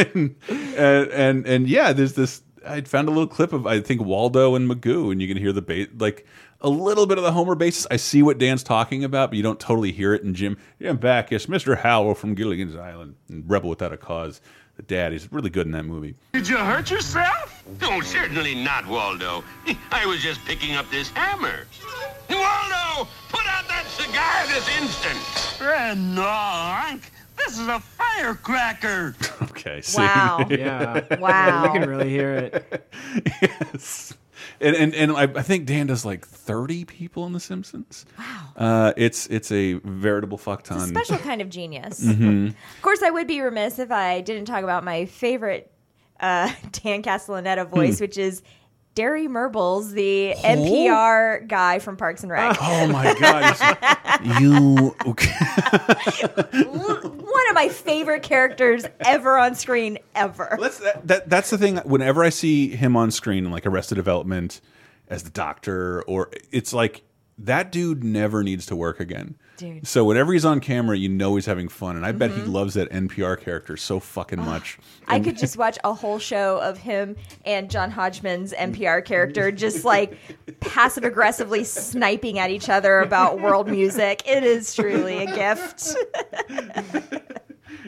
and, 0.14 0.36
and 1.12 1.46
and 1.46 1.68
yeah, 1.68 1.92
there's 1.92 2.14
this. 2.14 2.42
I 2.64 2.82
found 2.82 3.08
a 3.08 3.10
little 3.10 3.26
clip 3.26 3.52
of 3.52 3.66
I 3.66 3.80
think 3.80 4.02
Waldo 4.02 4.54
and 4.54 4.70
Magoo, 4.70 5.10
and 5.10 5.20
you 5.20 5.26
can 5.26 5.36
hear 5.38 5.52
the 5.52 5.62
bass, 5.62 5.88
like 5.98 6.26
a 6.60 6.68
little 6.68 7.06
bit 7.06 7.18
of 7.18 7.24
the 7.24 7.32
Homer 7.32 7.54
basis. 7.54 7.86
I 7.90 7.96
see 7.96 8.22
what 8.22 8.38
Dan's 8.38 8.62
talking 8.62 9.04
about, 9.04 9.30
but 9.30 9.36
you 9.36 9.42
don't 9.42 9.60
totally 9.60 9.92
hear 9.92 10.14
it. 10.14 10.22
And 10.22 10.34
Jim, 10.34 10.56
Jim 10.80 10.96
Backus, 10.96 11.46
Mr. 11.46 11.78
Howell 11.78 12.14
from 12.14 12.34
Gilligan's 12.34 12.76
Island, 12.76 13.14
and 13.28 13.48
Rebel 13.48 13.70
Without 13.70 13.92
a 13.92 13.96
Cause. 13.96 14.40
The 14.76 14.82
dad, 14.82 15.12
is 15.12 15.30
really 15.30 15.50
good 15.50 15.66
in 15.66 15.72
that 15.72 15.84
movie. 15.84 16.14
Did 16.32 16.48
you 16.48 16.56
hurt 16.56 16.90
yourself? 16.90 17.62
No, 17.82 18.00
certainly 18.00 18.54
not, 18.54 18.86
Waldo. 18.86 19.44
I 19.90 20.06
was 20.06 20.22
just 20.22 20.42
picking 20.46 20.74
up 20.74 20.88
this 20.90 21.10
hammer. 21.10 21.66
Waldo, 22.30 23.08
put 23.28 23.46
out 23.46 23.68
that 23.68 23.84
cigar 23.88 24.46
this 24.46 24.66
instant. 24.80 25.60
Red 25.60 25.98
Hank, 25.98 27.10
this 27.36 27.58
is 27.58 27.66
a 27.68 27.80
firecracker. 27.80 29.14
Okay. 29.50 29.80
see? 29.82 30.00
Wow. 30.00 30.46
Yeah. 30.50 31.16
Wow. 31.16 31.64
You 31.64 31.80
can 31.80 31.88
really 31.90 32.08
hear 32.08 32.34
it. 32.36 32.88
yes. 33.42 34.14
And 34.60 34.74
and, 34.76 34.94
and 34.94 35.12
I, 35.12 35.22
I 35.24 35.42
think 35.42 35.66
Dan 35.66 35.86
does 35.86 36.04
like 36.04 36.26
thirty 36.26 36.84
people 36.84 37.26
in 37.26 37.32
The 37.32 37.40
Simpsons. 37.40 38.06
Wow. 38.18 38.24
Uh, 38.56 38.92
it's 38.96 39.26
it's 39.28 39.52
a 39.52 39.74
veritable 39.74 40.38
fuck 40.38 40.62
ton. 40.62 40.88
Special 40.88 41.18
kind 41.28 41.40
of 41.42 41.48
genius. 41.48 42.04
Mhm. 42.04 42.48
Of 42.50 42.82
course, 42.82 43.02
I 43.02 43.10
would 43.10 43.26
be 43.26 43.40
remiss 43.40 43.78
if 43.78 43.90
I 43.90 44.20
didn't 44.20 44.46
talk 44.46 44.62
about 44.64 44.84
my 44.84 45.04
favorite 45.06 45.70
uh, 46.20 46.52
Dan 46.72 47.02
Castellaneta 47.02 47.66
voice, 47.68 47.98
Hmm. 47.98 48.04
which 48.04 48.18
is 48.18 48.42
Derry 49.00 49.28
Murbles, 49.28 49.92
the 49.92 50.34
NPR 50.44 51.48
guy 51.48 51.78
from 51.78 51.96
Parks 51.96 52.22
and 52.22 52.30
Rec. 52.30 52.54
Oh 52.60 52.86
my 52.88 53.14
god! 53.18 53.56
you 54.38 54.94
One 56.66 57.48
of 57.48 57.54
my 57.54 57.70
favorite 57.70 58.22
characters 58.22 58.84
ever 59.00 59.38
on 59.38 59.54
screen, 59.54 59.96
ever. 60.14 60.54
that 61.04 61.30
that's 61.30 61.48
the 61.48 61.56
thing. 61.56 61.78
Whenever 61.78 62.22
I 62.22 62.28
see 62.28 62.76
him 62.76 62.94
on 62.94 63.10
screen 63.10 63.46
in 63.46 63.50
like 63.50 63.64
Arrested 63.64 63.94
Development 63.94 64.60
as 65.08 65.22
the 65.22 65.30
doctor, 65.30 66.02
or 66.02 66.30
it's 66.52 66.74
like 66.74 67.00
that 67.38 67.72
dude 67.72 68.04
never 68.04 68.44
needs 68.44 68.66
to 68.66 68.76
work 68.76 69.00
again. 69.00 69.34
Dude. 69.60 69.86
So 69.86 70.04
whenever 70.04 70.32
he's 70.32 70.44
on 70.46 70.60
camera, 70.60 70.96
you 70.96 71.08
know 71.10 71.34
he's 71.36 71.44
having 71.44 71.68
fun, 71.68 71.94
and 71.96 72.06
I 72.06 72.12
bet 72.12 72.30
he 72.30 72.40
Mhm. 72.40 72.52
loves 72.52 72.74
that 72.74 72.88
NPR 72.90 73.36
character 73.36 73.76
so 73.76 74.00
fucking 74.00 74.40
much. 74.40 74.78
I 75.06 75.20
could 75.20 75.36
just 75.36 75.56
watch 75.58 75.78
a 75.84 75.92
whole 75.92 76.18
show 76.18 76.58
of 76.62 76.78
him 76.78 77.14
and 77.44 77.70
John 77.70 77.90
Hodgman's 77.90 78.54
NPR 78.54 79.02
character 79.04 79.52
just 79.52 79.84
like 79.84 80.16
passive 80.60 81.04
aggressively 81.04 81.62
sniping 81.64 82.38
at 82.38 82.50
each 82.50 82.68
other 82.70 83.00
about 83.00 83.40
world 83.40 83.68
music. 83.68 84.22
It 84.26 84.44
is 84.44 84.74
truly 84.74 85.18
a 85.24 85.26
gift. 85.26 85.94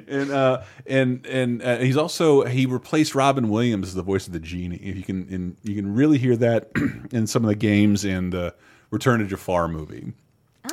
and 0.08 0.30
uh, 0.30 0.62
and 0.87 1.24
and 1.26 1.62
uh, 1.62 1.78
he's 1.78 1.96
also 1.96 2.44
he 2.44 2.66
replaced 2.66 3.14
Robin 3.14 3.48
Williams 3.48 3.88
as 3.88 3.94
the 3.94 4.02
voice 4.02 4.26
of 4.26 4.32
the 4.32 4.40
genie. 4.40 4.76
If 4.76 4.96
you 4.96 5.02
can, 5.02 5.26
and 5.30 5.56
you 5.62 5.74
can 5.74 5.94
really 5.94 6.18
hear 6.18 6.37
that 6.37 6.70
in 7.12 7.26
some 7.26 7.44
of 7.44 7.48
the 7.48 7.54
games 7.56 8.04
and 8.04 8.32
the 8.32 8.54
Return 8.90 9.20
to 9.20 9.27
Jafar 9.27 9.68
movie. 9.68 10.12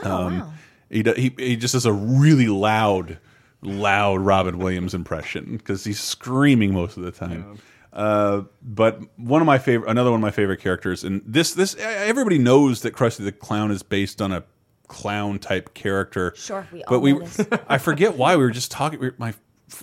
Oh, 0.04 0.28
um, 0.28 0.54
He, 0.90 1.04
he 1.04 1.34
he 1.38 1.56
just 1.56 1.74
does 1.74 1.86
a 1.86 1.94
really 1.94 2.48
loud, 2.48 3.20
loud 3.62 4.22
Robin 4.22 4.58
Williams 4.58 4.94
impression 4.94 5.58
because 5.58 5.84
he's 5.84 6.00
screaming 6.00 6.74
most 6.74 6.98
of 6.98 7.04
the 7.04 7.12
time. 7.12 7.60
Uh, 7.92 8.44
but 8.62 9.02
one 9.18 9.42
of 9.42 9.46
my 9.48 9.58
favorite, 9.58 9.90
another 9.90 10.12
one 10.12 10.20
of 10.20 10.22
my 10.22 10.32
favorite 10.32 10.60
characters, 10.62 11.04
and 11.04 11.22
this 11.26 11.54
this 11.54 11.76
everybody 11.80 12.38
knows 12.38 12.82
that 12.82 12.94
Krusty 12.94 13.24
the 13.24 13.32
Clown 13.32 13.72
is 13.72 13.84
based 13.84 14.22
on 14.22 14.32
a 14.32 14.44
clown 14.88 15.38
type 15.40 15.74
character. 15.74 16.34
Sure, 16.36 16.68
we 16.72 16.84
but 16.88 17.00
we 17.00 17.14
this. 17.20 17.46
I 17.68 17.78
forget 17.78 18.16
why 18.16 18.36
we 18.36 18.44
were 18.44 18.52
just 18.52 18.72
talking. 18.72 19.00
we- 19.00 19.12
My 19.18 19.34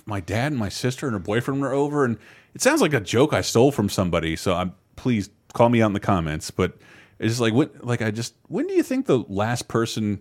my 0.05 0.19
dad 0.19 0.51
and 0.51 0.57
my 0.59 0.69
sister 0.69 1.05
and 1.07 1.13
her 1.13 1.19
boyfriend 1.19 1.61
were 1.61 1.73
over, 1.73 2.03
and 2.05 2.17
it 2.53 2.61
sounds 2.61 2.81
like 2.81 2.93
a 2.93 2.99
joke 3.01 3.33
I 3.33 3.41
stole 3.41 3.71
from 3.71 3.87
somebody. 3.89 4.35
So 4.35 4.53
I'm 4.55 4.73
please 4.95 5.29
call 5.53 5.69
me 5.69 5.81
out 5.81 5.87
in 5.87 5.93
the 5.93 5.99
comments. 5.99 6.49
But 6.51 6.77
it's 7.19 7.31
just 7.31 7.41
like 7.41 7.53
what 7.53 7.85
like 7.85 8.01
I 8.01 8.11
just 8.11 8.35
when 8.47 8.67
do 8.67 8.73
you 8.73 8.83
think 8.83 9.05
the 9.05 9.19
last 9.29 9.67
person 9.67 10.19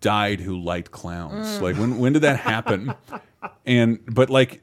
died 0.00 0.40
who 0.40 0.58
liked 0.60 0.90
clowns? 0.90 1.46
Mm. 1.46 1.60
Like 1.60 1.76
when 1.76 1.98
when 1.98 2.12
did 2.12 2.22
that 2.22 2.38
happen? 2.40 2.94
and 3.66 3.98
but 4.06 4.30
like 4.30 4.62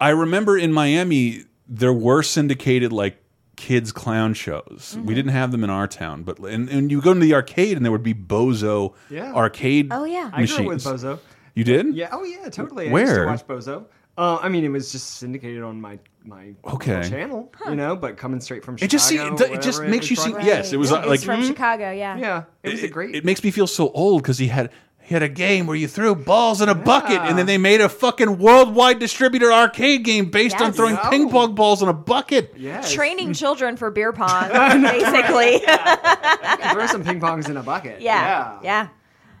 I 0.00 0.10
remember 0.10 0.58
in 0.58 0.72
Miami 0.72 1.44
there 1.68 1.92
were 1.92 2.22
syndicated 2.22 2.92
like 2.92 3.18
kids 3.56 3.92
clown 3.92 4.34
shows. 4.34 4.94
Mm-hmm. 4.96 5.06
We 5.06 5.14
didn't 5.14 5.32
have 5.32 5.52
them 5.52 5.62
in 5.64 5.70
our 5.70 5.86
town, 5.86 6.22
but 6.24 6.38
and, 6.38 6.68
and 6.68 6.90
you 6.90 7.00
go 7.00 7.14
to 7.14 7.20
the 7.20 7.34
arcade 7.34 7.76
and 7.76 7.84
there 7.84 7.92
would 7.92 8.02
be 8.02 8.14
Bozo 8.14 8.94
Yeah. 9.08 9.32
arcade 9.32 9.88
Oh, 9.92 10.04
yeah. 10.04 10.30
I 10.32 10.46
grew 10.46 10.56
up 10.56 10.64
with 10.66 10.84
Bozo. 10.84 11.18
You 11.54 11.64
did? 11.64 11.94
Yeah. 11.94 12.08
Oh 12.12 12.24
yeah. 12.24 12.48
Totally. 12.48 12.88
I 12.88 12.92
Where? 12.92 13.04
used 13.26 13.44
to 13.44 13.54
watch 13.54 13.64
Bozo. 13.64 13.84
Uh, 14.18 14.38
I 14.42 14.48
mean, 14.50 14.62
it 14.64 14.68
was 14.68 14.92
just 14.92 15.16
syndicated 15.16 15.62
on 15.62 15.80
my 15.80 15.98
my 16.24 16.54
Okay. 16.64 16.94
local 16.96 17.10
channel, 17.10 17.52
you 17.68 17.74
know, 17.74 17.96
but 17.96 18.16
coming 18.16 18.40
straight 18.40 18.64
from 18.64 18.76
Chicago. 18.76 18.84
It 18.86 18.90
just 18.90 19.08
see- 19.08 19.16
it- 19.16 19.40
it 19.54 19.62
just 19.62 19.82
makes 19.82 20.02
was 20.04 20.10
you 20.10 20.16
see- 20.16 20.30
broadcast. 20.32 20.46
yes, 20.46 20.72
it 20.72 20.76
was, 20.76 20.92
uh, 20.92 21.02
like- 21.06 21.20
from 21.20 21.42
Chicago, 21.44 21.90
yeah. 21.90 22.16
Yeah, 22.16 22.42
it 22.62 22.70
was 22.70 22.82
a 22.84 22.88
great. 22.88 23.16
It 23.16 23.24
makes 23.24 23.42
me 23.42 23.50
feel 23.50 23.66
so 23.66 23.90
old 23.90 24.22
because 24.22 24.38
he 24.38 24.46
had 24.48 24.70
he 25.04 25.14
had 25.14 25.22
a 25.24 25.28
game 25.28 25.66
where 25.66 25.74
you 25.74 25.88
threw 25.88 26.14
balls 26.14 26.60
in 26.60 26.68
a 26.68 26.76
bucket, 26.76 27.20
and 27.22 27.36
then 27.36 27.44
they 27.46 27.58
made 27.58 27.80
a 27.80 27.88
fucking 27.88 28.38
worldwide 28.38 29.00
distributor 29.00 29.52
arcade 29.52 30.04
game 30.04 30.26
based 30.30 30.60
on 30.60 30.72
throwing 30.72 30.96
Oh. 31.02 31.10
ping 31.10 31.28
pong 31.28 31.56
balls 31.56 31.82
in 31.82 31.88
a 31.88 31.92
bucket. 31.92 32.54
Training 32.88 33.32
children 33.42 33.76
for 33.76 33.90
beer 33.90 34.12
pong, 34.12 34.48
basically. 34.82 35.58
Throw 36.72 36.86
some 36.86 37.02
ping 37.02 37.18
pongs 37.18 37.48
in 37.48 37.56
a 37.56 37.62
bucket. 37.64 38.00
Yeah. 38.00 38.22
Yeah. 38.22 38.58
Yeah. 38.62 38.88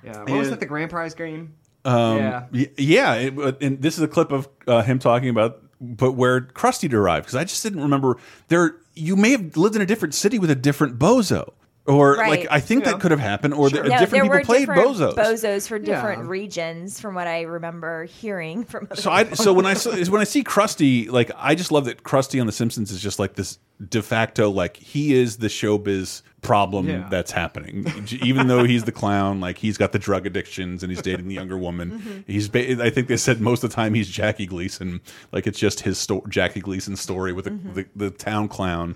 Yeah. 0.04 0.18
What 0.24 0.38
was 0.38 0.50
that? 0.50 0.58
The 0.58 0.66
grand 0.66 0.90
prize 0.90 1.14
game. 1.14 1.54
Um, 1.84 2.18
Yeah. 2.18 2.44
yeah. 2.76 3.14
It, 3.14 3.62
and 3.62 3.82
this 3.82 3.96
is 3.98 4.02
a 4.04 4.08
clip 4.08 4.32
of 4.32 4.48
uh, 4.66 4.82
him 4.82 4.98
talking 4.98 5.28
about, 5.28 5.62
but 5.80 6.12
where 6.12 6.40
Krusty 6.40 6.88
derived 6.88 7.26
because 7.26 7.36
I 7.36 7.44
just 7.44 7.62
didn't 7.62 7.82
remember 7.82 8.18
there. 8.48 8.76
You 8.94 9.16
may 9.16 9.30
have 9.30 9.56
lived 9.56 9.74
in 9.74 9.82
a 9.82 9.86
different 9.86 10.14
city 10.14 10.38
with 10.38 10.50
a 10.50 10.54
different 10.54 10.98
bozo, 10.98 11.52
or 11.86 12.14
Right. 12.16 12.30
like 12.40 12.46
I 12.50 12.60
think 12.60 12.84
Yeah. 12.84 12.92
that 12.92 13.00
could 13.00 13.10
have 13.10 13.20
happened, 13.20 13.54
or 13.54 13.68
the, 13.70 13.76
No, 13.78 13.82
different 13.82 14.10
there 14.10 14.22
people 14.22 14.28
were 14.28 14.40
played 14.44 14.60
different 14.68 14.88
bozos. 14.96 15.14
bozos 15.14 15.66
for 15.68 15.78
different 15.78 16.22
Yeah. 16.24 16.28
regions, 16.28 17.00
from 17.00 17.14
what 17.14 17.26
I 17.26 17.42
remember 17.42 18.04
hearing 18.04 18.64
from. 18.70 18.86
Other 18.90 19.00
So 19.00 19.10
I 19.10 19.24
so 19.32 19.52
when 19.52 19.66
I 19.66 19.74
saw- 19.74 19.92
when 20.10 20.20
I 20.20 20.24
see 20.24 20.44
Krusty, 20.44 21.10
like 21.10 21.30
I 21.36 21.54
just 21.54 21.72
love 21.72 21.84
that 21.86 22.02
Krusty 22.04 22.40
on 22.40 22.46
The 22.46 22.52
Simpsons 22.52 22.90
is 22.90 23.00
just 23.02 23.18
like 23.18 23.34
this 23.34 23.58
de 23.88 24.00
facto, 24.00 24.48
like 24.48 24.76
he 24.76 25.12
is 25.12 25.38
the 25.38 25.48
showbiz 25.48 26.22
problem 26.40 26.88
Yeah. 26.88 27.06
that's 27.10 27.32
happening. 27.32 27.84
Even 28.22 28.46
though 28.48 28.62
he's 28.64 28.84
the 28.84 28.92
clown, 28.92 29.40
like 29.40 29.58
he's 29.58 29.76
got 29.76 29.90
the 29.92 29.98
drug 29.98 30.24
addictions 30.26 30.82
and 30.84 30.92
he's 30.92 31.02
dating 31.10 31.26
the 31.28 31.34
younger 31.34 31.58
woman. 31.58 32.00
Mhm. 32.04 32.24
He's 32.26 32.48
I 32.80 32.90
think 32.90 33.08
they 33.08 33.16
said 33.16 33.40
most 33.40 33.64
of 33.64 33.70
the 33.70 33.74
time 33.76 33.94
he's 33.94 34.08
Jackie 34.08 34.46
Gleason, 34.46 35.00
like 35.32 35.46
it's 35.48 35.58
just 35.58 35.80
his 35.80 35.98
sto 35.98 36.22
Jackie 36.28 36.60
Gleason 36.60 36.94
story 36.96 37.32
with 37.32 37.46
the, 37.46 37.50
Mm-hmm. 37.52 37.72
the, 37.74 37.86
the 37.96 38.10
town 38.10 38.46
clown. 38.48 38.94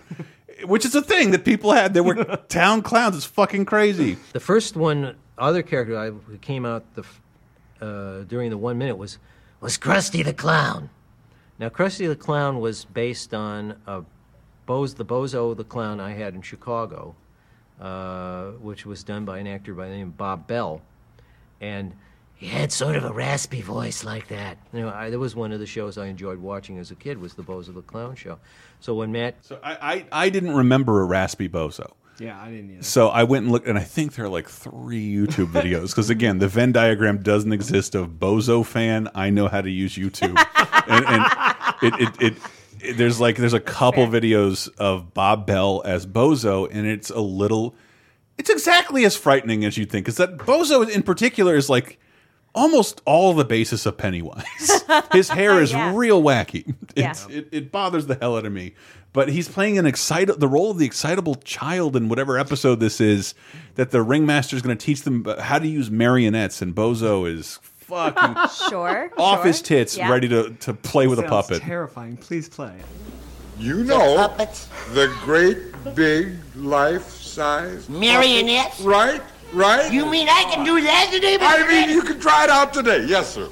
Which 0.64 0.84
is 0.84 0.94
a 0.94 1.02
thing 1.02 1.32
that 1.32 1.44
people 1.44 1.72
had. 1.72 1.92
There 1.92 2.02
were 2.02 2.24
town 2.48 2.82
clowns. 2.82 3.16
It's 3.16 3.26
fucking 3.26 3.66
crazy. 3.66 4.16
The 4.32 4.40
first 4.40 4.76
one, 4.76 5.16
other 5.36 5.62
character 5.62 5.98
I 5.98 6.10
who 6.10 6.38
came 6.38 6.64
out 6.64 6.84
the, 6.94 7.04
uh, 7.84 8.24
during 8.24 8.50
the 8.50 8.58
one 8.58 8.78
minute 8.78 8.96
was 8.96 9.18
was 9.60 9.78
Krusty 9.78 10.24
the 10.24 10.32
Clown. 10.32 10.90
Now, 11.58 11.68
Krusty 11.68 12.06
the 12.08 12.16
Clown 12.16 12.60
was 12.60 12.84
based 12.84 13.32
on 13.32 13.76
a 13.86 14.02
Boz, 14.66 14.94
the 14.94 15.04
Bozo 15.04 15.56
the 15.56 15.64
Clown 15.64 16.00
I 16.00 16.12
had 16.12 16.34
in 16.34 16.42
Chicago, 16.42 17.14
uh, 17.80 18.50
which 18.52 18.84
was 18.84 19.02
done 19.02 19.24
by 19.24 19.38
an 19.38 19.46
actor 19.46 19.74
by 19.74 19.88
the 19.88 19.94
name 19.94 20.08
of 20.08 20.16
Bob 20.16 20.46
Bell, 20.46 20.82
and 21.60 21.94
he 22.36 22.46
had 22.48 22.70
sort 22.72 22.96
of 22.96 23.04
a 23.04 23.12
raspy 23.12 23.62
voice 23.62 24.04
like 24.04 24.28
that. 24.28 24.58
You 24.72 24.80
know, 24.82 24.90
I, 24.90 25.10
that 25.10 25.18
was 25.18 25.34
one 25.34 25.52
of 25.52 25.58
the 25.60 25.66
shows 25.66 25.96
I 25.98 26.06
enjoyed 26.06 26.38
watching 26.38 26.78
as 26.78 26.90
a 26.90 26.94
kid 26.94 27.18
was 27.18 27.34
the 27.34 27.42
Bozo 27.42 27.74
the 27.74 27.82
Clown 27.82 28.14
show. 28.14 28.38
So 28.80 28.94
when 28.94 29.10
Matt, 29.12 29.36
so 29.42 29.58
I, 29.62 30.04
I, 30.12 30.24
I 30.26 30.28
didn't 30.28 30.54
remember 30.54 31.00
a 31.00 31.04
raspy 31.04 31.48
bozo. 31.48 31.92
Yeah, 32.18 32.38
I 32.40 32.50
didn't 32.50 32.70
either. 32.72 32.82
So 32.82 33.08
I 33.08 33.24
went 33.24 33.44
and 33.44 33.52
looked, 33.52 33.66
and 33.66 33.78
I 33.78 33.82
think 33.82 34.14
there 34.14 34.24
are 34.24 34.28
like 34.30 34.48
three 34.48 35.06
YouTube 35.14 35.52
videos 35.52 35.88
because 35.88 36.08
again, 36.08 36.38
the 36.38 36.48
Venn 36.48 36.72
diagram 36.72 37.22
doesn't 37.22 37.52
exist 37.52 37.94
of 37.94 38.12
Bozo 38.18 38.64
fan. 38.64 39.08
I 39.14 39.28
know 39.28 39.48
how 39.48 39.60
to 39.60 39.70
use 39.70 39.96
YouTube, 39.96 40.34
and, 40.88 41.04
and 41.06 41.24
it, 41.82 42.00
it, 42.00 42.22
it, 42.22 42.38
it- 42.80 42.96
there's 42.98 43.18
like 43.18 43.36
there's 43.36 43.54
a 43.54 43.60
couple 43.60 44.06
videos 44.06 44.68
of 44.78 45.12
Bob 45.14 45.46
Bell 45.46 45.82
as 45.84 46.06
Bozo, 46.06 46.68
and 46.70 46.86
it's 46.86 47.10
a 47.10 47.18
little, 47.20 47.74
it's 48.38 48.48
exactly 48.50 49.04
as 49.06 49.16
frightening 49.16 49.64
as 49.64 49.76
you'd 49.76 49.90
think. 49.90 50.04
Because 50.04 50.18
that 50.18 50.36
Bozo 50.36 50.88
in 50.88 51.02
particular 51.02 51.56
is 51.56 51.68
like 51.68 51.98
almost 52.56 53.00
all 53.04 53.34
the 53.34 53.44
basis 53.44 53.86
of 53.86 53.96
Pennywise. 53.96 54.82
His 55.12 55.28
hair 55.28 55.52
oh, 55.52 55.58
is 55.58 55.70
Yeah. 55.72 55.92
real 55.94 56.22
wacky. 56.22 56.74
Yeah. 56.96 57.14
It, 57.30 57.48
it 57.52 57.72
bothers 57.72 58.06
the 58.06 58.16
hell 58.16 58.36
out 58.36 58.46
of 58.46 58.52
me. 58.52 58.74
But 59.12 59.28
he's 59.30 59.48
playing 59.48 59.78
an 59.78 59.86
excitable, 59.86 60.38
the 60.38 60.48
role 60.48 60.70
of 60.72 60.78
the 60.78 60.84
excitable 60.84 61.36
child 61.36 61.96
in 61.96 62.08
whatever 62.10 62.38
episode 62.38 62.80
this 62.80 63.00
is. 63.00 63.34
That 63.76 63.90
the 63.90 64.02
ringmaster 64.02 64.56
is 64.56 64.62
going 64.62 64.76
to 64.76 64.84
teach 64.84 65.02
them 65.02 65.24
how 65.38 65.58
to 65.58 65.66
use 65.66 65.90
marionettes, 65.90 66.60
and 66.60 66.74
Bozo 66.74 67.30
is 67.30 67.58
fucking 67.62 68.34
sure. 68.68 69.10
off 69.16 69.38
sure. 69.38 69.46
his 69.46 69.62
tits, 69.62 69.96
Yeah. 69.96 70.10
ready 70.10 70.28
to 70.28 70.50
to 70.60 70.74
play 70.74 71.06
with 71.06 71.18
a 71.18 71.22
puppet. 71.22 71.62
Terrifying. 71.62 72.16
Please 72.18 72.48
play. 72.48 72.74
You 73.58 73.84
know 73.84 74.28
the 74.92 75.14
great 75.22 75.58
big 75.94 76.36
life 76.54 77.08
size 77.08 77.88
Marionettes? 77.88 78.80
Right, 78.80 79.22
right. 79.52 79.92
You 79.92 80.06
mean 80.10 80.28
I 80.28 80.44
can 80.44 80.64
do 80.64 80.80
that 80.82 81.10
today? 81.12 81.38
I 81.40 81.66
mean, 81.66 81.90
you 81.90 82.02
can 82.02 82.20
try 82.20 82.44
it 82.44 82.50
out 82.50 82.72
today. 82.72 83.04
Yes, 83.06 83.34
sir. 83.34 83.48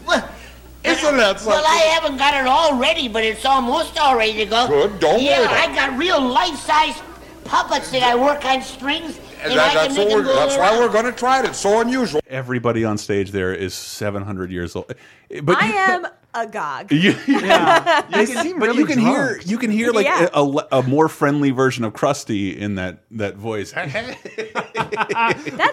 Isn't 0.85 1.17
that 1.17 1.41
something? 1.41 1.47
Well, 1.47 1.65
I 1.67 1.79
haven't 1.95 2.19
got 2.19 2.35
it 2.35 2.47
all 2.47 2.77
ready, 2.79 3.09
but 3.09 3.25
it's 3.25 3.47
almost 3.47 3.99
all 3.99 4.17
ready 4.19 4.35
to 4.35 4.47
go. 4.47 4.69
Good, 4.69 5.01
don't 5.01 5.23
Yeah, 5.23 5.39
worry 5.39 5.47
about 5.47 5.71
I 5.71 5.75
got 5.75 5.99
real 5.99 6.21
life-size 6.21 7.01
puppets 7.45 7.91
that 7.91 8.03
I 8.03 8.15
work 8.15 8.45
on 8.45 8.61
strings, 8.61 9.19
and, 9.45 9.53
And 9.53 9.61
that- 9.61 9.77
I 9.77 9.87
that's 9.87 9.97
make 9.97 10.09
what 10.09 10.15
we're- 10.17 10.25
go 10.27 10.35
that's 10.35 10.57
why 10.57 10.77
we're 10.79 10.91
going 10.93 11.05
to 11.05 11.13
try 11.13 11.39
it. 11.41 11.45
It's 11.45 11.59
so 11.59 11.81
unusual. 11.81 12.21
Everybody 12.29 12.85
on 12.85 12.99
stage 12.99 13.31
there 13.31 13.55
is 13.55 13.75
700 13.75 14.51
years 14.51 14.75
old. 14.75 14.93
But 15.43 15.63
I 15.63 15.67
am 15.69 16.07
agog. 16.35 16.91
You, 16.93 17.15
yeah, 17.29 18.01
It's- 18.09 18.43
seem 18.43 18.59
but 18.59 18.67
really 18.69 18.81
you 18.81 18.87
can 18.87 18.99
hear 18.99 19.41
you 19.45 19.59
can 19.59 19.71
hear 19.71 19.93
like 19.93 20.07
Yeah. 20.07 20.29
a, 20.35 20.43
a, 20.43 20.67
a 20.81 20.83
more 20.83 21.09
friendly 21.09 21.51
version 21.53 21.85
of 21.85 21.93
Krusty 21.93 22.57
in 22.57 22.75
that 22.77 23.05
that 23.13 23.37
voice. 23.37 23.71
That's 23.73 24.17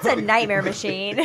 a 0.05 0.15
nightmare 0.21 0.61
machine. 0.61 1.17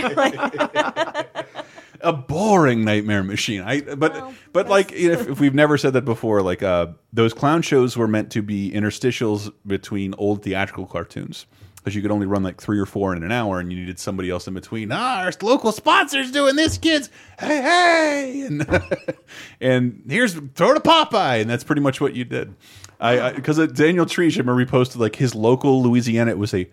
a 2.03 2.13
boring 2.13 2.85
nightmare 2.85 3.23
machine. 3.23 3.63
I 3.63 3.81
but 3.81 4.33
but 4.53 4.69
like 4.69 4.93
if, 4.93 5.29
if 5.29 5.41
we've 5.41 5.55
never 5.55 5.79
said 5.79 5.93
that 5.95 6.05
before, 6.05 6.43
like 6.43 6.63
uh, 6.63 6.89
those 7.13 7.33
clown 7.35 7.63
shows 7.63 7.97
were 7.97 8.09
meant 8.09 8.31
to 8.33 8.43
be 8.43 8.71
interstitials 8.71 9.53
between 9.67 10.15
old 10.19 10.43
theatrical 10.43 10.87
cartoons. 10.87 11.47
Because 11.87 11.95
you 11.95 12.03
could 12.03 12.11
only 12.11 12.27
run 12.27 12.43
like 12.43 12.61
three 12.61 12.81
or 12.81 12.85
four 12.85 13.15
in 13.15 13.23
an 13.23 13.31
hour, 13.31 13.61
and 13.61 13.73
you 13.73 13.79
needed 13.79 14.01
somebody 14.01 14.29
else 14.29 14.49
in 14.49 14.55
between. 14.55 14.91
Ah, 14.91 15.21
our 15.21 15.33
local 15.41 15.71
sponsor's 15.71 16.33
doing 16.33 16.57
this, 16.57 16.79
kids. 16.79 17.11
Hey, 17.39 17.63
hey, 17.63 18.41
and 18.49 19.17
and 19.61 20.03
here's 20.09 20.35
throw 20.35 20.75
to 20.75 20.81
Popeye, 20.81 21.41
and 21.41 21.49
that's 21.49 21.63
pretty 21.63 21.81
much 21.81 22.01
what 22.01 22.17
you 22.17 22.25
did. 22.25 22.57
I 22.99 23.31
because 23.31 23.65
Daniel 23.69 24.05
Treach, 24.05 24.35
I 24.35 24.41
remember 24.41 24.59
he 24.59 24.67
posted 24.67 25.01
like 25.01 25.15
his 25.15 25.37
local 25.37 25.81
Louisiana. 25.81 26.33
It 26.33 26.39
was 26.39 26.53
a 26.55 26.69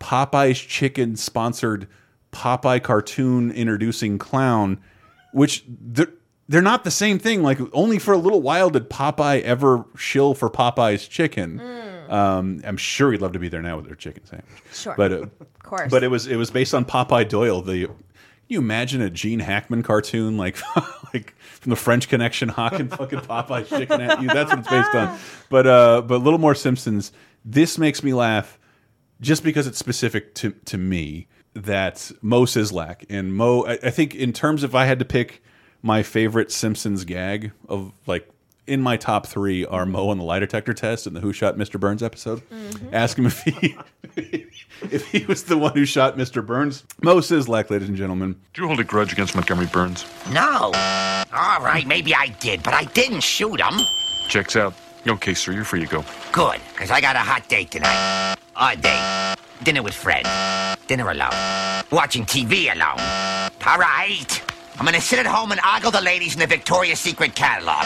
Popeye's 0.00 0.58
Chicken 0.60 1.16
sponsored 1.16 1.88
Popeye 2.30 2.82
cartoon 2.82 3.50
introducing 3.50 4.18
clown, 4.18 4.82
which 5.32 5.64
they're, 5.66 6.12
they're 6.46 6.60
not 6.60 6.84
the 6.84 6.90
same 6.90 7.18
thing. 7.18 7.42
Like 7.42 7.58
only 7.72 7.98
for 7.98 8.12
a 8.12 8.18
little 8.18 8.42
while 8.42 8.68
did 8.68 8.90
Popeye 8.90 9.40
ever 9.40 9.86
shill 9.96 10.34
for 10.34 10.50
Popeye's 10.50 11.08
Chicken. 11.08 11.58
Um, 12.08 12.62
I'm 12.64 12.76
sure 12.76 13.12
he'd 13.12 13.20
love 13.20 13.32
to 13.32 13.38
be 13.38 13.48
there 13.48 13.62
now 13.62 13.76
with 13.76 13.86
their 13.86 13.94
chicken 13.94 14.24
sandwich. 14.24 14.48
Sure. 14.72 14.94
but 14.96 15.12
uh, 15.12 15.16
Of 15.40 15.62
course. 15.62 15.90
But 15.90 16.02
it 16.02 16.08
was 16.08 16.26
it 16.26 16.36
was 16.36 16.50
based 16.50 16.72
on 16.74 16.84
Popeye 16.84 17.28
Doyle. 17.28 17.60
The 17.62 17.86
can 17.86 17.94
you 18.48 18.58
imagine 18.60 19.02
a 19.02 19.10
Gene 19.10 19.40
Hackman 19.40 19.82
cartoon 19.82 20.36
like 20.38 20.56
like 21.14 21.34
from 21.60 21.70
the 21.70 21.76
French 21.76 22.08
Connection 22.08 22.48
hawking 22.48 22.88
fucking 22.88 23.20
Popeye 23.20 23.66
chicken 23.68 24.00
at 24.00 24.22
you? 24.22 24.28
That's 24.28 24.50
what 24.50 24.60
it's 24.60 24.68
based 24.68 24.94
on. 24.94 25.18
But 25.50 25.66
uh, 25.66 26.02
but 26.02 26.16
a 26.16 26.18
little 26.24 26.38
more 26.38 26.54
Simpsons. 26.54 27.12
This 27.44 27.78
makes 27.78 28.02
me 28.02 28.12
laugh 28.14 28.58
just 29.20 29.42
because 29.42 29.66
it's 29.66 29.78
specific 29.78 30.34
to 30.36 30.52
to 30.66 30.78
me. 30.78 31.26
That 31.54 32.12
Moe 32.22 32.44
Szyslak 32.44 33.04
and 33.10 33.34
Moe. 33.34 33.64
I, 33.66 33.72
I 33.82 33.90
think 33.90 34.14
in 34.14 34.32
terms 34.32 34.62
of 34.62 34.74
I 34.74 34.84
had 34.84 34.98
to 35.00 35.04
pick 35.04 35.42
my 35.82 36.02
favorite 36.02 36.52
Simpsons 36.52 37.04
gag 37.04 37.52
of 37.68 37.92
like 38.06 38.28
in 38.68 38.82
my 38.82 38.96
top 38.96 39.26
three 39.26 39.64
are 39.64 39.86
Moe 39.86 40.10
on 40.10 40.18
the 40.18 40.24
lie 40.24 40.38
detector 40.38 40.74
test 40.74 41.06
and 41.06 41.16
the 41.16 41.20
Who 41.20 41.32
Shot 41.32 41.56
Mr. 41.56 41.80
Burns 41.80 42.02
episode. 42.02 42.42
Mm-hmm. 42.50 42.94
Ask 42.94 43.18
him 43.18 43.26
if 43.26 43.42
he 43.42 43.76
if 44.82 45.06
he 45.08 45.24
was 45.24 45.44
the 45.44 45.56
one 45.56 45.72
who 45.72 45.84
shot 45.84 46.16
Mr. 46.16 46.44
Burns. 46.44 46.84
Moe 47.02 47.16
Szyslak, 47.16 47.70
ladies 47.70 47.88
and 47.88 47.96
gentlemen. 47.96 48.38
Do 48.52 48.62
you 48.62 48.68
hold 48.68 48.78
a 48.80 48.84
grudge 48.84 49.12
against 49.12 49.34
Montgomery 49.34 49.66
Burns? 49.66 50.04
No. 50.30 50.72
All 51.32 51.60
right, 51.60 51.84
maybe 51.86 52.14
I 52.14 52.28
did, 52.40 52.62
but 52.62 52.74
I 52.74 52.84
didn't 52.84 53.20
shoot 53.20 53.60
him. 53.60 53.80
Checks 54.28 54.54
out. 54.56 54.74
Okay, 55.06 55.34
sir, 55.34 55.52
you're 55.52 55.64
free 55.64 55.80
to 55.80 55.86
go. 55.86 56.04
Good, 56.32 56.60
because 56.72 56.90
I 56.90 57.00
got 57.00 57.16
a 57.16 57.20
hot 57.20 57.48
date 57.48 57.70
tonight. 57.70 58.36
Odd 58.54 58.82
date. 58.82 59.36
Dinner 59.62 59.82
with 59.82 59.94
Fred. 59.94 60.26
Dinner 60.86 61.10
alone. 61.10 61.30
Watching 61.90 62.24
TV 62.24 62.72
alone. 62.72 63.00
All 63.66 63.78
right. 63.78 64.42
I'm 64.78 64.84
gonna 64.84 65.00
sit 65.00 65.18
at 65.18 65.26
home 65.26 65.50
and 65.52 65.60
ogle 65.64 65.90
the 65.90 66.00
ladies 66.00 66.34
in 66.34 66.40
the 66.40 66.46
Victoria's 66.46 67.00
Secret 67.00 67.34
catalog. 67.34 67.84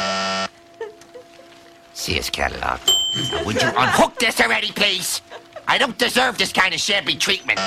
Sears 1.95 2.31
catalog. 2.31 2.81
Now, 3.31 3.45
would 3.45 3.61
you 3.61 3.69
unhook 3.77 4.19
this 4.19 4.41
already, 4.41 4.73
please? 4.73 5.21
I 5.69 5.79
don't 5.79 5.97
deserve 5.99 6.39
this 6.39 6.53
kind 6.53 6.75
of 6.75 6.81
shabby 6.81 7.15
treatment. 7.17 7.59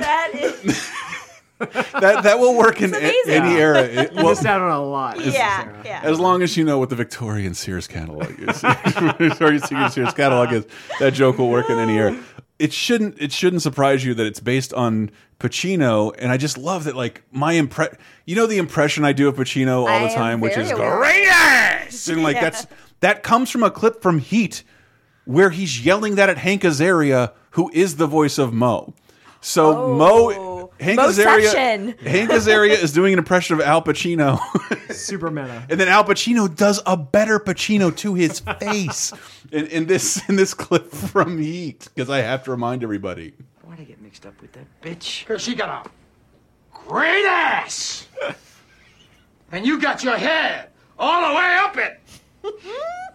that 0.00 0.30
is. 0.34 0.90
That 1.58 2.24
that 2.24 2.38
will 2.38 2.56
work 2.58 2.82
in 2.82 2.92
a- 2.92 2.98
amazing. 2.98 3.32
any 3.34 3.54
era. 3.56 3.82
It- 3.84 4.12
You 4.12 4.22
missed 4.24 4.44
out 4.44 4.60
on 4.60 4.70
a 4.70 4.82
lot. 4.84 5.18
as- 5.20 5.32
Yeah, 5.32 5.68
yeah. 5.84 6.00
As 6.02 6.18
long 6.20 6.42
as 6.42 6.56
you 6.56 6.64
know 6.64 6.78
what 6.78 6.90
the 6.90 6.96
Victorian 6.96 7.54
Sears 7.54 7.86
catalog 7.86 8.28
is, 8.38 8.60
Victorian 9.18 9.60
Sears 9.90 10.12
catalog 10.14 10.52
is, 10.52 10.66
that 10.98 11.14
joke 11.14 11.38
will 11.38 11.48
work 11.50 11.70
in 11.70 11.78
any 11.78 11.96
era. 11.96 12.16
It 12.64 12.72
shouldn't. 12.72 13.16
It 13.20 13.30
shouldn't 13.30 13.60
surprise 13.60 14.04
you 14.06 14.14
that 14.14 14.26
it's 14.26 14.40
based 14.40 14.72
on 14.72 15.10
Pacino, 15.38 16.14
and 16.18 16.32
I 16.32 16.38
just 16.38 16.56
love 16.56 16.84
that. 16.84 16.96
Like 16.96 17.22
my 17.30 17.54
impre, 17.54 17.94
you 18.24 18.34
know, 18.36 18.46
the 18.46 18.56
impression 18.58 19.04
I 19.04 19.12
do 19.12 19.28
of 19.28 19.36
Pacino 19.36 19.80
all 19.80 19.88
I 19.88 20.08
the 20.08 20.14
time, 20.14 20.40
which 20.40 20.56
is 20.56 20.70
aware. 20.70 20.96
greatest, 20.96 22.08
and 22.08 22.22
like 22.22 22.36
Yeah. 22.40 22.40
that's 22.50 22.66
that 23.00 23.22
comes 23.22 23.50
from 23.50 23.62
a 23.62 23.70
clip 23.70 24.00
from 24.00 24.18
Heat 24.18 24.62
where 25.26 25.50
he's 25.50 25.84
yelling 25.84 26.14
that 26.14 26.30
at 26.30 26.38
Hank 26.38 26.62
Azaria, 26.62 27.32
who 27.50 27.70
is 27.74 27.96
the 27.96 28.06
voice 28.06 28.38
of 28.38 28.54
Moe. 28.54 28.94
So 29.42 29.94
Moe, 29.94 30.32
oh. 30.32 30.53
Hank 30.80 30.98
Azaria, 30.98 31.98
Hank 32.00 32.30
Azaria 32.30 32.70
is 32.70 32.92
doing 32.92 33.12
an 33.12 33.18
impression 33.18 33.54
of 33.54 33.60
Al 33.60 33.82
Pacino. 33.82 34.40
Super 34.92 35.30
meta. 35.30 35.66
And 35.70 35.78
then 35.78 35.88
Al 35.88 36.04
Pacino 36.04 36.54
does 36.54 36.80
a 36.86 36.96
better 36.96 37.38
Pacino 37.38 37.94
to 37.98 38.14
his 38.14 38.40
face 38.40 39.12
in, 39.52 39.66
in 39.68 39.86
this 39.86 40.28
in 40.28 40.36
this 40.36 40.52
clip 40.54 40.90
from 40.90 41.38
Heat 41.38 41.88
because 41.94 42.10
I 42.10 42.18
have 42.18 42.44
to 42.44 42.50
remind 42.50 42.82
everybody. 42.82 43.34
Why'd 43.62 43.80
I 43.80 43.84
get 43.84 44.00
mixed 44.00 44.26
up 44.26 44.40
with 44.40 44.52
that 44.52 44.66
bitch? 44.82 45.20
Because 45.20 45.42
she 45.42 45.54
got 45.54 45.86
a 45.86 45.90
great 46.88 47.24
ass. 47.24 48.08
and 49.52 49.64
you 49.64 49.80
got 49.80 50.02
your 50.02 50.16
head 50.16 50.70
all 50.98 51.28
the 51.28 51.34
way 51.36 51.56
up 51.60 51.76
it. 51.76 52.00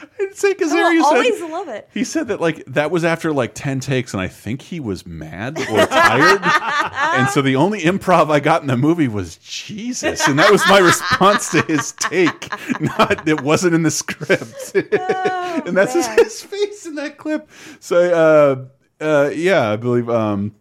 Like 0.42 0.60
I 0.60 0.64
Azaria 0.66 1.02
said 1.02 1.02
always 1.02 1.40
love 1.40 1.68
it. 1.68 1.88
he 1.94 2.04
said 2.04 2.28
that 2.28 2.40
like 2.40 2.62
that 2.66 2.90
was 2.90 3.04
after 3.04 3.32
like 3.32 3.52
ten 3.54 3.80
takes, 3.80 4.12
and 4.12 4.20
I 4.20 4.28
think 4.28 4.60
he 4.60 4.80
was 4.80 5.06
mad 5.06 5.58
or 5.58 5.86
tired, 5.86 6.40
and 7.18 7.28
so 7.30 7.40
the 7.40 7.56
only 7.56 7.80
improv 7.80 8.30
I 8.30 8.40
got 8.40 8.60
in 8.60 8.66
the 8.68 8.76
movie 8.76 9.08
was 9.08 9.36
Jesus, 9.38 10.28
and 10.28 10.38
that 10.38 10.52
was 10.52 10.62
my 10.68 10.78
response 10.78 11.50
to 11.52 11.62
his 11.62 11.92
take. 11.92 12.50
Not 12.80 13.26
it 13.26 13.40
wasn't 13.40 13.74
in 13.74 13.82
the 13.82 13.90
script, 13.90 14.74
and 14.74 15.76
that's 15.76 15.94
his, 15.94 16.06
his 16.06 16.42
face 16.42 16.84
in 16.86 16.96
that 16.96 17.16
clip. 17.16 17.48
So 17.80 18.68
uh, 19.00 19.04
uh, 19.04 19.30
yeah, 19.30 19.70
I 19.70 19.76
believe. 19.76 20.08
Um, 20.10 20.54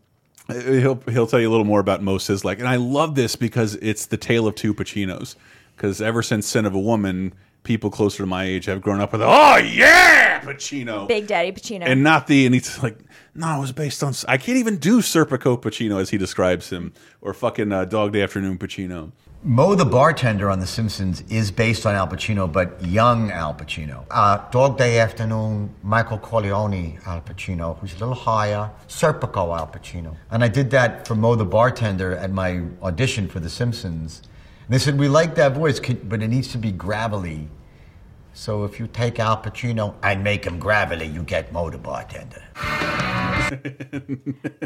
He'll 0.47 1.01
he'll 1.09 1.25
tell 1.25 1.39
you 1.39 1.49
a 1.49 1.51
little 1.51 1.65
more 1.65 1.79
about 1.79 2.03
Moe 2.03 2.17
Szyslak, 2.19 2.59
and 2.59 2.67
I 2.67 2.75
love 2.75 3.15
this 3.15 3.35
because 3.35 3.73
it's 3.81 4.05
the 4.05 4.17
tale 4.17 4.45
of 4.45 4.53
two 4.53 4.75
Pacinos. 4.75 5.35
Because 5.75 6.03
ever 6.03 6.21
since 6.21 6.45
Scent 6.45 6.67
of 6.67 6.75
a 6.75 6.79
Woman, 6.79 7.33
people 7.65 7.89
closer 7.89 8.23
to 8.23 8.27
my 8.27 8.45
age 8.45 8.65
have 8.65 8.81
grown 8.81 9.01
up 9.01 9.11
with 9.11 9.21
oh 9.21 9.57
yeah 9.57 10.39
Pacino, 10.41 11.07
Big 11.07 11.27
Daddy 11.27 11.51
Pacino. 11.51 11.83
and 11.85 12.01
not 12.03 12.27
the 12.27 12.45
and 12.45 12.55
he's 12.55 12.81
like 12.81 12.97
no, 13.37 13.57
it 13.57 13.59
was 13.59 13.73
based 13.73 14.01
on 14.01 14.13
I 14.29 14.37
can't 14.37 14.57
even 14.57 14.77
do 14.77 15.01
Serpico 15.01 15.61
Pacino 15.61 15.99
as 15.99 16.09
he 16.11 16.17
describes 16.17 16.69
him 16.69 16.93
or 17.19 17.33
fucking 17.33 17.71
uh, 17.73 17.83
Dog 17.83 18.13
Day 18.13 18.21
Afternoon 18.21 18.57
Pacino. 18.57 19.11
Moe, 19.43 19.75
the 19.75 19.85
bartender 19.85 20.49
on 20.49 20.59
The 20.59 20.65
Simpsons, 20.65 21.21
is 21.29 21.51
based 21.51 21.85
on 21.85 21.93
Al 21.93 22.07
Pacino, 22.07 22.51
but 22.51 22.83
young 22.83 23.29
Al 23.29 23.53
Pacino. 23.53 24.05
Uh, 24.09 24.37
Dog 24.49 24.77
Day 24.77 24.97
Afternoon, 24.99 25.69
Michael 25.83 26.17
Corleone 26.17 26.97
Al 27.05 27.21
Pacino, 27.21 27.77
who's 27.77 27.93
a 27.93 27.97
little 27.99 28.15
higher, 28.15 28.71
Serpico 28.87 29.55
Al 29.55 29.67
Pacino. 29.67 30.15
And 30.31 30.43
I 30.43 30.47
did 30.47 30.71
that 30.71 31.05
for 31.07 31.13
Moe, 31.13 31.35
the 31.35 31.45
bartender, 31.45 32.15
at 32.15 32.31
my 32.31 32.63
audition 32.81 33.27
for 33.27 33.39
The 33.39 33.49
Simpsons. 33.49 34.23
They 34.67 34.79
said, 34.79 34.97
We 34.97 35.07
like 35.07 35.35
that 35.35 35.53
voice, 35.53 35.79
but 35.79 36.23
it 36.23 36.27
needs 36.27 36.47
to 36.49 36.57
be 36.57 36.71
gravelly. 36.71 37.49
So 38.33 38.63
if 38.65 38.79
you 38.79 38.87
take 38.87 39.19
Al 39.19 39.41
Pacino 39.41 39.95
and 40.03 40.23
make 40.23 40.45
him 40.45 40.59
gravelly, 40.59 41.07
you 41.07 41.23
get 41.23 41.53
Moe 41.53 41.69
the 41.69 41.77
bartender. 41.77 42.43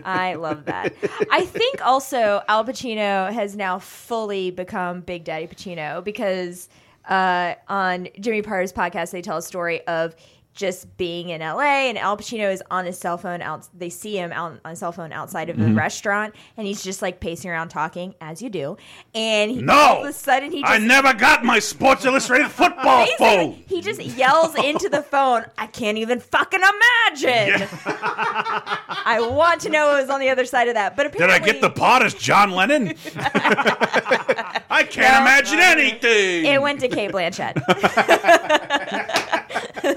I 0.05 0.35
love 0.35 0.65
that. 0.65 0.93
I 1.29 1.45
think 1.45 1.85
also 1.85 2.41
Al 2.47 2.65
Pacino 2.65 3.31
has 3.31 3.55
now 3.55 3.77
fully 3.77 4.49
become 4.51 5.01
Big 5.01 5.23
Daddy 5.23 5.47
Pacino 5.47 6.03
because 6.03 6.69
uh, 7.07 7.55
on 7.67 8.07
Jimmy 8.19 8.41
Pardo's 8.41 8.73
podcast, 8.73 9.11
they 9.11 9.21
tell 9.21 9.37
a 9.37 9.41
story 9.41 9.85
of 9.85 10.15
just 10.59 10.97
being 10.97 11.29
in 11.29 11.39
LA 11.39 11.87
and 11.87 11.97
Al 11.97 12.17
Pacino 12.17 12.51
is 12.51 12.61
on 12.69 12.85
his 12.85 12.97
cell 12.99 13.17
phone 13.17 13.41
out 13.41 13.65
they 13.73 13.89
see 13.89 14.17
him 14.17 14.33
out 14.33 14.59
on 14.65 14.69
his 14.71 14.79
cell 14.79 14.91
phone 14.91 15.13
outside 15.13 15.49
of 15.49 15.55
the 15.55 15.63
Mm-hmm. 15.63 15.73
Mhm. 15.75 15.77
restaurant 15.77 16.35
and 16.57 16.67
he's 16.67 16.83
just 16.83 17.01
like 17.01 17.21
pacing 17.21 17.49
around 17.49 17.69
talking 17.69 18.13
as 18.19 18.41
you 18.41 18.49
do 18.49 18.75
and 19.15 19.51
he, 19.51 19.61
No! 19.61 19.73
all 19.73 20.03
of 20.03 20.09
a 20.09 20.13
sudden 20.13 20.51
he 20.51 20.59
just 20.61 20.71
I 20.73 20.77
never 20.79 21.13
got 21.13 21.45
my 21.45 21.59
Sports 21.59 22.03
Illustrated 22.03 22.49
football 22.49 23.07
phone. 23.17 23.63
He 23.67 23.81
just 23.81 24.01
yells 24.03 24.53
into 24.65 24.89
the 24.89 25.01
phone, 25.01 25.45
I 25.57 25.67
can't 25.67 25.97
even 25.97 26.19
fucking 26.19 26.59
imagine. 26.59 27.67
I 27.85 29.25
want 29.31 29.61
to 29.61 29.69
know 29.69 29.87
what 29.87 30.01
was 30.01 30.09
on 30.09 30.19
the 30.19 30.29
other 30.29 30.43
side 30.45 30.67
of 30.67 30.73
that. 30.73 30.97
But 30.97 31.13
Did 31.13 31.29
I 31.29 31.39
get 31.39 31.61
the 31.61 31.69
part 31.69 32.03
as 32.03 32.13
John 32.13 32.51
Lennon? 32.51 32.89
I 33.15 34.83
can't 34.89 35.21
imagine 35.21 35.59
anything. 35.59 36.45
It 36.45 36.61
went 36.61 36.81
to 36.81 36.89
Cate 36.89 37.11
Blanchett. 37.11 37.55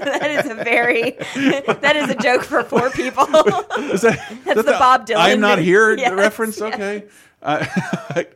that 0.19 0.45
is 0.45 0.51
a 0.51 0.55
very 0.55 1.11
that 1.81 1.95
is 1.95 2.09
a 2.09 2.15
joke 2.15 2.43
for 2.43 2.63
four 2.63 2.89
people. 2.91 3.23
Is 3.93 4.01
that, 4.01 4.19
That's 4.43 4.55
that 4.55 4.65
the 4.65 4.71
Bob 4.73 5.07
Dylan. 5.07 5.17
I'm 5.17 5.39
not 5.39 5.59
here 5.59 5.95
Yes, 5.97 6.11
reference. 6.13 6.59
yes. 6.59 6.73
Okay, 6.73 7.03
uh, 7.41 7.65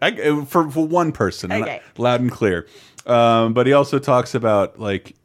I, 0.02 0.46
for 0.46 0.70
for 0.70 0.86
one 0.88 1.12
person, 1.12 1.52
Okay. 1.52 1.82
loud 1.98 2.22
and 2.22 2.32
clear. 2.32 2.68
Um, 3.06 3.54
but 3.54 3.68
he 3.68 3.74
also 3.74 4.00
talks 4.00 4.36
about 4.36 4.80
like 4.80 5.16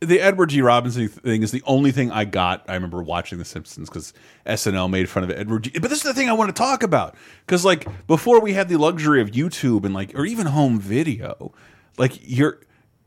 the 0.00 0.18
Edward 0.20 0.48
G. 0.48 0.62
Robinson 0.62 1.08
thing 1.08 1.42
is 1.42 1.50
the 1.50 1.62
only 1.66 1.92
thing 1.92 2.10
I 2.10 2.24
got. 2.24 2.64
I 2.68 2.74
remember 2.74 3.02
watching 3.02 3.38
The 3.38 3.44
Simpsons 3.44 3.88
because 3.88 4.12
SNL 4.46 4.90
made 4.90 5.08
fun 5.08 5.24
of 5.24 5.30
Edward 5.30 5.64
G. 5.64 5.70
But 5.78 5.90
this 5.90 5.98
is 5.98 6.04
the 6.04 6.14
thing 6.14 6.28
I 6.28 6.32
want 6.32 6.48
to 6.48 6.58
talk 6.58 6.82
about 6.82 7.14
because 7.46 7.64
like 7.64 7.86
before 8.06 8.40
we 8.40 8.54
had 8.54 8.68
the 8.68 8.76
luxury 8.78 9.20
of 9.20 9.30
YouTube 9.30 9.84
and 9.84 9.94
like 9.94 10.14
or 10.18 10.24
even 10.24 10.46
home 10.46 10.80
video, 10.80 11.52
like 11.98 12.18
your 12.22 12.60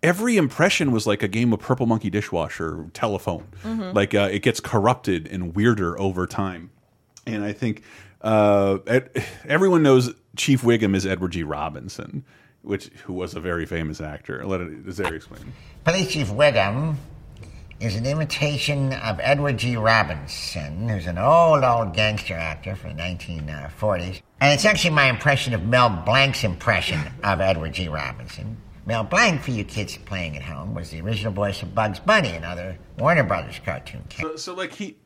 every 0.05 0.37
impression 0.37 0.91
was 0.91 1.07
like 1.07 1.23
a 1.23 1.27
game 1.27 1.51
of 1.51 1.59
Purple 1.59 1.87
Monkey 1.87 2.09
Dishwasher 2.11 2.85
telephone. 2.93 3.47
Mhm. 3.63 3.93
Like 3.95 4.13
uh, 4.13 4.29
it 4.31 4.39
gets 4.43 4.59
corrupted 4.59 5.27
and 5.27 5.55
weirder 5.55 5.99
over 5.99 6.27
time. 6.27 6.69
And 7.25 7.43
I 7.43 7.53
think 7.53 7.81
uh, 8.21 8.77
Ed, 8.85 9.09
everyone 9.47 9.81
knows 9.81 10.13
Chief 10.37 10.61
Wiggum 10.61 10.95
is 10.95 11.05
Edward 11.05 11.31
G. 11.31 11.41
Robinson, 11.43 12.23
which 12.61 12.85
who 13.05 13.13
was 13.13 13.33
a 13.35 13.39
very 13.39 13.65
famous 13.65 13.99
actor. 13.99 14.45
Let 14.45 14.61
Azaria 14.61 15.13
explain. 15.15 15.53
Police 15.83 16.11
Chief 16.11 16.27
Wiggum 16.29 16.95
is 17.79 17.95
an 17.95 18.05
imitation 18.05 18.93
of 18.93 19.19
Edward 19.19 19.57
G. 19.57 19.75
Robinson, 19.75 20.87
who's 20.87 21.07
an 21.07 21.17
old, 21.17 21.63
old 21.63 21.93
gangster 21.93 22.35
actor 22.35 22.75
from 22.75 22.95
the 22.95 23.01
1940s. 23.01 24.21
And 24.39 24.53
it's 24.53 24.65
actually 24.65 24.91
my 24.95 25.09
impression 25.09 25.53
of 25.53 25.63
Mel 25.65 25.89
Blanc's 26.05 26.43
impression 26.43 26.99
of 27.23 27.41
Edward 27.41 27.73
G. 27.73 27.87
Robinson. 27.89 28.57
Mel 28.85 29.03
Blanc, 29.03 29.41
for 29.41 29.51
you 29.51 29.63
kids 29.63 29.97
playing 29.97 30.35
at 30.37 30.43
home, 30.43 30.75
was 30.75 30.91
the 30.91 31.01
original 31.01 31.33
voice 31.33 31.63
of 31.63 31.73
Bugs 31.73 31.99
Bunny, 31.99 32.29
another 32.29 32.77
Warner 32.99 33.23
Brothers 33.23 33.59
cartoon 33.63 34.03
character. 34.09 34.37
So, 34.37 34.53
so 34.53 34.53
like 34.53 34.73
he, 34.73 34.97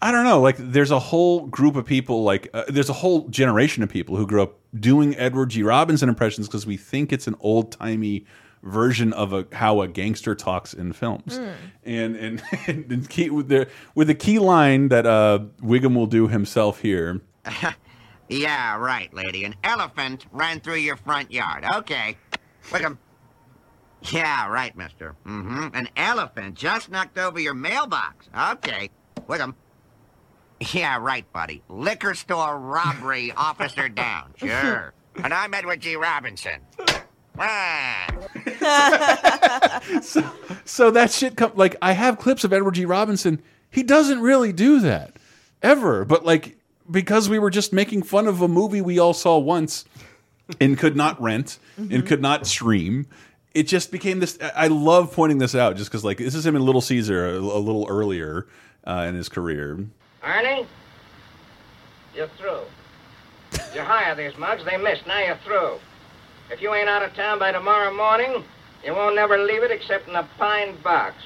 I 0.00 0.12
don't 0.12 0.24
know. 0.24 0.40
Like 0.40 0.56
there's 0.58 0.90
a 0.92 0.98
whole 0.98 1.46
group 1.46 1.74
of 1.74 1.84
people. 1.84 2.22
Like 2.22 2.48
uh, 2.54 2.64
there's 2.68 2.88
a 2.88 2.94
whole 2.94 3.28
generation 3.28 3.82
of 3.82 3.88
people 3.88 4.16
who 4.16 4.26
grew 4.26 4.42
up 4.42 4.58
doing 4.78 5.16
Edward 5.16 5.50
G. 5.50 5.62
Robinson 5.62 6.08
impressions 6.08 6.46
because 6.46 6.66
we 6.66 6.76
think 6.76 7.12
it's 7.12 7.26
an 7.26 7.34
old 7.40 7.72
timey 7.72 8.24
version 8.62 9.12
of 9.12 9.32
a 9.32 9.46
how 9.52 9.80
a 9.80 9.88
gangster 9.88 10.34
talks 10.34 10.72
in 10.72 10.92
films. 10.92 11.38
Mm. 11.38 11.54
And 11.84 12.16
and, 12.16 12.42
and 12.68 13.08
key, 13.08 13.30
with 13.30 13.48
the 13.48 13.68
with 13.96 14.06
the 14.06 14.14
key 14.14 14.38
line 14.38 14.88
that 14.88 15.06
uh, 15.06 15.40
Wiggum 15.60 15.96
will 15.96 16.06
do 16.06 16.28
himself 16.28 16.80
here. 16.80 17.20
yeah, 18.28 18.76
right, 18.76 19.12
lady. 19.12 19.44
An 19.44 19.56
elephant 19.64 20.26
ran 20.30 20.60
through 20.60 20.76
your 20.76 20.96
front 20.96 21.32
yard. 21.32 21.64
Okay. 21.64 22.16
Wiggum. 22.70 22.98
Yeah, 24.12 24.48
right, 24.48 24.76
mister. 24.76 25.14
Mm-hmm. 25.26 25.68
An 25.74 25.88
elephant 25.96 26.54
just 26.54 26.90
knocked 26.90 27.18
over 27.18 27.40
your 27.40 27.54
mailbox. 27.54 28.28
Okay. 28.52 28.90
Wiggum. 29.28 29.54
Yeah, 30.72 30.98
right, 30.98 31.30
buddy. 31.32 31.62
Liquor 31.68 32.14
store 32.14 32.58
robbery 32.58 33.32
officer 33.36 33.88
down. 33.88 34.32
Sure. 34.36 34.92
And 35.22 35.32
I'm 35.32 35.52
Edward 35.54 35.80
G. 35.80 35.96
Robinson. 35.96 36.60
Ah. 37.38 38.06
So 40.64 40.90
that 40.90 41.10
shit 41.10 41.36
come 41.36 41.52
like 41.54 41.76
I 41.82 41.92
have 41.92 42.16
clips 42.18 42.44
of 42.44 42.52
Edward 42.54 42.72
G. 42.76 42.86
Robinson. 42.86 43.42
He 43.70 43.82
doesn't 43.82 44.20
really 44.20 44.54
do 44.54 44.80
that 44.80 45.12
ever, 45.62 46.06
but 46.06 46.24
like 46.24 46.56
because 46.90 47.28
we 47.28 47.38
were 47.38 47.50
just 47.50 47.74
making 47.74 48.04
fun 48.04 48.26
of 48.26 48.40
a 48.40 48.48
movie 48.48 48.80
we 48.80 48.98
all 48.98 49.12
saw 49.12 49.36
once 49.36 49.84
and 50.60 50.78
could 50.78 50.96
not 50.96 51.20
rent 51.20 51.58
and 51.76 52.06
could 52.06 52.22
not 52.22 52.46
stream. 52.46 53.06
It 53.56 53.66
just 53.68 53.90
became 53.90 54.20
this. 54.20 54.38
I 54.42 54.64
I 54.64 54.66
love 54.68 55.12
pointing 55.12 55.38
this 55.38 55.54
out 55.54 55.76
just 55.76 55.90
because, 55.90 56.04
like, 56.04 56.18
this 56.18 56.34
is 56.34 56.44
him 56.44 56.56
in 56.56 56.64
Little 56.64 56.80
Caesar 56.82 57.26
a, 57.26 57.38
a 57.38 57.60
little 57.60 57.86
earlier 57.88 58.46
uh, 58.86 59.06
in 59.08 59.14
his 59.14 59.28
career. 59.28 59.78
Ernie, 60.22 60.66
you're 62.14 62.28
through. 62.38 62.60
You 63.74 63.80
hire 63.82 64.14
these 64.14 64.36
mugs, 64.38 64.64
they 64.64 64.76
missed. 64.76 65.06
Now 65.06 65.20
you're 65.20 65.36
through. 65.44 65.78
If 66.50 66.60
you 66.60 66.74
ain't 66.74 66.88
out 66.88 67.02
of 67.02 67.14
town 67.14 67.38
by 67.38 67.52
tomorrow 67.52 67.92
morning, 67.94 68.44
you 68.84 68.94
won't 68.94 69.16
never 69.16 69.38
leave 69.38 69.62
it 69.62 69.70
except 69.70 70.08
in 70.08 70.14
a 70.16 70.28
pine 70.38 70.76
box. 70.82 71.14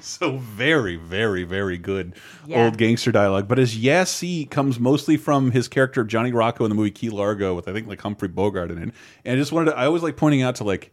So 0.00 0.38
very, 0.38 0.96
very, 0.96 1.44
very 1.44 1.76
good 1.76 2.14
Yeah. 2.46 2.64
old 2.64 2.78
gangster 2.78 3.12
dialogue. 3.12 3.46
But 3.48 3.58
his 3.58 3.76
yes 3.76 4.20
he 4.20 4.46
comes 4.46 4.80
mostly 4.80 5.18
from 5.18 5.50
his 5.50 5.68
character 5.68 6.00
of 6.00 6.08
Johnny 6.08 6.32
Rocco 6.32 6.64
in 6.64 6.70
the 6.70 6.74
movie 6.74 6.90
Key 6.90 7.10
Largo 7.10 7.54
with 7.54 7.68
I 7.68 7.74
think 7.74 7.86
like 7.86 8.00
Humphrey 8.00 8.28
Bogart 8.28 8.70
in 8.70 8.78
it. 8.78 8.94
And 9.26 9.34
I 9.34 9.36
just 9.36 9.52
wanted 9.52 9.72
to, 9.72 9.76
I 9.76 9.84
always 9.84 10.02
like 10.02 10.16
pointing 10.16 10.40
out 10.40 10.54
to 10.56 10.64
like 10.64 10.90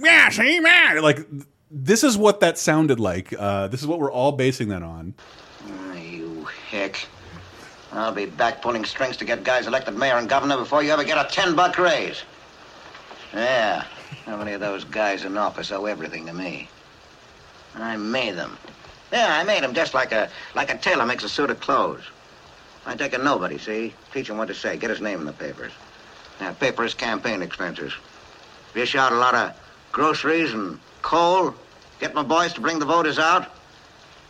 yeah, 0.00 0.28
see 0.30 0.60
man 0.60 1.02
like 1.02 1.26
this 1.70 2.04
is 2.04 2.16
what 2.16 2.40
that 2.40 2.56
sounded 2.58 3.00
like. 3.00 3.34
Uh, 3.36 3.68
this 3.68 3.80
is 3.80 3.86
what 3.86 3.98
we're 3.98 4.12
all 4.12 4.32
basing 4.32 4.68
that 4.68 4.82
on. 4.82 5.14
Ah, 5.66 5.94
you 5.94 6.46
hick. 6.70 7.06
I'll 7.92 8.12
be 8.12 8.26
back 8.26 8.62
pulling 8.62 8.84
strings 8.84 9.16
to 9.18 9.24
get 9.24 9.44
guys 9.44 9.66
elected 9.66 9.96
mayor 9.96 10.16
and 10.16 10.28
governor 10.28 10.56
before 10.56 10.82
you 10.82 10.90
ever 10.90 11.04
get 11.04 11.18
a 11.18 11.28
ten 11.30 11.54
buck 11.54 11.78
raise. 11.78 12.22
Yeah. 13.32 13.84
How 14.26 14.36
many 14.36 14.52
of 14.52 14.60
those 14.60 14.84
guys 14.84 15.24
in 15.24 15.36
office 15.36 15.72
owe 15.72 15.86
everything 15.86 16.26
to 16.26 16.32
me? 16.32 16.68
I 17.74 17.96
made 17.96 18.36
them. 18.36 18.56
Yeah, 19.12 19.36
I 19.36 19.44
made 19.44 19.62
them 19.62 19.74
just 19.74 19.94
like 19.94 20.12
a 20.12 20.30
like 20.54 20.72
a 20.72 20.78
tailor 20.78 21.06
makes 21.06 21.24
a 21.24 21.28
suit 21.28 21.50
of 21.50 21.60
clothes. 21.60 22.02
I 22.86 22.94
take 22.94 23.14
a 23.14 23.18
nobody, 23.18 23.58
see? 23.58 23.94
Teach 24.12 24.28
him 24.28 24.36
what 24.36 24.48
to 24.48 24.54
say. 24.54 24.76
Get 24.76 24.90
his 24.90 25.00
name 25.00 25.20
in 25.20 25.26
the 25.26 25.32
papers. 25.32 25.72
Now, 26.40 26.52
paper 26.52 26.82
his 26.82 26.94
campaign 26.94 27.42
expenses. 27.42 27.92
Dish 28.74 28.94
out 28.94 29.12
a 29.12 29.16
lot 29.16 29.34
of 29.34 29.52
groceries 29.94 30.52
and 30.52 30.78
coal. 31.00 31.54
Get 32.00 32.12
my 32.14 32.22
boys 32.22 32.52
to 32.54 32.60
bring 32.60 32.78
the 32.78 32.84
voters 32.84 33.18
out. 33.18 33.50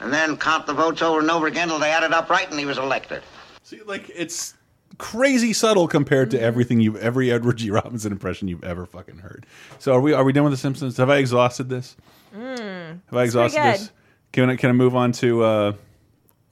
And 0.00 0.12
then 0.12 0.36
count 0.36 0.66
the 0.66 0.74
votes 0.74 1.02
over 1.02 1.20
and 1.20 1.30
over 1.30 1.46
again 1.46 1.68
till 1.68 1.78
they 1.78 1.90
added 1.90 2.12
up 2.12 2.28
right 2.28 2.48
and 2.48 2.58
he 2.58 2.66
was 2.66 2.78
elected. 2.78 3.22
See, 3.62 3.80
like 3.82 4.10
it's 4.14 4.54
crazy 4.98 5.52
subtle 5.52 5.88
compared 5.88 6.30
to 6.32 6.40
everything 6.40 6.80
you've 6.80 6.96
every 6.96 7.32
Edward 7.32 7.56
G. 7.56 7.70
Robinson 7.70 8.12
impression 8.12 8.46
you've 8.46 8.62
ever 8.64 8.84
fucking 8.86 9.18
heard. 9.18 9.46
So 9.78 9.94
are 9.94 10.00
we 10.00 10.12
are 10.12 10.22
we 10.22 10.32
done 10.32 10.44
with 10.44 10.52
the 10.52 10.58
Simpsons? 10.58 10.98
Have 10.98 11.08
I 11.10 11.16
exhausted 11.16 11.70
this? 11.70 11.96
Mm, 12.36 13.00
Have 13.06 13.14
I 13.14 13.22
exhausted 13.22 13.62
this? 13.62 13.90
Can 14.32 14.50
I 14.50 14.56
can 14.56 14.68
I 14.68 14.72
move 14.74 14.94
on 14.94 15.12
to 15.12 15.42
uh, 15.42 15.72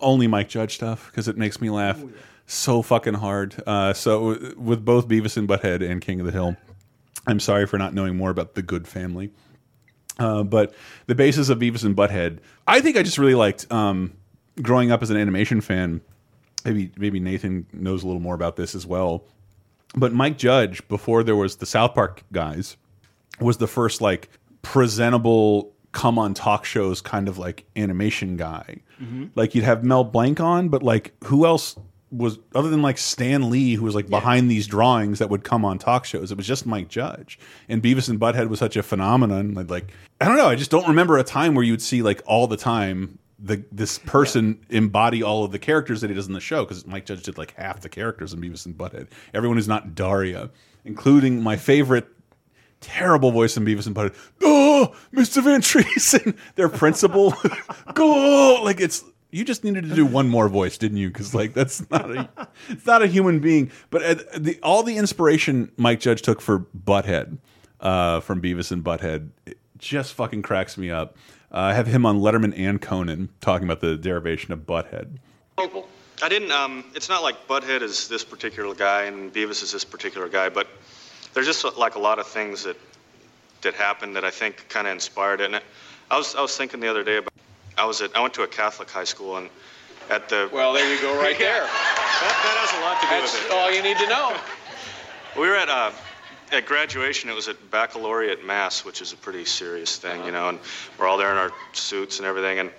only 0.00 0.26
Mike 0.28 0.48
Judge 0.48 0.74
stuff 0.76 1.10
because 1.10 1.28
it 1.28 1.36
makes 1.36 1.60
me 1.60 1.68
laugh 1.68 2.02
so 2.46 2.80
fucking 2.80 3.14
hard. 3.14 3.60
Uh, 3.66 3.92
so 3.92 4.54
with 4.56 4.84
both 4.84 5.08
Beavis 5.08 5.36
and 5.36 5.48
Butthead 5.48 5.88
and 5.88 6.00
King 6.00 6.20
of 6.20 6.26
the 6.26 6.32
Hill, 6.32 6.56
I'm 7.26 7.40
sorry 7.40 7.66
for 7.66 7.78
not 7.78 7.94
knowing 7.94 8.16
more 8.16 8.30
about 8.30 8.54
the 8.54 8.62
Goode 8.62 8.88
Family. 8.88 9.30
Uh, 10.18 10.42
but 10.42 10.74
the 11.06 11.14
basis 11.14 11.48
of 11.48 11.58
Beavis 11.58 11.84
and 11.84 11.96
Butthead, 11.96 12.38
I 12.66 12.80
think 12.80 12.96
I 12.96 13.02
just 13.02 13.18
really 13.18 13.34
liked 13.34 13.70
um, 13.72 14.12
growing 14.60 14.90
up 14.92 15.02
as 15.02 15.10
an 15.10 15.16
animation 15.16 15.60
fan. 15.60 16.00
Maybe 16.64 16.92
maybe 16.96 17.18
Nathan 17.18 17.66
knows 17.72 18.02
a 18.02 18.06
little 18.06 18.20
more 18.20 18.34
about 18.34 18.56
this 18.56 18.74
as 18.74 18.86
well. 18.86 19.24
But 19.94 20.12
Mike 20.12 20.38
Judge, 20.38 20.86
before 20.88 21.22
there 21.24 21.36
was 21.36 21.56
the 21.56 21.66
South 21.66 21.94
Park 21.94 22.22
guys, 22.32 22.76
was 23.40 23.56
the 23.56 23.66
first 23.66 24.00
like 24.00 24.28
presentable 24.62 25.72
come 25.92 26.18
on 26.18 26.32
talk 26.34 26.64
shows 26.64 27.00
kind 27.00 27.28
of 27.28 27.36
like 27.38 27.64
animation 27.76 28.36
guy. 28.36 28.78
Mhm. 29.02 29.30
Like 29.34 29.54
you'd 29.54 29.64
have 29.64 29.84
Mel 29.84 30.04
Blanc 30.04 30.40
on, 30.40 30.68
but 30.68 30.82
like 30.82 31.12
who 31.24 31.44
else 31.46 31.76
was 32.12 32.38
other 32.54 32.68
than 32.68 32.82
like 32.82 32.98
Stan 32.98 33.50
Lee, 33.50 33.74
who 33.74 33.84
was 33.84 33.94
like 33.94 34.08
behind 34.08 34.50
these 34.50 34.66
drawings 34.66 35.18
that 35.18 35.30
would 35.30 35.44
come 35.44 35.64
on 35.64 35.78
talk 35.78 36.04
shows? 36.04 36.30
It 36.30 36.36
was 36.36 36.46
just 36.46 36.66
Mike 36.66 36.88
Judge. 36.88 37.38
And 37.68 37.82
Beavis 37.82 38.08
and 38.08 38.20
Butthead 38.20 38.48
was 38.48 38.58
such 38.58 38.76
a 38.76 38.82
phenomenon. 38.82 39.54
Like, 39.54 39.70
like 39.70 39.92
I 40.20 40.26
don't 40.26 40.36
know, 40.36 40.48
I 40.48 40.54
just 40.54 40.70
don't 40.70 40.86
remember 40.86 41.18
a 41.18 41.24
time 41.24 41.54
where 41.54 41.64
you'd 41.64 41.82
see 41.82 42.02
like 42.02 42.22
all 42.26 42.46
the 42.46 42.56
time 42.56 43.18
the 43.38 43.64
this 43.72 43.98
person 43.98 44.64
embody 44.68 45.22
all 45.22 45.44
of 45.44 45.52
the 45.52 45.58
characters 45.58 46.00
that 46.00 46.10
he 46.10 46.14
does 46.14 46.28
in 46.28 46.32
the 46.32 46.40
show 46.40 46.64
because 46.64 46.86
Mike 46.86 47.06
Judge 47.06 47.22
did 47.24 47.38
like 47.38 47.54
half 47.56 47.80
the 47.80 47.88
characters 47.88 48.32
in 48.32 48.40
Beavis 48.40 48.66
and 48.66 48.76
Butthead. 48.76 49.08
Everyone 49.34 49.56
who's 49.56 49.68
not 49.68 49.94
Daria, 49.94 50.50
including 50.84 51.42
my 51.42 51.56
favorite 51.56 52.06
terrible 52.80 53.30
voice 53.32 53.56
in 53.56 53.64
Beavis 53.64 53.86
and 53.86 53.96
Butthead. 53.96 54.14
Oh, 54.42 54.94
Mr. 55.14 55.42
Van 55.42 55.60
Driessen, 55.60 56.36
their 56.56 56.68
principal. 56.68 57.34
Go 57.94 58.62
like 58.62 58.80
it's 58.80 59.02
you 59.32 59.44
just 59.44 59.64
needed 59.64 59.88
to 59.88 59.94
do 59.94 60.06
one 60.06 60.28
more 60.28 60.48
voice, 60.48 60.78
didn't 60.78 60.98
you? 60.98 61.08
Because 61.08 61.34
like 61.34 61.54
that's 61.54 61.90
not 61.90 62.10
a 62.10 62.28
it's 62.68 62.86
not 62.86 63.02
a 63.02 63.06
human 63.06 63.40
being. 63.40 63.72
But 63.90 64.02
uh, 64.02 64.38
the 64.38 64.60
all 64.62 64.82
the 64.82 64.96
inspiration 64.98 65.72
Mike 65.76 65.98
Judge 65.98 66.22
took 66.22 66.40
for 66.40 66.60
Butthead 66.60 67.38
uh, 67.80 68.20
from 68.20 68.40
Beavis 68.40 68.70
and 68.70 68.84
Butthead 68.84 69.30
just 69.78 70.14
fucking 70.14 70.42
cracks 70.42 70.78
me 70.78 70.90
up. 70.90 71.16
Uh, 71.50 71.58
I 71.58 71.74
have 71.74 71.86
him 71.86 72.06
on 72.06 72.20
Letterman 72.20 72.54
and 72.56 72.80
Conan 72.80 73.30
talking 73.40 73.66
about 73.66 73.80
the 73.80 73.96
derivation 73.96 74.52
of 74.52 74.60
Butthead. 74.60 75.16
I 76.22 76.28
didn't. 76.28 76.52
Um, 76.52 76.84
it's 76.94 77.08
not 77.08 77.22
like 77.22 77.48
Butthead 77.48 77.82
is 77.82 78.08
this 78.08 78.24
particular 78.24 78.74
guy 78.74 79.04
and 79.04 79.32
Beavis 79.32 79.62
is 79.62 79.72
this 79.72 79.84
particular 79.84 80.28
guy, 80.28 80.50
but 80.50 80.68
there's 81.34 81.46
just 81.46 81.64
like 81.76 81.96
a 81.96 81.98
lot 81.98 82.18
of 82.18 82.26
things 82.26 82.62
that 82.64 82.76
that 83.62 83.74
happened 83.74 84.16
that 84.16 84.24
I 84.24 84.30
think 84.30 84.68
kind 84.68 84.86
of 84.86 84.92
inspired 84.92 85.40
it. 85.40 85.52
And 85.52 85.62
I 86.10 86.16
was 86.16 86.34
I 86.34 86.42
was 86.42 86.56
thinking 86.56 86.80
the 86.80 86.88
other 86.88 87.02
day 87.02 87.16
about. 87.16 87.32
I 87.78 87.84
was 87.84 88.00
at 88.02 88.14
I 88.16 88.20
went 88.20 88.34
to 88.34 88.42
a 88.42 88.48
Catholic 88.48 88.90
high 88.90 89.04
school 89.04 89.36
and 89.36 89.48
at 90.10 90.28
the. 90.28 90.48
Well, 90.52 90.72
there 90.72 90.92
you 90.94 91.00
go, 91.00 91.16
right 91.18 91.38
there. 91.48 91.62
That, 91.62 92.34
that 92.44 92.56
has 92.58 92.72
a 92.78 92.80
lot 92.82 93.00
to 93.00 93.06
do 93.06 93.10
That's 93.20 93.32
with 93.34 93.46
it. 93.46 93.52
all 93.52 93.70
you 93.72 93.82
need 93.82 93.98
to 93.98 94.06
know. 94.08 94.36
We 95.34 95.48
were 95.48 95.56
at 95.56 95.70
uh, 95.70 95.92
at 96.52 96.66
graduation. 96.66 97.30
It 97.30 97.34
was 97.34 97.48
at 97.48 97.56
baccalaureate 97.70 98.44
mass, 98.44 98.84
which 98.84 99.00
is 99.00 99.14
a 99.14 99.16
pretty 99.16 99.46
serious 99.46 99.96
thing, 99.96 100.22
you 100.26 100.30
know. 100.30 100.50
And 100.50 100.58
we're 100.98 101.06
all 101.06 101.16
there 101.16 101.30
in 101.30 101.38
our 101.38 101.50
suits 101.72 102.18
and 102.18 102.26
everything. 102.26 102.58
And 102.58 102.70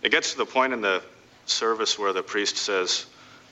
it 0.00 0.08
gets 0.10 0.32
to 0.32 0.38
the 0.38 0.46
point 0.46 0.72
in 0.72 0.80
the 0.80 1.02
service 1.44 1.98
where 1.98 2.14
the 2.14 2.22
priest 2.22 2.56
says, 2.56 3.04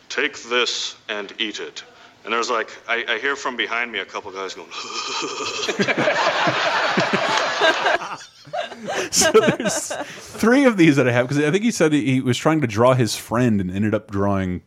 "Take 0.08 0.42
this 0.44 0.96
and 1.10 1.34
eat 1.38 1.60
it." 1.60 1.84
And 2.24 2.32
there's 2.32 2.48
like, 2.48 2.70
I, 2.88 3.04
I 3.08 3.18
hear 3.18 3.36
from 3.36 3.56
behind 3.56 3.92
me 3.92 3.98
a 3.98 4.06
couple 4.06 4.30
guys 4.30 4.54
going. 4.54 4.70
so 9.10 9.30
there's 9.32 9.92
three 9.92 10.64
of 10.64 10.76
these 10.76 10.96
that 10.96 11.08
I 11.08 11.12
have 11.12 11.28
because 11.28 11.42
I 11.42 11.50
think 11.50 11.64
he 11.64 11.70
said 11.70 11.92
he 11.92 12.20
was 12.20 12.38
trying 12.38 12.60
to 12.60 12.66
draw 12.66 12.94
his 12.94 13.16
friend 13.16 13.60
and 13.60 13.70
ended 13.70 13.94
up 13.94 14.10
drawing 14.10 14.62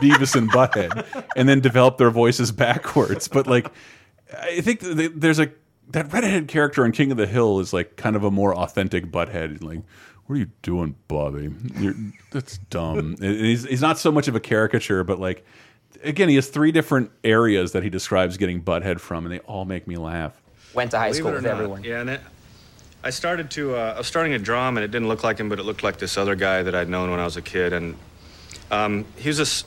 Beavis 0.00 0.34
and 0.34 0.50
Butthead, 0.50 1.24
and 1.36 1.48
then 1.48 1.60
developed 1.60 1.98
their 1.98 2.10
voices 2.10 2.52
backwards. 2.52 3.28
But 3.28 3.46
like, 3.46 3.70
I 4.36 4.60
think 4.60 4.80
there's 4.80 5.38
a 5.38 5.50
that 5.90 6.12
redhead 6.12 6.48
character 6.48 6.84
in 6.84 6.92
King 6.92 7.10
of 7.10 7.16
the 7.16 7.26
Hill 7.26 7.60
is 7.60 7.72
like 7.72 7.96
kind 7.96 8.16
of 8.16 8.24
a 8.24 8.30
more 8.30 8.54
authentic 8.54 9.06
Butthead. 9.06 9.62
Like, 9.62 9.80
what 10.26 10.36
are 10.36 10.38
you 10.38 10.50
doing, 10.62 10.96
Bobby? 11.08 11.50
You're, 11.78 11.94
that's 12.30 12.58
dumb. 12.70 13.16
And 13.20 13.36
he's 13.40 13.64
he's 13.64 13.82
not 13.82 13.98
so 13.98 14.10
much 14.10 14.28
of 14.28 14.34
a 14.34 14.40
caricature, 14.40 15.04
but 15.04 15.18
like. 15.18 15.44
Again, 16.04 16.28
he 16.28 16.36
has 16.36 16.48
three 16.48 16.70
different 16.70 17.10
areas 17.24 17.72
that 17.72 17.82
he 17.82 17.90
describes 17.90 18.36
getting 18.36 18.62
butthead 18.62 19.00
from, 19.00 19.26
and 19.26 19.34
they 19.34 19.40
all 19.40 19.64
make 19.64 19.88
me 19.88 19.96
laugh. 19.96 20.40
Went 20.72 20.92
to 20.92 20.98
high 20.98 21.08
Believe 21.08 21.16
school 21.16 21.32
with 21.32 21.42
not, 21.42 21.50
everyone. 21.50 21.82
Yeah, 21.82 22.00
and 22.00 22.10
it, 22.10 22.20
I 23.02 23.10
started 23.10 23.50
to. 23.52 23.76
Uh, 23.76 23.94
I 23.94 23.98
was 23.98 24.06
starting 24.06 24.32
to 24.32 24.38
draw 24.38 24.68
him, 24.68 24.76
and 24.76 24.84
it 24.84 24.90
didn't 24.90 25.08
look 25.08 25.24
like 25.24 25.38
him, 25.38 25.48
but 25.48 25.58
it 25.58 25.64
looked 25.64 25.82
like 25.82 25.98
this 25.98 26.18
other 26.18 26.34
guy 26.34 26.62
that 26.62 26.74
I'd 26.74 26.88
known 26.88 27.10
when 27.10 27.20
I 27.20 27.24
was 27.24 27.36
a 27.36 27.42
kid. 27.42 27.72
And 27.72 27.96
um, 28.70 29.04
he 29.16 29.28
was 29.28 29.38
this 29.38 29.64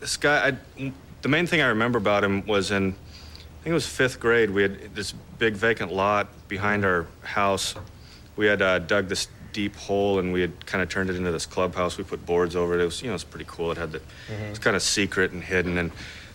this 0.00 0.16
guy. 0.16 0.56
I, 0.78 0.92
the 1.22 1.28
main 1.28 1.46
thing 1.46 1.60
I 1.60 1.68
remember 1.68 1.98
about 1.98 2.22
him 2.22 2.46
was 2.46 2.70
in, 2.70 2.90
I 2.90 3.62
think 3.64 3.66
it 3.66 3.72
was 3.72 3.86
fifth 3.86 4.20
grade. 4.20 4.50
We 4.50 4.62
had 4.62 4.94
this 4.94 5.12
big 5.38 5.54
vacant 5.54 5.92
lot 5.92 6.28
behind 6.46 6.84
our 6.84 7.06
house. 7.22 7.74
We 8.36 8.46
had 8.46 8.62
uh, 8.62 8.78
dug 8.78 9.08
this 9.08 9.26
deep 9.52 9.74
hole, 9.74 10.20
and 10.20 10.32
we 10.32 10.40
had 10.40 10.64
kind 10.66 10.80
of 10.80 10.88
turned 10.88 11.10
it 11.10 11.16
into 11.16 11.32
this 11.32 11.46
clubhouse. 11.46 11.98
We 11.98 12.04
put 12.04 12.24
boards 12.24 12.54
over 12.54 12.78
it. 12.78 12.80
It 12.80 12.84
was, 12.84 13.02
you 13.02 13.08
know, 13.08 13.14
it's 13.14 13.24
pretty 13.24 13.46
cool. 13.48 13.72
It 13.72 13.78
had 13.78 13.90
the, 13.90 13.98
it 13.98 14.50
was 14.50 14.60
kind 14.60 14.76
of 14.76 14.82
secret 14.82 15.32
and 15.32 15.42
hidden. 15.42 15.78
And 15.78 15.90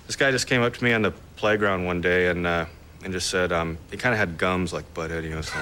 this 0.08 0.18
guy 0.18 0.30
just 0.32 0.48
came 0.48 0.62
up 0.62 0.74
to 0.74 0.84
me 0.84 0.92
on 0.92 1.04
the 1.04 1.12
playground 1.38 1.86
one 1.86 2.02
day, 2.02 2.28
and 2.28 2.46
uh, 2.46 2.66
and 3.04 3.14
just 3.14 3.30
said 3.30 3.52
um, 3.52 3.78
he 3.92 3.98
kind 3.98 4.14
of 4.14 4.20
had 4.20 4.38
gums 4.38 4.74
like 4.74 4.92
Butthead, 4.94 5.24
you 5.24 5.32
know, 5.32 5.42
so 5.42 5.54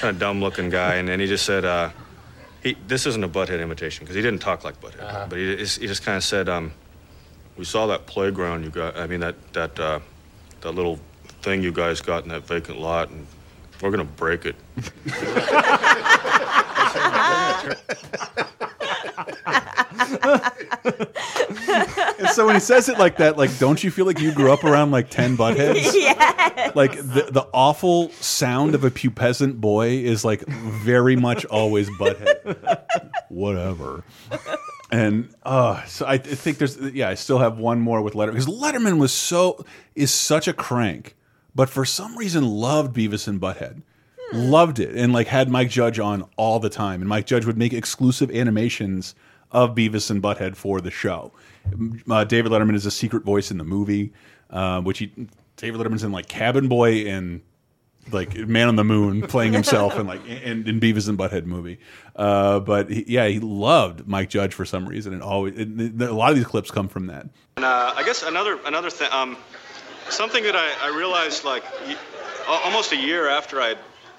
kind 0.00 0.10
of 0.14 0.18
dumb 0.18 0.40
looking 0.40 0.70
guy, 0.70 0.96
and, 0.96 1.08
and 1.08 1.20
he 1.20 1.26
just 1.28 1.44
said. 1.44 1.64
Uh, 1.64 1.90
he, 2.62 2.76
this 2.88 3.06
isn't 3.06 3.22
a 3.22 3.28
Butthead 3.28 3.60
imitation 3.62 4.04
because 4.04 4.16
he 4.16 4.22
didn't 4.22 4.40
talk 4.40 4.64
like 4.64 4.80
Butthead, 4.80 5.28
but 5.30 5.38
he, 5.38 5.54
just- 5.56 5.80
he 5.80 5.86
just 5.86 6.02
kind 6.04 6.16
of 6.16 6.24
said, 6.24 6.48
um, 6.48 6.72
"We 7.56 7.64
saw 7.64 7.86
that 7.88 8.06
playground 8.06 8.64
you 8.64 8.70
got. 8.70 8.96
I 8.96 9.06
mean 9.06 9.20
that 9.20 9.36
that 9.52 9.78
uh, 9.78 10.00
that 10.62 10.72
little 10.72 10.98
thing 11.42 11.62
you 11.62 11.70
guys 11.70 12.00
got 12.00 12.24
in 12.24 12.30
that 12.30 12.44
vacant 12.46 12.80
lot, 12.80 13.10
and 13.10 13.24
we're 13.80 13.90
gonna 13.92 14.04
break 14.04 14.46
it." 14.46 14.56
And 22.18 22.28
so 22.30 22.46
when 22.46 22.54
he 22.54 22.60
says 22.60 22.88
it 22.88 22.98
like 22.98 23.18
that, 23.18 23.36
like, 23.36 23.56
don't 23.58 23.82
you 23.84 23.90
feel 23.90 24.06
like 24.06 24.20
you 24.20 24.32
grew 24.32 24.52
up 24.52 24.64
around 24.64 24.90
like 24.90 25.10
ten 25.10 25.36
buttheads? 25.36 25.92
Yes. 26.06 26.74
Like 26.74 26.96
the 26.96 27.28
the 27.30 27.46
awful 27.52 28.10
sound 28.12 28.74
of 28.74 28.84
a 28.84 28.90
pubescent 28.90 29.60
boy 29.60 29.88
is 29.88 30.24
like 30.24 30.46
very 30.46 31.16
much 31.16 31.44
always 31.46 31.88
butthead. 31.90 32.82
Whatever. 33.28 34.04
And 34.90 35.28
uh, 35.42 35.84
so 35.84 36.06
I 36.06 36.14
I 36.14 36.18
think 36.18 36.58
there's 36.58 36.78
yeah 36.78 37.08
I 37.08 37.14
still 37.14 37.38
have 37.38 37.58
one 37.58 37.80
more 37.80 38.00
with 38.00 38.14
Letterman 38.14 38.32
because 38.32 38.46
Letterman 38.46 38.98
was 38.98 39.12
so 39.12 39.64
is 39.94 40.12
such 40.12 40.48
a 40.48 40.52
crank, 40.52 41.14
but 41.54 41.68
for 41.68 41.84
some 41.84 42.16
reason 42.16 42.44
loved 42.44 42.96
Beavis 42.96 43.28
and 43.28 43.40
Butthead, 43.40 43.82
loved 44.32 44.78
it 44.78 44.94
and 44.94 45.12
like 45.12 45.26
had 45.26 45.50
Mike 45.50 45.70
Judge 45.70 45.98
on 45.98 46.28
all 46.36 46.58
the 46.58 46.70
time, 46.70 47.00
and 47.00 47.08
Mike 47.08 47.26
Judge 47.26 47.44
would 47.44 47.58
make 47.58 47.72
exclusive 47.72 48.30
animations 48.30 49.14
of 49.52 49.74
Beavis 49.74 50.10
and 50.10 50.22
Butthead 50.22 50.56
for 50.56 50.80
the 50.80 50.90
show. 50.90 51.32
Uh, 52.08 52.24
David 52.24 52.52
Letterman 52.52 52.74
is 52.74 52.86
a 52.86 52.90
secret 52.90 53.24
voice 53.24 53.50
in 53.50 53.58
the 53.58 53.64
movie, 53.64 54.12
uh, 54.50 54.80
which 54.80 54.98
he 54.98 55.12
David 55.56 55.80
Letterman's 55.80 56.04
in 56.04 56.12
like 56.12 56.28
Cabin 56.28 56.68
Boy 56.68 57.06
and 57.08 57.40
like 58.12 58.36
Man 58.36 58.68
on 58.68 58.76
the 58.76 58.84
Moon 58.84 59.22
playing 59.22 59.52
himself 59.52 59.96
and 59.96 60.06
like 60.06 60.24
in, 60.26 60.68
in 60.68 60.80
Beavis 60.80 61.08
and 61.08 61.18
Butthead 61.18 61.44
movie. 61.44 61.78
Uh, 62.14 62.60
but 62.60 62.90
he, 62.90 63.04
yeah, 63.08 63.26
he 63.26 63.40
loved 63.40 64.06
Mike 64.06 64.30
Judge 64.30 64.54
for 64.54 64.64
some 64.64 64.88
reason, 64.88 65.12
and 65.12 65.22
always 65.22 65.54
it, 65.56 65.68
a 66.00 66.12
lot 66.12 66.30
of 66.30 66.36
these 66.36 66.46
clips 66.46 66.70
come 66.70 66.88
from 66.88 67.06
that. 67.06 67.26
And 67.56 67.64
uh, 67.64 67.94
I 67.96 68.04
guess 68.04 68.22
another 68.22 68.58
another 68.64 68.90
thing, 68.90 69.08
um, 69.10 69.36
something 70.08 70.44
that 70.44 70.54
I, 70.54 70.72
I 70.82 70.96
realized 70.96 71.44
like 71.44 71.64
almost 72.46 72.92
a 72.92 72.96
year 72.96 73.28
after 73.28 73.60
I 73.60 73.74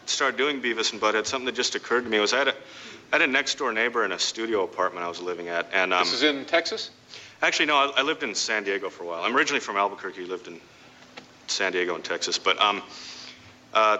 started 0.06 0.38
doing 0.38 0.62
Beavis 0.62 0.92
and 0.92 1.02
Butthead, 1.02 1.26
something 1.26 1.46
that 1.46 1.56
just 1.56 1.76
occurred 1.76 2.04
to 2.04 2.10
me 2.10 2.20
was 2.20 2.34
I 2.34 2.40
had 2.40 2.48
a, 2.50 2.56
I 3.12 3.16
had 3.18 3.30
a 3.30 3.32
next 3.32 3.58
door 3.58 3.72
neighbor 3.72 4.04
in 4.04 4.12
a 4.12 4.20
studio 4.20 4.64
apartment 4.64 5.06
I 5.06 5.10
was 5.10 5.22
living 5.22 5.48
at, 5.48 5.68
and 5.72 5.94
um, 5.94 6.04
This 6.04 6.14
is 6.14 6.24
in 6.24 6.46
Texas? 6.46 6.92
Actually, 7.42 7.68
no, 7.68 7.76
I, 7.76 7.94
I 7.98 8.02
lived 8.02 8.24
in 8.24 8.36
San 8.36 8.64
Diego 8.64 8.90
for 8.90 9.04
a 9.04 9.08
while. 9.08 9.24
I'm 9.24 9.36
originally 9.36 9.62
from 9.62 9.78
Albuquerque, 9.78 10.26
lived 10.26 10.48
in 10.48 10.60
San 11.48 11.72
Diego 11.72 11.96
and 11.96 12.04
Texas, 12.04 12.38
but 12.38 12.60
um, 12.60 12.82
uh, 13.74 13.98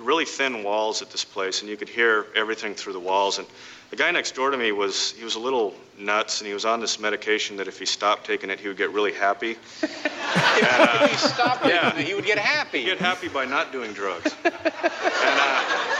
really 0.00 0.24
thin 0.24 0.62
walls 0.62 1.00
at 1.00 1.10
this 1.10 1.24
place, 1.24 1.62
and 1.62 1.70
you 1.70 1.76
could 1.76 1.88
hear 1.88 2.26
everything 2.36 2.74
through 2.74 2.92
the 2.92 3.00
walls. 3.00 3.38
And 3.38 3.46
the 3.88 3.96
guy 3.96 4.10
next 4.10 4.34
door 4.34 4.50
to 4.50 4.56
me 4.56 4.72
was 4.72 5.12
he 5.12 5.24
was 5.24 5.36
a 5.36 5.40
little 5.40 5.74
nuts, 5.98 6.40
and 6.40 6.48
he 6.48 6.52
was 6.52 6.64
on 6.64 6.80
this 6.80 7.00
medication 7.00 7.56
that 7.56 7.68
if 7.68 7.78
he 7.78 7.86
stopped 7.86 8.26
taking 8.26 8.50
it, 8.50 8.60
he 8.60 8.68
would 8.68 8.76
get 8.76 8.90
really 8.90 9.12
happy. 9.12 9.56
if 9.82 11.10
he 11.10 11.16
stopped 11.16 11.64
yeah. 11.64 11.96
it, 11.96 12.06
he 12.06 12.14
would 12.14 12.26
get 12.26 12.38
happy. 12.38 12.84
Get 12.84 12.98
happy 12.98 13.28
by 13.28 13.46
not 13.46 13.72
doing 13.72 13.92
drugs. 13.92 14.34
and 14.44 14.54
uh, 14.54 15.99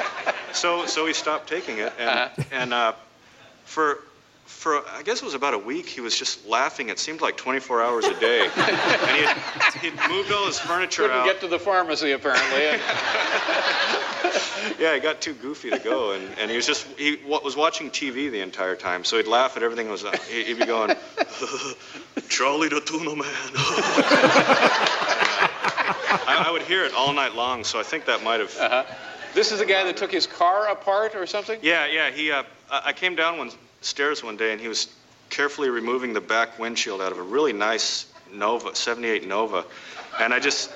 so 0.52 0.86
so 0.86 1.06
he 1.06 1.12
stopped 1.12 1.48
taking 1.48 1.78
it, 1.78 1.92
and 1.98 2.30
and 2.52 2.74
uh, 2.74 2.92
for 3.64 3.98
for 4.46 4.82
I 4.90 5.02
guess 5.02 5.22
it 5.22 5.24
was 5.24 5.34
about 5.34 5.54
a 5.54 5.58
week. 5.58 5.86
He 5.86 6.00
was 6.00 6.16
just 6.18 6.46
laughing. 6.46 6.88
It 6.88 6.98
seemed 6.98 7.20
like 7.20 7.36
24 7.36 7.82
hours 7.82 8.04
a 8.06 8.18
day, 8.18 8.40
and 8.56 9.16
he 9.16 9.22
had, 9.24 9.74
he'd 9.80 9.94
moved 10.10 10.32
all 10.32 10.46
his 10.46 10.58
furniture 10.58 11.02
Couldn't 11.02 11.18
out. 11.18 11.24
get 11.24 11.40
to 11.40 11.48
the 11.48 11.58
pharmacy, 11.58 12.12
apparently. 12.12 12.60
yeah, 14.78 14.94
he 14.94 15.00
got 15.00 15.20
too 15.20 15.34
goofy 15.34 15.70
to 15.70 15.78
go, 15.78 16.12
and, 16.12 16.28
and 16.38 16.50
he 16.50 16.56
was 16.56 16.66
just 16.66 16.86
he 16.98 17.18
was 17.26 17.56
watching 17.56 17.90
TV 17.90 18.30
the 18.30 18.40
entire 18.40 18.76
time. 18.76 19.04
So 19.04 19.16
he'd 19.16 19.26
laugh 19.26 19.56
at 19.56 19.62
everything 19.62 19.88
was. 19.88 20.04
He'd, 20.28 20.46
he'd 20.46 20.58
be 20.58 20.66
going, 20.66 20.94
Charlie 22.28 22.68
the 22.68 22.80
Tuna 22.80 23.16
Man. 23.16 23.26
I, 26.26 26.44
I 26.46 26.50
would 26.50 26.62
hear 26.62 26.84
it 26.84 26.92
all 26.94 27.12
night 27.12 27.34
long. 27.34 27.64
So 27.64 27.78
I 27.80 27.82
think 27.82 28.04
that 28.06 28.22
might 28.22 28.40
have. 28.40 28.56
Uh-huh. 28.58 28.84
This 29.34 29.52
is 29.52 29.58
the 29.60 29.66
guy 29.66 29.84
that 29.84 29.96
took 29.96 30.10
his 30.12 30.26
car 30.26 30.68
apart 30.68 31.14
or 31.14 31.26
something? 31.26 31.58
Yeah, 31.62 31.86
yeah. 31.86 32.10
He, 32.10 32.30
uh, 32.30 32.42
I 32.70 32.82
I 32.86 32.92
came 32.92 33.14
down 33.16 33.38
one 33.38 33.50
stairs 33.80 34.22
one 34.22 34.36
day, 34.36 34.52
and 34.52 34.60
he 34.60 34.68
was 34.68 34.88
carefully 35.30 35.70
removing 35.70 36.12
the 36.12 36.20
back 36.20 36.58
windshield 36.58 37.00
out 37.00 37.12
of 37.12 37.18
a 37.18 37.22
really 37.22 37.52
nice 37.52 38.06
Nova, 38.32 38.74
'78 38.74 39.26
Nova, 39.26 39.64
and 40.20 40.32
I 40.34 40.38
just, 40.40 40.72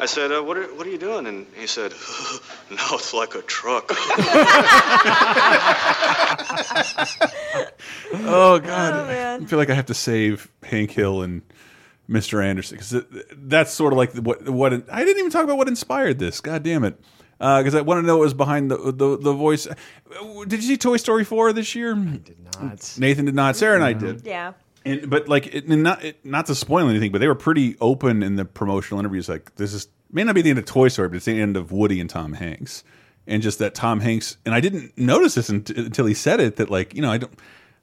I 0.00 0.06
said, 0.06 0.32
uh, 0.32 0.42
"What 0.42 0.56
are, 0.56 0.74
what 0.74 0.86
are 0.86 0.90
you 0.90 0.98
doing?" 0.98 1.26
And 1.26 1.46
he 1.54 1.66
said, 1.66 1.92
"Now 2.70 2.88
it's 2.92 3.12
like 3.14 3.34
a 3.34 3.42
truck." 3.42 3.92
Oh 8.12 8.58
God, 8.58 9.10
I 9.42 9.44
feel 9.46 9.58
like 9.58 9.70
I 9.70 9.74
have 9.74 9.86
to 9.86 9.94
save 9.94 10.50
Hank 10.62 10.90
Hill 10.90 11.22
and 11.22 11.42
Mr. 12.08 12.42
Anderson 12.42 12.76
because 12.78 13.04
that's 13.36 13.72
sort 13.72 13.92
of 13.92 13.96
like 13.98 14.14
what 14.14 14.48
what 14.48 14.72
I 14.90 15.04
didn't 15.04 15.18
even 15.18 15.30
talk 15.30 15.44
about 15.44 15.58
what 15.58 15.68
inspired 15.68 16.18
this. 16.18 16.40
God 16.40 16.62
damn 16.62 16.84
it, 16.84 16.98
Uh, 17.40 17.60
because 17.60 17.74
I 17.74 17.82
want 17.82 18.02
to 18.02 18.06
know 18.06 18.16
what 18.16 18.24
was 18.24 18.34
behind 18.34 18.70
the, 18.70 18.76
the 18.76 19.16
the 19.16 19.32
voice. 19.32 19.68
Did 20.48 20.60
you 20.60 20.62
see 20.62 20.76
Toy 20.76 20.96
Story 20.96 21.24
four 21.24 21.52
this 21.52 21.74
year? 21.74 21.94
I 21.94 22.16
did 22.16 22.38
not. 22.60 22.94
Nathan 22.98 23.26
did 23.26 23.34
not. 23.34 23.54
Sarah 23.56 23.76
and 23.76 23.84
I 23.84 23.92
did. 23.92 24.26
Yeah. 24.26 24.54
And 24.84 25.08
but 25.08 25.28
like 25.28 25.54
it, 25.54 25.66
and 25.66 25.82
not 25.82 26.04
it, 26.04 26.24
not 26.24 26.46
to 26.46 26.54
spoil 26.54 26.88
anything, 26.88 27.12
but 27.12 27.20
they 27.20 27.28
were 27.28 27.36
pretty 27.36 27.76
open 27.80 28.22
in 28.22 28.36
the 28.36 28.44
promotional 28.44 28.98
interviews. 28.98 29.28
Like 29.28 29.54
this 29.56 29.72
is 29.72 29.88
may 30.10 30.24
not 30.24 30.34
be 30.34 30.42
the 30.42 30.50
end 30.50 30.58
of 30.58 30.64
Toy 30.64 30.88
Story, 30.88 31.08
but 31.08 31.16
it's 31.16 31.26
the 31.26 31.40
end 31.40 31.56
of 31.56 31.70
Woody 31.70 32.00
and 32.00 32.10
Tom 32.10 32.32
Hanks, 32.32 32.82
and 33.26 33.40
just 33.40 33.60
that 33.60 33.74
Tom 33.74 34.00
Hanks. 34.00 34.36
And 34.44 34.54
I 34.54 34.60
didn't 34.60 34.96
notice 34.98 35.34
this 35.34 35.48
until 35.48 36.06
he 36.06 36.14
said 36.14 36.40
it. 36.40 36.56
That 36.56 36.70
like 36.70 36.94
you 36.94 37.02
know 37.02 37.12
I 37.12 37.18
don't, 37.18 37.32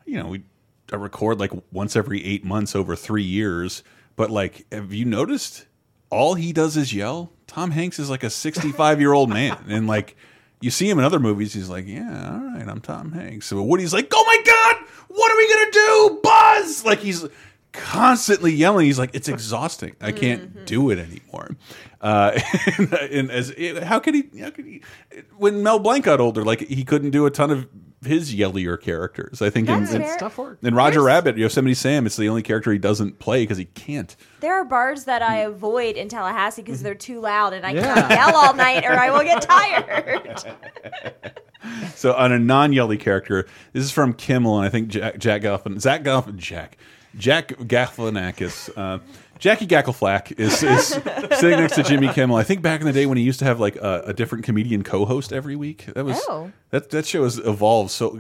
you 0.05 0.17
know 0.17 0.27
we 0.27 0.43
I 0.91 0.97
record 0.97 1.39
like 1.39 1.51
once 1.71 1.95
every 1.95 2.23
eight 2.25 2.43
months 2.43 2.75
over 2.75 2.95
three 2.95 3.23
years. 3.23 3.83
But 4.15 4.31
like, 4.31 4.65
have 4.71 4.93
you 4.93 5.05
noticed 5.05 5.65
all 6.09 6.35
he 6.35 6.53
does 6.53 6.77
is 6.77 6.93
yell? 6.93 7.31
Tom 7.47 7.71
Hanks 7.71 7.99
is 7.99 8.09
like 8.09 8.23
a 8.23 8.29
sixty-five 8.29 8.99
year 8.99 9.13
old 9.13 9.29
man, 9.29 9.57
and 9.67 9.87
like. 9.87 10.15
You 10.61 10.71
see 10.71 10.89
him 10.89 10.97
in 10.97 11.05
other 11.05 11.19
movies, 11.19 11.53
he's 11.53 11.69
like, 11.69 11.85
"Yeah, 11.85 12.31
all 12.31 12.57
right, 12.57 12.67
I'm 12.67 12.79
Tom 12.79 13.11
Hanks." 13.11 13.45
So 13.45 13.61
Woody's 13.61 13.93
like, 13.93 14.07
"Oh 14.11 14.23
my 14.25 14.41
god, 14.51 14.89
what 15.09 15.31
are 15.31 15.37
we 15.37 15.53
gonna 15.53 15.71
do, 15.71 16.19
Buzz?" 16.23 16.85
Like 16.85 16.99
he's 16.99 17.25
constantly 17.73 18.53
yelling. 18.53 18.85
He's 18.85 18.97
like, 18.97 19.11
"It's 19.13 19.27
exhausting. 19.27 19.95
I 20.01 20.11
can't 20.11 20.65
do 20.65 20.89
it 20.89 20.97
anymore." 20.97 21.55
Uh, 22.01 22.39
and, 22.77 22.93
and 22.93 23.31
as 23.31 23.53
how 23.83 23.99
could 23.99 24.15
he? 24.15 24.29
How 24.39 24.49
could 24.49 24.65
he? 24.65 24.81
When 25.37 25.61
Mel 25.61 25.77
Blanc 25.77 26.05
got 26.05 26.19
older, 26.21 26.43
like 26.43 26.61
he 26.61 26.83
couldn't 26.83 27.11
do 27.11 27.25
a 27.25 27.31
ton 27.31 27.51
of 27.51 27.67
his 28.03 28.33
yellier 28.35 28.77
characters. 28.77 29.41
I 29.41 29.49
think 29.49 29.67
in, 29.69 29.79
That's 29.81 29.93
in, 29.93 30.01
fair. 30.01 30.17
Tough 30.17 30.37
work. 30.37 30.59
in 30.61 30.75
Roger 30.75 31.01
Rabbit, 31.01 31.37
Yosemite 31.37 31.73
Sam, 31.73 32.05
it's 32.05 32.17
the 32.17 32.29
only 32.29 32.41
character 32.43 32.71
he 32.71 32.77
doesn't 32.77 33.19
play 33.19 33.43
because 33.43 33.57
he 33.57 33.65
can't. 33.65 34.15
There 34.41 34.53
are 34.53 34.65
bars 34.65 35.05
that 35.05 35.21
I 35.21 35.37
avoid 35.37 35.95
in 35.95 36.07
Tallahassee 36.09 36.61
because 36.61 36.83
they're 36.83 36.93
too 36.95 37.19
loud 37.19 37.53
and 37.53 37.65
I 37.65 37.71
Yeah. 37.71 37.93
can't 37.95 38.09
yell 38.11 38.35
all 38.35 38.53
night 38.53 38.85
or 38.85 38.91
I 38.93 39.09
will 39.11 39.23
get 39.23 39.41
tired. 39.41 40.43
So 41.95 42.13
on 42.13 42.31
a 42.31 42.37
non-yelly 42.37 42.97
character, 42.97 43.47
this 43.73 43.83
is 43.83 43.89
from 43.89 44.13
Kimmel, 44.13 44.57
and 44.59 44.67
I 44.67 44.69
think 44.69 44.89
Jack, 44.89 45.17
Jack 45.17 45.41
Galifian, 45.41 45.79
Zach 45.79 46.03
Galif, 46.03 46.35
Jack, 46.35 46.77
Jack 47.17 47.47
Galifianakis, 47.57 48.69
uh, 48.77 48.99
Jackie 49.39 49.67
Gackleflack 49.67 50.39
is, 50.39 50.63
is 50.63 50.88
sitting 51.39 51.59
next 51.59 51.75
to 51.75 51.83
Jimmy 51.83 52.07
Kimmel. 52.09 52.38
I 52.38 52.43
think 52.43 52.61
back 52.61 52.79
in 52.79 52.88
the 52.88 52.93
day 52.93 53.05
when 53.05 53.17
he 53.17 53.23
used 53.23 53.39
to 53.39 53.45
have 53.45 53.59
like 53.59 53.75
a, 53.75 54.03
a 54.07 54.13
different 54.13 54.45
comedian 54.45 54.83
co-host 54.83 55.33
every 55.33 55.55
week. 55.55 55.86
That 55.93 56.05
was 56.05 56.21
Oh. 56.27 56.51
that 56.69 56.89
that 56.91 57.05
show 57.05 57.23
has 57.23 57.38
evolved. 57.39 57.91
So 57.91 58.19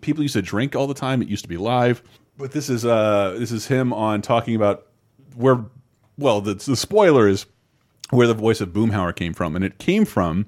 people 0.00 0.22
used 0.22 0.34
to 0.34 0.42
drink 0.42 0.76
all 0.76 0.86
the 0.86 0.94
time. 0.94 1.22
It 1.22 1.28
used 1.28 1.44
to 1.44 1.48
be 1.48 1.56
live, 1.56 2.02
but 2.36 2.52
this 2.52 2.68
is 2.70 2.84
uh 2.86 3.36
this 3.38 3.50
is 3.52 3.66
him 3.66 3.92
on 3.92 4.22
talking 4.22 4.54
about 4.54 4.86
where. 5.34 5.64
Well, 6.16 6.40
the, 6.40 6.54
the 6.54 6.74
spoiler 6.76 7.28
is 7.28 7.46
where 8.10 8.26
the 8.26 8.34
voice 8.34 8.60
of 8.60 8.70
Boomhauer 8.70 9.14
came 9.14 9.34
from, 9.34 9.54
and 9.54 9.64
it 9.64 9.78
came 9.78 10.04
from 10.04 10.46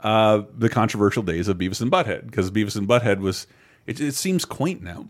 uh, 0.00 0.42
the 0.56 0.68
controversial 0.68 1.22
days 1.22 1.46
of 1.46 1.56
Beavis 1.56 1.80
and 1.80 1.90
Butthead 1.90 2.26
because 2.26 2.50
Beavis 2.50 2.74
and 2.76 2.88
Butthead 2.88 3.20
was 3.20 3.46
it, 3.86 4.00
it 4.00 4.14
seems 4.16 4.44
quaint 4.44 4.82
now. 4.82 5.08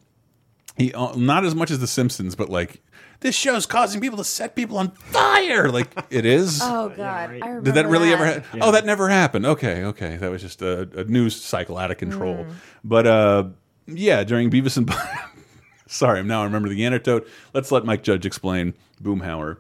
He 0.77 0.93
uh, 0.93 1.15
not 1.17 1.45
as 1.45 1.55
much 1.55 1.71
as 1.71 1.79
The 1.79 1.87
Simpsons, 1.87 2.35
but 2.35 2.51
like 2.51 2.83
this 3.21 3.35
show's 3.35 3.67
causing 3.67 4.01
people 4.01 4.19
to 4.19 4.25
set 4.25 4.55
people 4.55 4.79
on 4.79 4.91
fire. 4.93 5.71
Like 5.71 5.89
it 6.11 6.25
is. 6.27 6.61
Oh 6.77 6.89
God, 6.89 7.31
I 7.31 7.35
remember 7.35 7.61
Did 7.63 7.75
that 7.75 7.87
really 7.89 8.13
ever? 8.13 8.25
that. 8.25 8.43
happen? 8.45 8.61
Oh, 8.63 8.71
that 8.73 8.85
never 8.87 9.09
happened. 9.09 9.47
Okay, 9.47 9.85
okay, 9.85 10.17
that 10.17 10.31
was 10.31 10.43
just 10.43 10.61
a, 10.63 10.89
a 10.97 11.05
news 11.05 11.41
cycle 11.41 11.79
out 11.79 11.91
of 11.91 11.99
control. 11.99 12.45
Mm. 12.45 12.55
But 12.83 13.07
uh, 13.07 13.45
yeah, 13.87 14.25
during 14.25 14.51
Beavis 14.51 14.77
and 14.77 14.91
Sorry, 15.87 16.19
I'm 16.19 16.27
now 16.27 16.41
I 16.41 16.45
remember 16.45 16.69
the 16.69 16.85
anecdote. 16.85 17.29
Let's 17.53 17.71
let 17.71 17.85
Mike 17.85 18.03
Judge 18.03 18.25
explain 18.27 18.75
Boomhauer. 19.03 19.59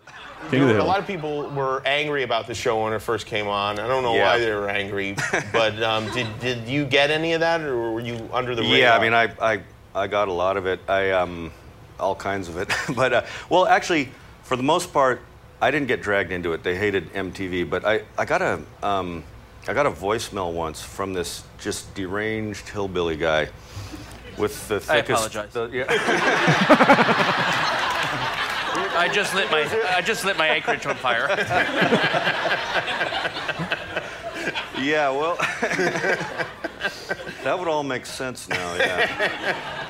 King 0.51 0.63
of 0.63 0.69
the 0.69 0.81
a 0.81 0.85
lot 0.85 0.99
of 0.99 1.07
people 1.07 1.49
were 1.51 1.83
angry 1.87 2.23
about 2.23 2.47
the 2.47 2.55
show 2.55 2.83
when 2.83 2.93
it 2.93 2.99
first 3.01 3.27
came 3.27 3.47
on. 3.47 3.79
I 3.79 3.87
don't 3.87 4.03
know 4.03 4.15
Yeah. 4.15 4.25
why 4.33 4.39
they 4.39 4.53
were 4.53 4.69
angry, 4.69 5.17
but 5.53 5.81
um, 5.83 6.11
did 6.13 6.27
did 6.41 6.67
you 6.69 6.85
get 6.87 7.11
any 7.11 7.33
of 7.35 7.41
that, 7.41 7.61
or 7.63 7.93
were 7.93 8.01
you 8.01 8.29
under 8.33 8.55
the 8.55 8.63
radar? 8.63 8.77
Yeah, 8.79 8.97
I 8.97 9.01
mean, 9.03 9.15
I, 9.15 9.33
I, 9.41 9.63
I 9.95 10.07
got 10.07 10.29
a 10.29 10.33
lot 10.33 10.57
of 10.57 10.67
it. 10.67 10.81
I, 10.89 11.11
um, 11.13 11.51
all 11.99 12.15
kinds 12.15 12.49
of 12.49 12.57
it. 12.57 12.69
but, 12.95 13.13
uh, 13.13 13.23
well, 13.49 13.67
actually, 13.67 14.11
for 14.43 14.57
the 14.57 14.63
most 14.63 14.93
part, 14.93 15.21
I 15.61 15.71
didn't 15.71 15.89
get 15.89 16.03
dragged 16.03 16.33
into 16.33 16.53
it. 16.53 16.63
They 16.63 16.77
hated 16.77 17.13
MTV, 17.13 17.69
but 17.71 17.85
I, 17.85 18.03
I 18.19 18.25
got 18.25 18.43
a 18.43 18.61
um, 18.83 19.25
I 19.67 19.73
got 19.73 19.87
a 19.87 19.91
voicemail 19.91 20.53
once 20.53 20.83
from 20.83 21.15
this 21.15 21.43
just 21.59 21.95
deranged 21.95 22.69
hillbilly 22.69 23.17
guy 23.17 23.49
with 24.37 24.69
the 24.69 24.81
thickest. 24.81 24.91
I 24.91 24.99
apologize. 25.41 25.53
the- 25.53 25.71
yeah. 25.73 25.85
I 28.97 29.09
just 29.13 29.35
lit 29.35 29.51
my 29.51 29.63
I 29.97 30.03
just 30.03 30.25
lit 30.25 30.37
my 30.37 30.51
acreage 30.51 30.87
on 30.87 30.97
fire. 30.97 31.29
Yeah, 34.77 35.09
well, 35.09 35.37
that 37.43 37.59
would 37.59 37.69
all 37.69 37.85
make 37.85 38.05
sense 38.05 38.49
now. 38.49 38.75
Yeah. 38.75 39.84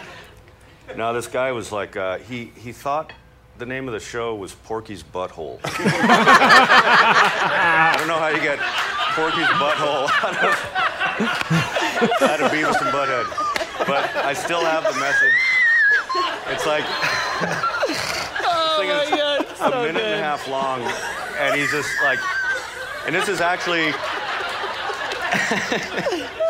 Now 0.96 1.12
this 1.12 1.26
guy 1.26 1.52
was 1.52 1.72
like, 1.72 1.96
uh, 1.96 2.18
he 2.18 2.52
he 2.56 2.72
thought 2.72 3.12
the 3.58 3.66
name 3.66 3.88
of 3.88 3.94
the 3.94 4.00
show 4.00 4.34
was 4.34 4.54
Porky's 4.54 5.02
Butthole. 5.02 5.58
I 5.64 5.74
don't 7.98 8.08
know 8.08 8.18
how 8.18 8.28
you 8.28 8.40
get 8.40 8.58
Porky's 9.14 9.46
Butthole 9.58 10.08
out 10.22 10.36
of, 10.44 10.54
out 12.22 12.40
of 12.40 12.50
Beavis 12.50 12.80
and 12.80 12.92
Butthead, 12.92 13.26
but 13.86 14.14
I 14.24 14.34
still 14.34 14.64
have 14.64 14.84
the 14.84 14.98
message. 15.00 15.32
It's 16.52 16.66
like 16.66 16.84
Oh 18.46 18.78
thing 18.78 18.90
is 18.90 19.60
a 19.60 19.70
minute 19.82 20.02
and 20.02 20.20
a 20.20 20.22
half 20.22 20.46
long, 20.48 20.82
and 21.38 21.58
he's 21.58 21.70
just 21.70 21.88
like, 22.02 22.20
and 23.06 23.14
this 23.14 23.28
is 23.28 23.40
actually. 23.40 23.92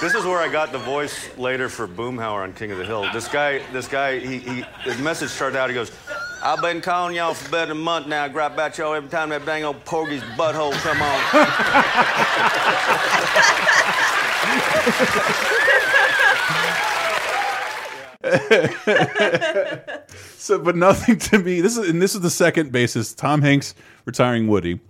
This 0.00 0.14
is 0.14 0.24
where 0.24 0.38
I 0.38 0.48
got 0.48 0.72
the 0.72 0.78
voice 0.78 1.28
later 1.36 1.68
for 1.68 1.86
Boomhauer 1.86 2.42
on 2.42 2.54
King 2.54 2.72
of 2.72 2.78
the 2.78 2.86
Hill. 2.86 3.06
This 3.12 3.28
guy, 3.28 3.60
this 3.70 3.86
guy, 3.86 4.18
he, 4.18 4.38
he 4.38 4.64
his 4.82 4.98
message 4.98 5.28
started 5.28 5.58
out. 5.58 5.68
He 5.68 5.74
goes, 5.74 5.92
"I've 6.42 6.62
been 6.62 6.80
calling 6.80 7.16
y'all 7.16 7.34
for 7.34 7.50
better 7.50 7.66
than 7.66 7.76
a 7.76 7.80
month 7.80 8.06
now. 8.06 8.24
I 8.24 8.28
Grab 8.28 8.54
about 8.54 8.78
y'all 8.78 8.94
every 8.94 9.10
time 9.10 9.28
that 9.28 9.44
dang 9.44 9.62
old 9.62 9.84
Porgy's 9.84 10.22
butthole 10.22 10.72
come 10.80 11.02
on." 11.02 11.20
so, 20.38 20.58
but 20.58 20.76
nothing 20.76 21.18
to 21.18 21.38
me. 21.40 21.60
This 21.60 21.76
is 21.76 21.90
and 21.90 22.00
this 22.00 22.14
is 22.14 22.22
the 22.22 22.30
second 22.30 22.72
basis. 22.72 23.12
Tom 23.12 23.42
Hanks 23.42 23.74
retiring 24.06 24.48
Woody, 24.48 24.80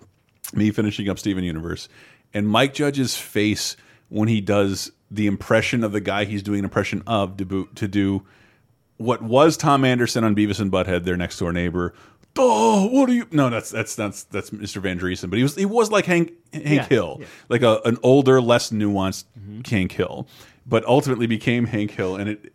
me 0.53 0.71
finishing 0.71 1.09
up 1.09 1.19
Steven 1.19 1.43
Universe, 1.43 1.89
and 2.33 2.49
Mike 2.49 2.75
Judge's 2.75 3.17
face 3.17 3.77
when 4.09 4.29
he 4.29 4.41
does 4.41 4.93
the 5.11 5.27
impression 5.27 5.83
of 5.85 5.93
the 5.93 6.01
guy 6.01 6.25
he's 6.25 6.43
doing 6.43 6.61
an 6.61 6.65
impression 6.65 7.03
of 7.07 7.37
to, 7.39 7.69
to 7.75 7.89
do 7.89 8.23
what 8.97 9.23
was 9.23 9.57
Tom 9.57 9.85
Anderson 9.85 10.25
on 10.25 10.37
Beavis 10.37 10.61
and 10.61 10.71
Butthead, 10.71 11.05
their 11.05 11.17
next 11.17 11.39
door 11.39 11.53
neighbor. 11.53 11.95
Oh, 12.39 12.87
what 12.87 13.09
are 13.11 13.13
you? 13.13 13.27
No, 13.33 13.51
that's 13.51 13.71
that's 13.71 13.97
that's 13.97 14.23
that's 14.25 14.51
Mr. 14.51 14.81
Van 14.81 15.01
Driessen, 15.01 15.31
but 15.31 15.37
he 15.37 15.43
was 15.43 15.57
he 15.57 15.65
was 15.65 15.91
like 15.91 16.07
Hank 16.07 16.33
Hank 16.53 16.65
Yeah, 16.67 16.85
Hill, 16.87 17.17
yeah. 17.21 17.27
like 17.49 17.63
a 17.63 17.81
an 17.85 17.99
older, 18.03 18.41
less 18.41 18.71
nuanced 18.71 19.25
Hank 19.69 19.93
Hill, 19.93 20.29
but 20.65 20.85
ultimately 20.85 21.27
became 21.27 21.67
Hank 21.67 21.91
Hill, 21.91 22.17
and 22.17 22.29
it. 22.31 22.53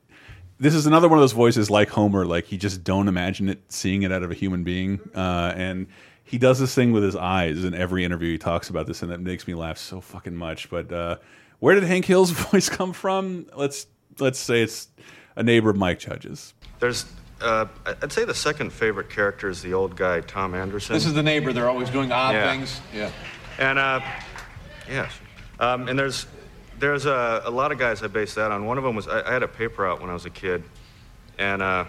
This 0.58 0.74
is 0.74 0.86
another 0.86 1.10
one 1.10 1.18
of 1.20 1.22
those 1.22 1.34
voices 1.34 1.70
like 1.70 1.89
Homer, 1.89 2.26
like 2.26 2.49
you 2.53 2.58
just 2.58 2.86
don't 2.86 3.10
imagine 3.10 3.49
it 3.49 3.60
seeing 3.68 4.03
it 4.03 4.12
out 4.14 4.24
of 4.24 4.32
a 4.32 4.34
human 4.34 4.64
being, 4.64 5.01
uh, 5.14 5.51
and 5.53 5.88
he 6.24 6.38
does 6.38 6.60
this 6.60 6.74
thing 6.74 6.93
with 6.93 7.03
his 7.03 7.18
eyes 7.18 7.66
in 7.66 7.74
every 7.74 8.06
interview. 8.06 8.32
He 8.32 8.38
talks 8.38 8.70
about 8.70 8.88
this, 8.88 9.01
and 9.01 9.12
that 9.12 9.20
makes 9.20 9.45
me 9.45 9.53
laugh 9.56 9.78
so 9.78 9.99
fucking 9.99 10.34
much. 10.36 10.70
But 10.70 10.89
uh, 10.93 11.18
where 11.60 11.76
did 11.76 11.84
Hank 11.84 12.06
Hill's 12.06 12.32
voice 12.51 12.70
come 12.70 12.93
from? 12.93 13.47
Let's 13.56 13.88
let's 14.20 14.39
say 14.39 14.62
it's 14.62 14.88
a 15.36 15.43
neighbor 15.43 15.70
of 15.70 15.76
Mike 15.78 15.99
Judge's. 15.99 16.53
There's, 16.80 17.06
uh, 17.41 17.66
I'd 17.86 18.12
say 18.12 18.26
the 18.26 18.34
second 18.34 18.72
favorite 18.72 19.10
character 19.10 19.49
is 19.49 19.62
the 19.62 19.74
old 19.74 19.95
guy 19.95 20.22
Tom 20.22 20.53
Anderson. 20.53 20.93
This 20.93 21.06
is 21.06 21.14
the 21.14 21.24
neighbor. 21.24 21.51
They're 21.53 21.70
always 21.70 21.89
doing 21.89 22.12
odd 22.12 22.34
Yeah. 22.36 22.51
things. 22.51 22.80
Yeah. 22.93 23.12
And 23.58 23.80
uh, 23.80 24.01
yes, 24.89 25.12
um, 25.60 25.88
and 25.88 25.97
there's 25.97 26.26
there's 26.80 27.06
a, 27.06 27.41
a 27.45 27.49
lot 27.51 27.72
of 27.72 27.78
guys 27.80 28.03
I 28.03 28.08
base 28.08 28.36
that 28.36 28.51
on. 28.51 28.66
One 28.66 28.78
of 28.78 28.84
them 28.84 28.95
was 28.95 29.08
I, 29.08 29.28
I 29.30 29.34
had 29.34 29.43
a 29.43 29.47
paper 29.47 29.88
out 29.88 30.01
when 30.01 30.10
I 30.10 30.14
was 30.14 30.26
a 30.26 30.30
kid, 30.30 30.64
and 31.38 31.62
uh, 31.62 31.86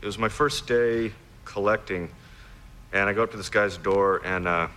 it 0.00 0.06
was 0.06 0.16
my 0.18 0.28
first 0.30 0.66
day 0.66 1.12
collecting, 1.44 2.08
and 2.92 3.08
I 3.08 3.12
go 3.12 3.22
up 3.22 3.30
to 3.32 3.36
this 3.36 3.50
guy's 3.50 3.76
door, 3.76 4.22
and 4.24 4.48
uh, 4.48 4.68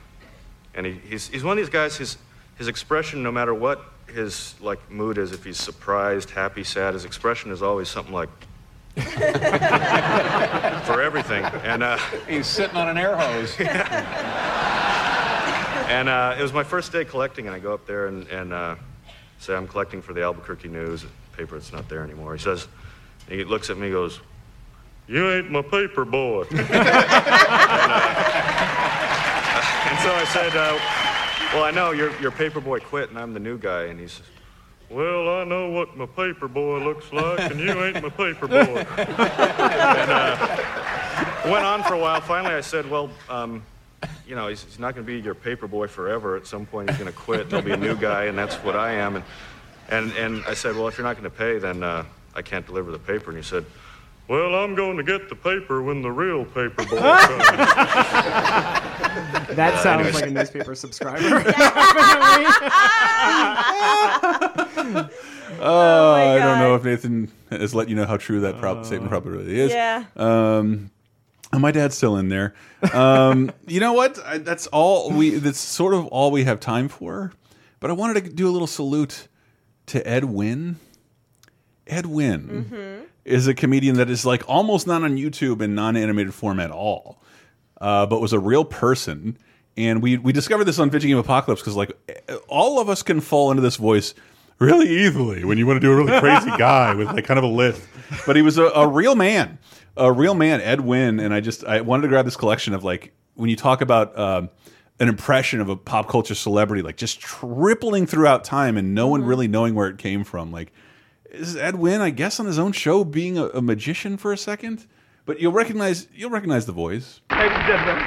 and 0.76 0.86
he, 0.86 0.94
he's 1.08 1.28
he's 1.30 1.44
one 1.46 1.58
of 1.58 1.64
these 1.64 1.72
guys. 1.72 1.96
His 1.96 2.18
his 2.58 2.68
expression, 2.68 3.24
no 3.24 3.32
matter 3.32 3.54
what 3.54 3.82
his 4.14 4.56
like 4.62 4.92
mood 4.92 5.18
is, 5.18 5.32
if 5.32 5.44
he's 5.44 5.58
surprised, 5.58 6.30
happy, 6.30 6.64
sad, 6.64 6.94
his 6.94 7.06
expression 7.06 7.52
is 7.52 7.62
always 7.62 7.90
something 7.90 8.14
like. 8.14 8.30
for 10.86 11.02
everything, 11.02 11.44
and 11.44 11.82
uh, 11.82 11.98
He's 12.28 12.46
sitting 12.46 12.78
on 12.78 12.90
an 12.90 12.98
air 13.00 13.18
hose. 13.18 13.58
And 15.94 16.10
uh, 16.10 16.36
it 16.40 16.42
was 16.42 16.54
my 16.54 16.64
first 16.64 16.92
day 16.92 17.06
collecting, 17.06 17.46
and 17.46 17.56
I 17.56 17.60
go 17.60 17.72
up 17.74 17.86
there 17.86 18.08
and, 18.08 18.28
and 18.30 18.52
uh, 18.52 18.76
say 19.38 19.54
I'm 19.54 19.68
collecting 19.68 20.02
for 20.02 20.14
the 20.14 20.24
Albuquerque 20.24 20.70
News 20.70 21.06
paper. 21.34 21.56
It's 21.56 21.72
not 21.72 21.88
there 21.88 22.04
anymore. 22.04 22.34
He 22.34 22.42
says, 22.42 22.68
he 23.30 23.44
looks 23.44 23.70
at 23.70 23.78
me, 23.78 23.92
goes, 23.92 24.20
"You 25.08 25.30
ain't 25.30 25.52
my 25.52 25.62
paper 25.62 26.04
boy." 26.04 26.46
and, 26.52 26.60
uh, 26.60 26.66
and 29.86 30.00
so 30.00 30.14
I 30.16 30.26
said, 30.32 30.56
uh, 30.56 31.03
"Well, 31.54 31.64
I 31.64 31.72
know 31.72 31.92
your 31.92 32.18
your 32.20 32.32
paper 32.32 32.60
boy 32.60 32.80
quit, 32.80 33.10
and 33.10 33.18
I'm 33.18 33.34
the 33.34 33.40
new 33.40 33.58
guy." 33.58 33.84
And 33.84 34.00
he 34.00 34.08
says. 34.08 34.26
Well, 34.90 35.42
I 35.42 35.44
know 35.44 35.72
what 35.72 35.98
my 35.98 36.06
paper 36.06 36.48
boy 36.48 36.78
looks 36.84 37.12
like, 37.12 37.40
and 37.50 37.60
you 37.60 37.72
ain't 37.84 38.04
my 38.04 38.10
paper 38.10 38.48
boy. 38.48 38.86
and 38.98 40.12
uh, 40.12 41.42
went 41.46 41.66
on 41.66 41.82
for 41.84 41.96
a 41.96 41.98
while. 42.00 42.22
Finally, 42.22 42.54
I 42.54 42.62
said, 42.62 42.88
"Well, 42.90 43.10
um, 43.28 43.64
you 44.28 44.36
know, 44.36 44.50
he's, 44.50 44.64
he's 44.64 44.78
not 44.78 44.94
going 44.94 45.04
to 45.04 45.12
be 45.12 45.20
your 45.20 45.34
paper 45.34 45.68
boy 45.68 45.88
forever. 45.88 46.36
At 46.36 46.46
some 46.46 46.68
point, 46.68 46.90
he's 46.92 47.00
going 47.00 47.12
to 47.12 47.18
quit. 47.18 47.42
and 47.42 47.50
There'll 47.50 47.66
be 47.66 47.72
a 47.72 47.78
new 47.78 47.96
guy, 47.96 48.26
and 48.26 48.38
that's 48.38 48.56
what 48.58 48.76
I 48.76 48.94
am." 48.94 49.16
And 49.16 49.26
and 49.90 50.12
and 50.14 50.44
I 50.46 50.54
said, 50.54 50.76
"Well, 50.76 50.88
if 50.88 50.98
you're 50.98 51.08
not 51.08 51.18
going 51.18 51.30
to 51.30 51.36
pay, 51.36 51.58
then 51.58 51.82
uh, 51.82 52.06
I 52.36 52.44
can't 52.44 52.66
deliver 52.66 52.92
the 52.92 53.00
paper." 53.00 53.32
And 53.32 53.38
he 53.38 53.44
said, 53.44 53.66
"Well, 54.28 54.56
I'm 54.56 54.74
going 54.76 54.98
to 54.98 55.04
get 55.04 55.30
the 55.30 55.36
paper 55.36 55.82
when 55.84 56.02
the 56.02 56.12
real 56.12 56.44
paper 56.46 56.84
boy 56.86 56.86
comes." 57.00 57.48
That 59.56 59.74
Uh, 59.76 59.84
sounds 59.84 60.14
like 60.16 60.26
a 60.28 60.32
newspaper 60.32 60.74
subscriber. 60.76 61.44
Oh, 65.60 66.14
I 66.16 66.40
don't 66.40 66.60
know 66.60 66.76
if 66.76 66.84
Nathan 66.84 67.32
has 67.52 67.76
let 67.76 67.88
you 67.88 67.96
know 67.96 68.06
how 68.06 68.18
true 68.18 68.40
that 68.42 68.58
prob 68.58 68.86
statement 68.86 69.12
probably 69.12 69.32
really 69.34 69.60
is. 69.60 69.72
Yeah. 69.72 70.06
Um, 70.16 70.90
and 71.52 71.62
my 71.62 71.72
dad's 71.72 71.96
still 71.96 72.18
in 72.18 72.30
there. 72.30 72.56
Um, 72.92 73.52
you 73.68 73.80
know 73.80 73.94
what? 73.94 74.18
I, 74.26 74.40
that's 74.40 74.66
all 74.68 75.12
we. 75.12 75.30
That's 75.32 75.60
sort 75.60 75.94
of 75.94 76.08
all 76.08 76.32
we 76.32 76.44
have 76.46 76.60
time 76.60 76.90
for. 76.90 77.34
But 77.80 77.92
I 77.92 77.94
wanted 77.94 78.24
to 78.26 78.30
do 78.34 78.50
a 78.50 78.52
little 78.52 78.68
salute 78.68 79.28
to 79.88 80.06
Ed 80.08 80.26
Wynn. 80.26 80.78
Ed 81.86 82.08
Wynn 82.08 83.06
is 83.26 83.48
a 83.48 83.54
comedian 83.54 83.96
that 83.98 84.10
is 84.10 84.26
like 84.26 84.48
almost 84.48 84.88
not 84.88 85.04
on 85.04 85.18
YouTube 85.18 85.62
in 85.62 85.76
non-animated 85.76 86.34
form 86.34 86.60
at 86.60 86.72
all, 86.72 87.22
uh, 87.80 88.06
but 88.06 88.22
was 88.22 88.34
a 88.34 88.40
real 88.40 88.66
person. 88.66 89.38
And 89.76 90.02
we 90.02 90.18
we 90.18 90.32
discovered 90.32 90.66
this 90.66 90.80
on 90.80 90.90
Video 90.90 91.10
Game 91.10 91.18
Apocalypse 91.18 91.62
because 91.62 91.76
like 91.76 91.92
all 92.48 92.80
of 92.80 92.90
us 92.90 93.02
can 93.02 93.22
fall 93.22 93.50
into 93.52 93.62
this 93.62 93.78
voice 93.78 94.14
really 94.60 94.88
easily 94.88 95.44
when 95.44 95.58
you 95.58 95.66
want 95.66 95.78
to 95.78 95.88
do 95.88 95.92
a 95.92 95.96
really 95.96 96.20
crazy 96.20 96.50
guy 96.58 96.94
with 96.94 97.08
like 97.08 97.26
kind 97.26 97.38
of 97.38 97.44
a 97.44 97.48
lift. 97.48 97.88
But 98.26 98.36
he 98.36 98.42
was 98.42 98.58
a, 98.58 98.66
a 98.66 98.88
real 98.88 99.16
man, 99.16 99.58
a 99.98 100.12
real 100.12 100.36
man, 100.36 100.62
Ed 100.62 100.82
Wynn. 100.82 101.20
And 101.20 101.34
I 101.34 101.40
just 101.40 101.64
I 101.66 101.82
wanted 101.82 102.04
to 102.04 102.08
grab 102.10 102.26
this 102.26 102.38
collection 102.38 102.74
of 102.74 102.84
like 102.84 103.14
when 103.36 103.50
you 103.50 103.56
talk 103.56 103.82
about. 103.82 104.18
Um, 104.18 104.50
an 105.00 105.10
impression 105.10 105.60
of 105.60 105.70
a 105.70 105.76
pop 105.76 106.08
culture 106.08 106.36
celebrity, 106.36 106.84
like 106.84 106.98
just 106.98 107.20
tripling 107.20 108.06
throughout 108.06 108.44
time, 108.44 108.78
and 108.78 108.94
no 108.94 109.08
one 109.08 109.24
really 109.24 109.48
knowing 109.48 109.74
where 109.74 109.88
it 109.88 109.98
came 109.98 110.24
from. 110.24 110.52
Like, 110.52 110.72
is 111.34 111.56
Ed 111.56 111.76
Wynn, 111.76 112.00
I 112.00 112.12
guess, 112.12 112.40
on 112.40 112.46
his 112.46 112.60
own 112.60 112.72
show, 112.72 113.04
being 113.04 113.38
a, 113.38 113.48
a 113.48 113.62
magician 113.62 114.18
for 114.18 114.32
a 114.32 114.38
second? 114.38 114.86
But 115.26 115.40
you'll 115.40 115.52
recognize 115.52 116.08
you'll 116.14 116.30
recognize 116.30 116.66
the 116.66 116.72
voice. 116.72 117.22
Ladies 117.32 117.52
and 117.54 117.68
gentlemen, 117.68 118.04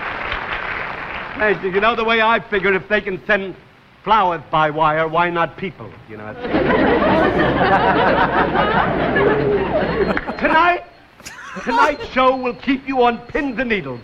hey, 1.36 1.74
you 1.74 1.80
know 1.80 1.96
the 1.96 2.04
way 2.04 2.20
I 2.22 2.40
figure 2.40 2.72
if 2.74 2.88
they 2.88 3.00
can 3.00 3.24
send 3.26 3.56
flowers 4.04 4.42
by 4.50 4.70
wire, 4.70 5.08
why 5.08 5.30
not 5.30 5.56
people? 5.56 5.90
You 6.08 6.18
know. 6.18 6.32
Tonight, 10.38 10.84
tonight's 11.64 12.06
show 12.08 12.36
will 12.36 12.54
keep 12.54 12.86
you 12.86 13.02
on 13.02 13.18
pins 13.26 13.58
and 13.58 13.68
needles. 13.68 14.00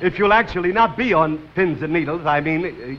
if 0.00 0.18
you'll 0.18 0.32
actually 0.32 0.72
not 0.72 0.96
be 0.96 1.12
on 1.12 1.38
pins 1.54 1.82
and 1.82 1.92
needles, 1.92 2.24
I 2.24 2.40
mean, 2.40 2.64
uh, 2.64 2.96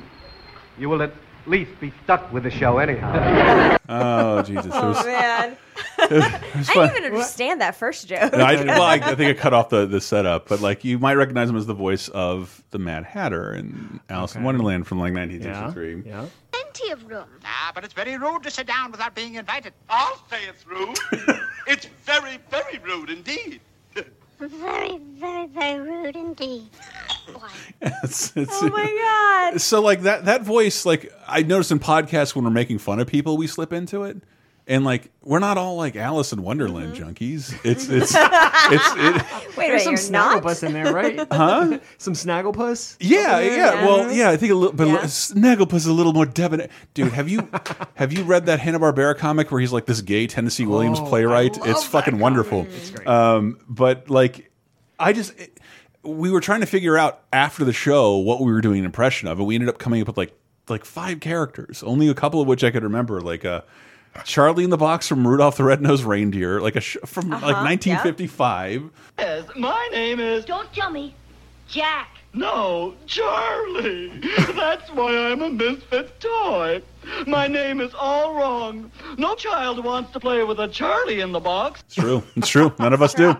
you 0.80 0.90
will 0.90 1.02
at 1.02 1.14
least 1.48 1.80
be 1.80 1.94
stuck 2.04 2.32
with 2.32 2.44
the 2.44 2.52
show 2.52 2.78
anyhow. 2.78 3.78
Oh 3.90 4.42
Jesus! 4.42 4.72
Oh 4.74 4.90
was- 4.90 5.06
man, 5.06 5.58
it 6.00 6.12
was 6.12 6.70
I 6.70 6.74
fun. 6.74 6.88
didn't 6.90 6.98
even 7.06 7.14
understand 7.14 7.62
that 7.62 7.76
first 7.76 8.08
joke. 8.08 8.34
No, 8.34 8.40
I, 8.44 8.56
well, 8.64 8.82
I, 8.82 8.96
I 8.96 9.16
think 9.16 9.38
I 9.38 9.40
cut 9.40 9.54
off 9.54 9.70
the, 9.70 9.86
the 9.86 10.02
setup, 10.02 10.48
but 10.50 10.60
like 10.62 10.84
you 10.84 11.00
might 11.00 11.14
recognize 11.16 11.50
him 11.50 11.56
as 11.56 11.66
the 11.66 11.74
voice 11.74 12.10
of 12.10 12.64
the 12.72 12.80
Mad 12.80 13.06
Hatter 13.06 13.54
in 13.54 14.00
Alice 14.10 14.36
in 14.36 14.44
Wonderland 14.44 14.88
from 14.88 15.00
like 15.00 15.14
1963. 15.14 16.10
Yeah. 16.10 16.26
Plenty 16.52 16.92
of 16.92 17.08
room. 17.10 17.26
Ah, 17.46 17.72
but 17.74 17.84
it's 17.84 17.94
very 17.94 18.18
rude 18.18 18.44
to 18.44 18.52
sit 18.52 18.68
down 18.68 18.92
without 18.92 19.16
being 19.16 19.36
invited. 19.36 19.74
I'll 19.90 20.22
say 20.30 20.40
it's 20.48 20.68
rude. 20.68 20.98
it's 21.68 21.88
very, 22.04 22.40
very 22.52 22.78
rude 22.80 23.10
indeed. 23.10 23.62
Very, 24.40 25.00
very, 25.00 25.48
very 25.48 25.80
rude 25.80 26.16
indeed. 26.16 26.70
It's- 27.82 28.32
it's- 28.36 28.58
Oh 28.62 28.70
my 28.70 29.50
god. 29.52 29.62
So 29.62 29.82
like 29.82 30.02
that 30.02 30.26
that 30.26 30.42
voice, 30.44 30.86
like 30.86 31.12
I 31.28 31.44
noticed 31.44 31.72
in 31.72 31.80
podcasts 31.80 32.36
when 32.36 32.44
we're 32.46 32.52
making 32.52 32.80
fun 32.80 33.00
of 33.00 33.08
people, 33.08 33.38
we 33.38 33.48
slip 33.48 33.72
into 33.74 34.04
it. 34.04 34.18
And 34.70 34.84
like 34.84 35.12
we're 35.24 35.40
not 35.40 35.58
all 35.58 35.78
like 35.78 35.96
Alice 35.96 36.34
in 36.34 36.42
Wonderland 36.42 36.94
junkies. 36.96 37.58
It's 37.64 37.88
it's 37.88 38.14
it's 38.16 38.92
it, 38.98 39.58
Wait, 39.58 39.68
There's 39.70 39.86
wait, 39.86 39.98
some? 39.98 40.14
Snagglepuss 40.14 40.64
in 40.64 40.74
there, 40.74 40.92
right? 40.94 41.20
Huh? 41.32 41.80
some 41.98 42.14
Snagglepuss? 42.14 42.98
Yeah, 43.00 43.30
Something 43.38 43.52
yeah. 43.54 43.72
there? 43.72 43.86
Well, 43.86 44.12
yeah. 44.12 44.30
I 44.30 44.36
think 44.38 44.52
a 44.52 44.56
little, 44.56 44.76
but 44.76 44.88
Snagglepuss 45.06 45.76
is 45.76 45.86
a 45.88 45.94
little 45.94 46.12
more 46.14 46.26
debonair. 46.26 46.68
Dude, 46.94 47.14
have 47.14 47.30
you 47.30 47.48
have 47.96 48.12
you 48.12 48.24
read 48.24 48.48
that 48.48 48.60
Hanna 48.60 48.80
Barbera 48.80 49.18
comic 49.18 49.52
where 49.52 49.62
he's 49.62 49.72
like 49.72 49.86
this 49.86 50.02
gay 50.02 50.28
Tennessee 50.28 50.66
Williams 50.66 51.00
playwright? 51.00 51.58
It's 51.66 51.86
fucking 51.86 52.20
wonderful. 52.20 52.68
Um, 53.06 53.60
but 53.70 54.10
like, 54.10 54.52
I 55.00 55.14
just 55.14 55.40
it- 55.40 55.57
we 56.08 56.32
were 56.32 56.42
trying 56.42 56.62
to 56.62 56.66
figure 56.66 56.98
out 56.98 57.22
after 57.34 57.64
the 57.66 57.74
show 57.74 58.18
what 58.18 58.40
we 58.40 58.52
were 58.52 58.62
doing 58.62 58.80
an 58.80 58.86
impression 58.86 59.28
of, 59.28 59.38
and 59.40 59.48
we 59.48 59.56
ended 59.56 59.70
up 59.70 59.78
coming 59.78 60.02
up 60.02 60.08
with 60.08 60.18
like 60.18 60.34
like 60.70 60.84
five 60.86 61.20
characters, 61.20 61.84
only 61.84 62.08
a 62.10 62.14
couple 62.14 62.42
of 62.42 62.48
which 62.48 62.64
I 62.64 62.72
could 62.72 62.84
remember, 62.84 63.22
like 63.22 63.46
uh 63.46 63.62
Charlie 64.24 64.64
in 64.64 64.70
the 64.72 64.78
Box 64.78 65.08
from 65.08 65.28
Rudolph 65.28 65.58
the 65.58 65.64
Red-Nosed 65.64 66.04
Reindeer, 66.04 66.60
like 66.60 66.76
a 66.76 66.82
sh 66.82 66.98
from 67.06 67.30
like 67.30 67.44
Uh-huh, 67.44 67.64
1955. 67.64 68.90
Yes, 69.20 69.46
my 69.56 69.90
name 69.92 70.20
is. 70.20 70.44
Don't 70.46 70.72
tell 70.74 70.90
me. 70.90 71.14
Jack. 71.68 72.10
No, 72.34 72.94
Charlie. 73.08 74.10
That's 74.56 74.90
why 74.92 75.16
I'm 75.32 75.42
a 75.42 75.50
misfit 75.50 76.20
toy. 76.20 76.82
My 77.26 77.48
name 77.48 77.80
is 77.82 77.94
all 77.98 78.36
wrong. 78.36 78.92
No 79.18 79.36
child 79.36 79.84
wants 79.84 80.12
to 80.12 80.20
play 80.20 80.44
with 80.44 80.60
a 80.60 80.68
Charlie 80.68 81.22
in 81.22 81.32
the 81.32 81.40
box. 81.40 81.82
It's 81.86 81.96
true. 81.96 82.24
It's 82.36 82.48
true. 82.48 82.72
None 82.80 82.94
of 82.94 83.02
us 83.02 83.14
do. 83.14 83.36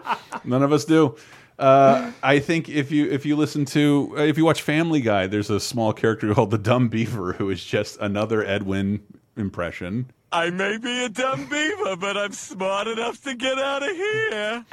None 0.46 0.64
of 0.64 0.72
us 0.74 0.86
do. 0.86 1.16
Uh, 1.60 2.12
I 2.22 2.40
think 2.40 2.70
if 2.70 2.92
you 2.92 3.10
if 3.10 3.26
you 3.26 3.36
listen 3.36 3.66
to 3.66 4.14
uh, 4.18 4.22
if 4.22 4.38
you 4.38 4.46
watch 4.46 4.62
Family 4.62 5.02
Guy, 5.02 5.28
there's 5.28 5.50
a 5.50 5.60
small 5.60 5.92
character 5.92 6.34
called 6.36 6.52
the 6.52 6.58
Dumb 6.58 6.88
Beaver 6.88 7.34
who 7.34 7.50
is 7.50 7.64
just 7.64 7.98
another 8.00 8.46
Ed 8.46 8.64
Wynn 8.64 9.02
impression. 9.36 10.12
I 10.32 10.50
may 10.50 10.78
be 10.78 11.06
a 11.06 11.10
dumb 11.10 11.48
beaver, 11.48 11.96
but 11.96 12.18
I'm 12.18 12.34
smart 12.34 12.88
enough 12.88 13.24
to 13.24 13.34
get 13.34 13.58
out 13.58 13.82
of 13.82 13.96
here. 13.96 14.66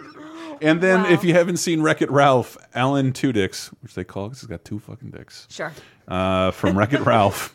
And 0.62 0.80
then 0.80 1.06
if 1.06 1.24
you 1.24 1.32
haven't 1.32 1.56
seen 1.56 1.80
Wreck 1.82 2.02
It 2.02 2.10
Ralph, 2.10 2.56
Alan 2.74 3.12
Two 3.12 3.32
Dicks, 3.32 3.68
which 3.82 3.94
they 3.94 4.04
call 4.04 4.28
because 4.28 4.42
he's 4.42 4.48
got 4.48 4.64
two 4.64 4.78
fucking 4.78 5.10
dicks. 5.10 5.46
Sure. 5.50 5.72
Uh, 6.06 6.50
from 6.50 6.76
Wreck 6.76 6.92
It 6.92 7.00
Ralph, 7.00 7.54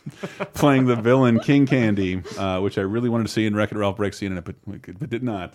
playing 0.54 0.86
the 0.86 0.96
villain 0.96 1.40
King 1.40 1.66
Candy, 1.68 2.24
uh, 2.38 2.62
which 2.62 2.78
I 2.78 2.82
really 2.82 3.10
wanted 3.10 3.26
to 3.28 3.34
see 3.34 3.46
in 3.46 3.56
Wreck 3.56 3.72
It 3.72 3.78
Ralph 3.78 3.98
breaks 3.98 4.20
the 4.20 4.26
internet, 4.26 4.46
but, 4.46 5.00
but 5.00 5.10
did 5.10 5.24
not. 5.24 5.54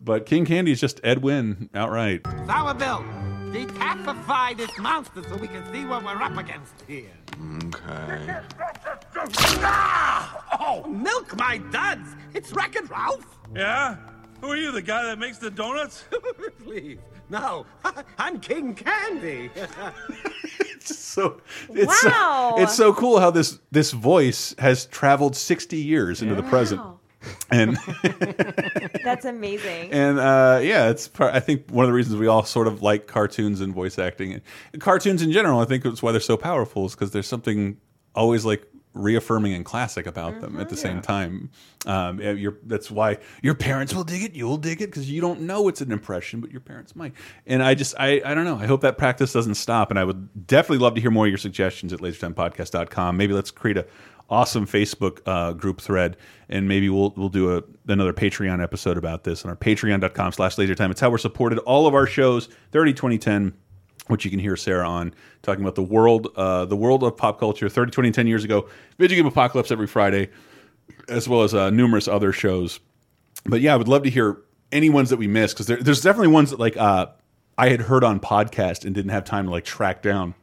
But 0.00 0.26
King 0.26 0.44
Candy 0.44 0.72
is 0.72 0.80
just 0.80 1.00
Ed 1.02 1.22
Wynn 1.22 1.68
outright. 1.74 2.26
Sour 2.46 2.74
Bill, 2.74 3.04
decapify 3.52 4.56
this 4.56 4.70
monster 4.78 5.22
so 5.24 5.36
we 5.36 5.48
can 5.48 5.64
see 5.72 5.84
what 5.84 6.04
we're 6.04 6.22
up 6.22 6.36
against 6.36 6.74
here. 6.86 7.10
Okay. 7.64 8.40
ah! 9.62 10.42
Oh, 10.58 10.86
milk 10.88 11.36
my 11.36 11.58
duds! 11.58 12.08
It's 12.34 12.50
Wreck-It 12.52 12.90
Ralph! 12.90 13.24
Yeah? 13.54 13.96
Who 14.40 14.50
are 14.50 14.56
you, 14.56 14.72
the 14.72 14.82
guy 14.82 15.04
that 15.04 15.18
makes 15.18 15.38
the 15.38 15.50
donuts? 15.50 16.04
Please, 16.64 16.98
no, 17.30 17.66
I'm 18.18 18.40
King 18.40 18.74
Candy. 18.74 19.50
it's 20.60 20.98
so 20.98 21.40
it's 21.68 22.04
Wow. 22.04 22.54
so, 22.56 22.62
it's 22.62 22.74
so 22.74 22.92
cool 22.94 23.20
how 23.20 23.30
this 23.30 23.58
this 23.70 23.92
voice 23.92 24.54
has 24.58 24.86
traveled 24.86 25.36
60 25.36 25.76
years 25.76 26.20
into 26.22 26.34
the 26.34 26.42
present 26.44 26.80
and 27.50 27.76
That's 29.04 29.24
amazing. 29.24 29.92
and 29.92 30.18
uh, 30.18 30.60
yeah 30.62 30.90
it's 30.90 31.08
part, 31.08 31.34
i 31.34 31.40
think 31.40 31.70
one 31.70 31.84
of 31.84 31.88
the 31.88 31.94
reasons 31.94 32.16
we 32.16 32.26
all 32.26 32.44
sort 32.44 32.66
of 32.66 32.82
like 32.82 33.06
cartoons 33.06 33.60
and 33.60 33.74
voice 33.74 33.98
acting. 33.98 34.40
And 34.72 34.80
cartoons 34.80 35.22
in 35.22 35.32
general 35.32 35.60
i 35.60 35.64
think 35.64 35.84
it's 35.84 36.02
why 36.02 36.12
they're 36.12 36.20
so 36.20 36.36
powerful 36.36 36.86
is 36.86 36.94
because 36.94 37.12
there's 37.12 37.26
something 37.28 37.78
always 38.14 38.44
like 38.44 38.66
reaffirming 38.96 39.52
and 39.52 39.64
classic 39.64 40.06
about 40.06 40.40
them 40.40 40.58
at 40.58 40.70
the 40.70 40.76
same 40.76 41.02
time. 41.02 41.50
Um, 41.84 42.18
you're, 42.18 42.56
that's 42.64 42.90
why 42.90 43.18
your 43.42 43.54
parents 43.54 43.94
will 43.94 44.04
dig 44.04 44.22
it 44.22 44.34
you'll 44.34 44.56
dig 44.56 44.80
it 44.80 44.86
because 44.86 45.10
you 45.10 45.20
don't 45.20 45.42
know 45.42 45.68
it's 45.68 45.80
an 45.80 45.92
impression 45.92 46.40
but 46.40 46.50
your 46.50 46.60
parents 46.62 46.96
might. 46.96 47.12
And 47.46 47.62
i 47.62 47.74
just 47.74 47.94
I, 47.98 48.22
I 48.24 48.34
don't 48.34 48.44
know. 48.44 48.56
I 48.56 48.66
hope 48.66 48.80
that 48.80 48.98
practice 48.98 49.32
doesn't 49.32 49.54
stop 49.56 49.90
and 49.90 49.98
i 49.98 50.04
would 50.04 50.46
definitely 50.46 50.78
love 50.78 50.94
to 50.94 51.00
hear 51.00 51.10
more 51.10 51.26
of 51.26 51.30
your 51.30 51.38
suggestions 51.38 51.92
at 51.92 52.00
lasertimepodcast.com 52.00 53.16
maybe 53.16 53.34
let's 53.34 53.50
create 53.50 53.76
a 53.76 53.86
awesome 54.28 54.66
facebook 54.66 55.20
uh, 55.26 55.52
group 55.52 55.80
thread. 55.80 56.16
And 56.48 56.68
maybe 56.68 56.88
we'll 56.88 57.12
we'll 57.16 57.28
do 57.28 57.56
a 57.56 57.62
another 57.88 58.12
patreon 58.12 58.62
episode 58.62 58.96
about 58.96 59.24
this 59.24 59.44
on 59.44 59.50
our 59.50 59.56
patreon.com 59.56 60.32
slash 60.32 60.56
lasertime. 60.56 60.90
It's 60.90 61.00
how 61.00 61.10
we're 61.10 61.18
supported 61.18 61.58
all 61.60 61.86
of 61.86 61.94
our 61.94 62.06
shows 62.06 62.48
30 62.72 62.92
2010 62.92 63.54
which 64.08 64.24
you 64.24 64.30
can 64.30 64.38
hear 64.38 64.56
Sarah 64.56 64.88
on 64.88 65.12
talking 65.42 65.64
about 65.64 65.74
the 65.74 65.82
world, 65.82 66.28
uh, 66.36 66.64
the 66.64 66.76
world 66.76 67.02
of 67.02 67.16
pop 67.16 67.40
culture, 67.40 67.68
30, 67.68 67.90
20, 67.90 68.12
10 68.12 68.26
years 68.26 68.44
ago, 68.44 68.68
Video 68.98 69.16
Game 69.16 69.26
Apocalypse 69.26 69.70
every 69.70 69.86
Friday, 69.86 70.30
as 71.08 71.28
well 71.28 71.42
as 71.42 71.54
uh, 71.54 71.70
numerous 71.70 72.06
other 72.06 72.32
shows. 72.32 72.80
But 73.44 73.60
yeah, 73.60 73.74
I 73.74 73.76
would 73.76 73.88
love 73.88 74.04
to 74.04 74.10
hear 74.10 74.42
any 74.72 74.90
ones 74.90 75.10
that 75.10 75.16
we 75.16 75.26
missed 75.26 75.56
because 75.56 75.66
there, 75.66 75.82
there's 75.82 76.00
definitely 76.00 76.32
ones 76.32 76.50
that 76.50 76.60
like 76.60 76.76
uh, 76.76 77.06
I 77.58 77.68
had 77.68 77.80
heard 77.80 78.04
on 78.04 78.20
podcast 78.20 78.84
and 78.84 78.94
didn't 78.94 79.10
have 79.10 79.24
time 79.24 79.46
to 79.46 79.50
like 79.50 79.64
track 79.64 80.02
down 80.02 80.34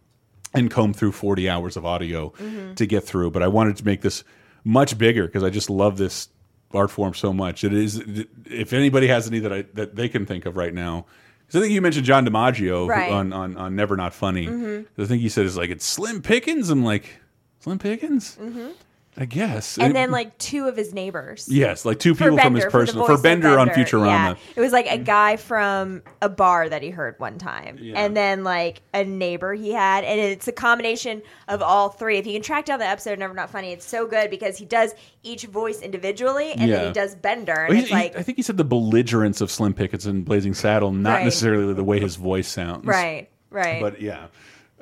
and 0.53 0.69
comb 0.69 0.93
through 0.93 1.11
40 1.11 1.49
hours 1.49 1.75
of 1.77 1.85
audio 1.85 2.31
Mhm. 2.41 2.75
to 2.75 2.85
get 2.85 3.03
through. 3.03 3.31
But 3.31 3.43
I 3.43 3.47
wanted 3.47 3.75
to 3.77 3.85
make 3.85 4.01
this 4.01 4.23
much 4.63 4.97
bigger 4.97 5.25
because 5.25 5.43
I 5.43 5.49
just 5.49 5.69
love 5.69 5.97
this 5.97 6.29
art 6.73 6.89
form 6.91 7.13
so 7.13 7.33
much. 7.33 7.63
It 7.63 7.73
is 7.73 8.01
if 8.45 8.73
anybody 8.73 9.07
has 9.07 9.27
any 9.27 9.39
that 9.39 9.51
I 9.53 9.65
that 9.73 9.95
they 9.95 10.07
can 10.09 10.25
think 10.25 10.45
of 10.45 10.55
right 10.57 10.73
now. 10.73 11.05
Because 11.45 11.59
I 11.59 11.61
think 11.63 11.73
you 11.73 11.81
mentioned 11.81 12.05
John 12.05 12.25
DiMaggio 12.25 12.85
who- 13.07 13.13
on, 13.13 13.33
on 13.33 13.57
on 13.57 13.75
Never 13.75 13.95
Not 13.97 14.13
Funny. 14.13 14.47
I 14.47 15.05
think 15.05 15.21
he 15.21 15.29
said 15.29 15.45
it's 15.45 15.57
like 15.57 15.69
it's 15.69 15.85
Slim 15.85 16.21
Pickens. 16.21 16.69
I'm 16.69 16.83
like 16.83 17.19
Slim 17.59 17.79
Pickens. 17.79 18.35
hmm 18.35 18.67
I 19.15 19.25
guess. 19.25 19.77
And 19.77 19.91
It- 19.91 19.93
then 19.93 20.09
like 20.11 20.35
two 20.39 20.67
of 20.67 20.75
his 20.75 20.93
neighbors. 20.93 21.47
yes, 21.49 21.85
like 21.85 21.99
two 21.99 22.15
For 22.15 22.23
people 22.25 22.39
from 22.39 22.55
his 22.55 22.63
Bender, 22.63 22.71
for 22.71 22.79
personal 22.79 23.03
voice 23.03 23.07
for 23.09 23.13
of 23.15 23.23
Bender 23.23 23.59
on 23.59 23.69
Futurama. 23.69 24.05
Yeah. 24.05 24.35
It 24.55 24.59
was 24.59 24.71
like 24.71 24.87
a 24.89 24.97
guy 24.97 25.35
from 25.37 26.01
a 26.21 26.29
bar 26.29 26.67
that 26.67 26.81
he 26.81 26.89
heard 26.89 27.15
one 27.19 27.37
time, 27.37 27.77
Yeah. 27.79 27.99
and 27.99 28.17
then 28.17 28.43
like 28.43 28.81
a 28.93 29.03
neighbor 29.03 29.53
he 29.53 29.71
had, 29.71 30.03
and 30.03 30.19
it's 30.19 30.47
a 30.47 30.51
combination 30.51 31.21
of 31.47 31.61
all 31.61 31.89
three. 31.89 32.17
If 32.17 32.25
you 32.25 32.33
can 32.33 32.41
track 32.41 32.65
down 32.65 32.79
the 32.79 32.87
episode, 32.87 33.19
Never 33.19 33.35
Not 33.35 33.51
Funny, 33.51 33.71
it's 33.71 33.85
so 33.85 34.07
good 34.07 34.31
because 34.31 34.57
he 34.57 34.65
does 34.65 34.95
each 35.21 35.45
voice 35.45 35.81
individually, 35.81 36.51
and 36.53 36.69
Yeah. 36.69 36.77
then 36.77 36.87
he 36.87 36.93
does 36.93 37.13
Bender, 37.13 37.53
and 37.53 37.69
Well, 37.69 37.77
it's 37.77 37.89
he- 37.89 37.93
like 37.95 38.17
I 38.17 38.23
think 38.23 38.37
he 38.37 38.41
said 38.41 38.57
the 38.57 38.63
belligerence 38.63 39.41
of 39.41 39.51
Slim 39.51 39.73
Pickens 39.73 40.07
in 40.07 40.23
Blazing 40.23 40.55
Saddle, 40.55 40.91
not 40.91 41.17
Right. 41.17 41.25
necessarily 41.25 41.73
the 41.75 41.83
way 41.83 41.99
his 41.99 42.15
voice 42.15 42.47
sounds. 42.47 42.85
right, 42.87 43.29
right. 43.51 43.79
But 43.79 44.01
yeah, 44.01 44.25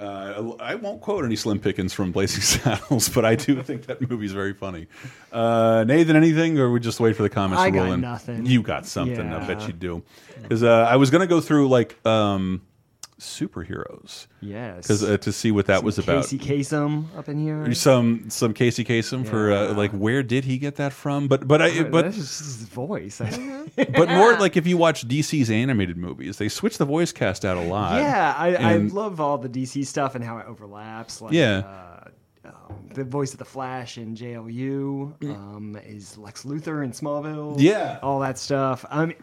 uh, 0.02 0.56
I 0.60 0.76
won't 0.76 1.00
quote 1.02 1.24
any 1.26 1.36
Slim 1.36 1.60
Pickens 1.60 1.94
from 1.94 2.12
Blazing 2.12 2.42
Saddles, 2.42 3.08
but 3.10 3.24
I 3.24 3.36
do 3.36 3.62
think 3.62 3.86
that 3.86 4.10
movie's 4.10 4.32
very 4.32 4.54
funny. 4.54 4.88
Uh, 5.32 5.84
Nathan, 5.88 6.16
anything, 6.16 6.58
or 6.58 6.72
we 6.72 6.80
just 6.80 7.00
wait 7.00 7.16
for 7.16 7.24
the 7.24 7.30
comments 7.30 7.62
I 7.62 7.70
to 7.70 7.78
got 7.78 7.84
roll 7.84 7.94
in? 7.94 8.02
nothing. 8.02 8.46
You 8.46 8.64
got 8.64 8.86
something. 8.86 9.32
I 9.32 9.46
bet 9.46 9.68
you 9.68 9.74
do. 9.74 10.04
Because 10.42 10.64
uh, 10.64 10.88
I 10.90 10.96
was 10.96 11.12
gonna 11.12 11.28
go 11.28 11.40
through 11.40 11.70
like 11.70 12.04
um, 12.06 12.62
superheroes. 13.22 14.28
Yes. 14.42 14.88
Because 14.88 15.04
uh, 15.04 15.18
to 15.18 15.32
see 15.32 15.52
what 15.52 15.68
that 15.68 15.78
Some 15.78 15.86
was 15.86 16.00
about. 16.00 16.24
Casey 16.24 16.40
Kasem 16.40 17.06
up 17.18 17.30
in 17.30 17.38
here. 17.38 17.74
Some 17.74 18.30
some 18.30 18.54
Casey 18.54 18.84
Kasem 18.84 19.26
for 19.26 19.52
uh, 19.52 19.74
like 19.74 19.92
where 19.92 20.24
did 20.24 20.44
he 20.44 20.58
get 20.58 20.76
that 20.78 20.92
from? 20.92 21.28
But 21.28 21.48
but 21.48 21.62
I 21.62 21.84
but 21.84 22.06
that's 22.06 22.18
just 22.18 22.40
his 22.40 22.56
voice. 22.64 23.20
but 23.76 24.10
more 24.10 24.38
like 24.40 24.58
if 24.58 24.66
you 24.66 24.78
watch 24.78 25.08
DC's 25.08 25.50
animated 25.52 25.98
movies, 25.98 26.38
they 26.38 26.50
switch 26.50 26.78
the 26.78 26.86
voice 26.86 27.12
cast 27.12 27.46
out 27.46 27.58
a 27.58 27.62
lot. 27.62 28.02
Yeah, 28.02 28.34
I, 28.38 28.56
I 28.56 28.78
love 28.78 29.22
all 29.22 29.38
the 29.38 29.50
DC 29.50 29.86
stuff 29.86 30.16
and 30.16 30.24
how 30.24 30.40
it 30.40 30.48
overlaps. 30.48 31.22
Like, 31.22 31.34
Yeah. 31.34 31.60
Uh, 31.60 32.10
um, 32.44 32.90
the 32.96 33.04
voice 33.04 33.34
of 33.34 33.40
the 33.40 33.46
Flash 33.46 34.00
in 34.00 34.16
JLU 34.16 35.24
um, 35.30 35.78
is 35.86 36.18
Lex 36.18 36.44
Luthor 36.44 36.84
in 36.84 36.92
Smallville. 36.92 37.56
Yeah. 37.60 38.00
all 38.02 38.20
that 38.22 38.40
stuff. 38.40 38.84
I 38.90 39.06
mean, 39.06 39.18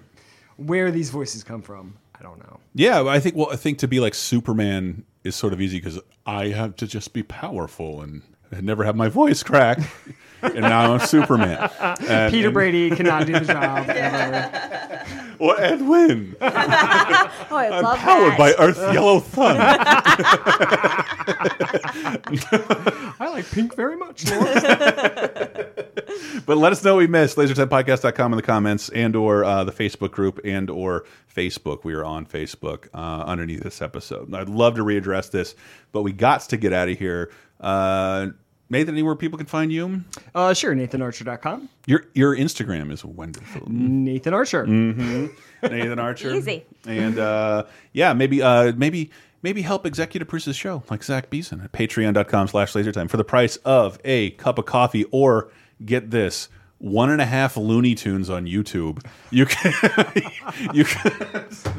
where 0.57 0.93
these 0.93 1.11
voices 1.11 1.43
come 1.43 1.63
from, 1.63 1.97
I 2.19 2.23
don't 2.23 2.39
know. 2.39 2.59
Yeah, 2.75 3.05
I 3.05 3.21
think 3.21 3.37
well, 3.37 3.49
I 3.51 3.57
think 3.57 3.79
to 3.79 3.89
be 3.89 4.01
like 4.01 4.15
Superman 4.15 5.05
is 5.25 5.35
sort 5.37 5.53
of 5.53 5.61
easy 5.61 5.79
because 5.79 5.99
I 6.27 6.49
have 6.49 6.77
to 6.77 6.87
just 6.87 7.13
be 7.13 7.23
powerful 7.23 8.01
and 8.03 8.23
I 8.53 8.61
never 8.61 8.85
have 8.85 8.97
my 8.97 9.09
voice 9.09 9.43
crack, 9.43 9.79
and 10.43 10.61
now 10.61 10.95
I'm 10.95 11.01
Superman. 11.01 11.71
And- 12.09 12.31
Peter 12.33 12.49
and- 12.49 12.55
Brady 12.55 12.91
cannot 12.91 13.27
do 13.27 13.33
the 13.35 13.41
job. 13.41 13.87
ever. 13.89 15.05
Or 15.39 15.61
Edwin. 15.61 16.35
oh, 16.41 16.47
I 16.47 17.69
I'm 17.71 17.85
love 17.85 17.99
powered 17.99 18.33
that. 18.33 18.39
by 18.39 18.53
Earth's 18.55 18.81
yellow 18.93 19.21
sun. 19.21 19.57
I 23.21 23.29
like 23.31 23.49
pink 23.51 23.77
very 23.77 23.97
much. 23.97 24.25
but 26.47 26.57
let 26.57 26.73
us 26.73 26.83
know 26.83 26.95
what 26.95 27.01
we 27.01 27.07
missed. 27.07 27.37
LaserTimePodcast.com 27.37 28.33
in 28.33 28.37
the 28.37 28.43
comments 28.43 28.89
and 28.89 29.15
or 29.15 29.45
uh, 29.45 29.65
the 29.65 29.73
Facebook 29.73 30.11
group 30.11 30.41
and 30.45 30.71
or 30.71 31.05
Facebook. 31.35 31.85
We 31.85 31.95
are 31.95 32.05
on 32.05 32.27
Facebook 32.27 32.89
uh, 32.93 33.23
underneath 33.25 33.63
this 33.63 33.81
episode. 33.81 34.35
I'd 34.35 34.49
love 34.49 34.75
to 34.77 34.85
readdress 34.85 35.31
this, 35.31 35.55
but 35.93 36.03
we 36.03 36.13
got 36.13 36.41
to 36.41 36.57
get 36.57 36.73
out 36.73 36.89
of 36.89 36.99
here. 36.99 37.31
Uh, 37.61 38.29
Nathan, 38.71 38.95
anywhere 38.95 39.15
people 39.15 39.39
can 39.39 39.47
find 39.47 39.73
you? 39.73 40.05
Uh, 40.35 40.53
sure, 40.53 40.75
NathanArcher.com. 40.75 41.69
Your 41.87 42.05
your 42.15 42.37
Instagram 42.37 42.93
is 42.93 43.05
wonderful. 43.05 43.63
Nathan 43.67 44.35
Archer. 44.35 44.67
Mm-hmm. 44.67 45.27
Nathan 45.63 45.99
Archer. 45.99 46.35
Easy. 46.35 46.65
And 46.87 47.19
uh, 47.19 47.65
yeah, 47.93 48.13
maybe 48.13 48.43
uh, 48.43 48.73
maybe 48.77 49.11
maybe 49.43 49.63
help 49.63 49.87
executive 49.87 50.29
produce 50.29 50.45
this 50.45 50.57
show 50.57 50.83
like 50.91 51.03
Zach 51.03 51.31
Beeson 51.31 51.63
at 51.63 51.73
patreon.com 51.73 52.49
slash 52.49 52.73
lasertime 52.75 53.09
for 53.09 53.17
the 53.17 53.25
price 53.25 53.57
of 53.59 53.99
a 54.05 54.31
cup 54.33 54.59
of 54.59 54.67
coffee 54.67 55.05
or 55.11 55.51
get 55.85 56.11
this 56.11 56.49
one 56.79 57.11
and 57.11 57.21
a 57.21 57.27
half 57.27 57.57
Looney 57.57 57.95
Tunes 57.95 58.31
on 58.31 58.47
YouTube. 58.47 59.05
You 59.31 59.47
can 59.47 59.73
you 60.75 60.85
can 60.85 61.11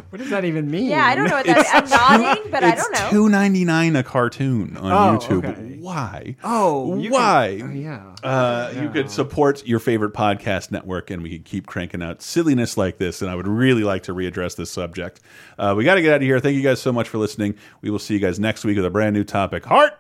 What 0.10 0.18
does 0.20 0.30
that 0.30 0.44
even 0.46 0.70
mean? 0.70 0.90
Yeah, 0.90 1.06
I 1.06 1.16
don't 1.16 1.30
know 1.30 1.36
what 1.38 1.46
that. 1.46 1.66
I'm 1.74 1.90
nodding, 1.90 2.52
but 2.52 2.64
I 2.64 2.76
don't 2.76 2.92
know. 2.92 3.08
two 3.10 3.30
ninety 3.30 3.64
nine 3.66 3.96
a 3.96 4.04
cartoon 4.04 4.76
on 4.78 4.92
Oh, 4.92 5.20
YouTube. 5.20 5.46
okay. 5.46 5.78
Why? 5.80 6.36
Oh, 6.44 6.98
why? 7.10 7.58
Could, 7.62 7.70
oh, 7.70 7.74
yeah. 7.74 8.16
Uh, 8.22 8.72
You 8.76 8.90
could 8.90 9.10
support 9.10 9.66
your 9.66 9.80
favorite 9.80 10.14
podcast 10.14 10.70
network, 10.72 11.10
and 11.10 11.24
we 11.24 11.30
could 11.32 11.46
keep 11.46 11.66
cranking 11.66 12.04
out 12.04 12.22
silliness 12.22 12.78
like 12.78 12.98
this. 12.98 13.22
And 13.22 13.32
I 13.32 13.36
would 13.36 13.48
really 13.48 13.84
like 13.84 14.04
to 14.04 14.14
readdress 14.14 14.56
this 14.58 14.70
subject. 14.70 15.22
Uh, 15.58 15.74
we 15.78 15.86
got 15.86 15.96
to 15.96 16.02
get 16.02 16.12
out 16.12 16.18
of 16.18 16.22
here. 16.24 16.40
Thank 16.42 16.56
you 16.58 16.62
guys 16.62 16.82
so 16.82 16.92
much 16.92 17.08
for 17.08 17.18
listening. 17.18 17.56
We 17.82 17.90
will 17.90 17.98
see 18.00 18.14
you 18.14 18.20
guys 18.20 18.40
next 18.40 18.66
week 18.66 18.76
with 18.76 18.86
a 18.86 18.90
brand 18.90 19.16
new 19.16 19.24
topic. 19.24 19.66
Heart. 19.66 19.88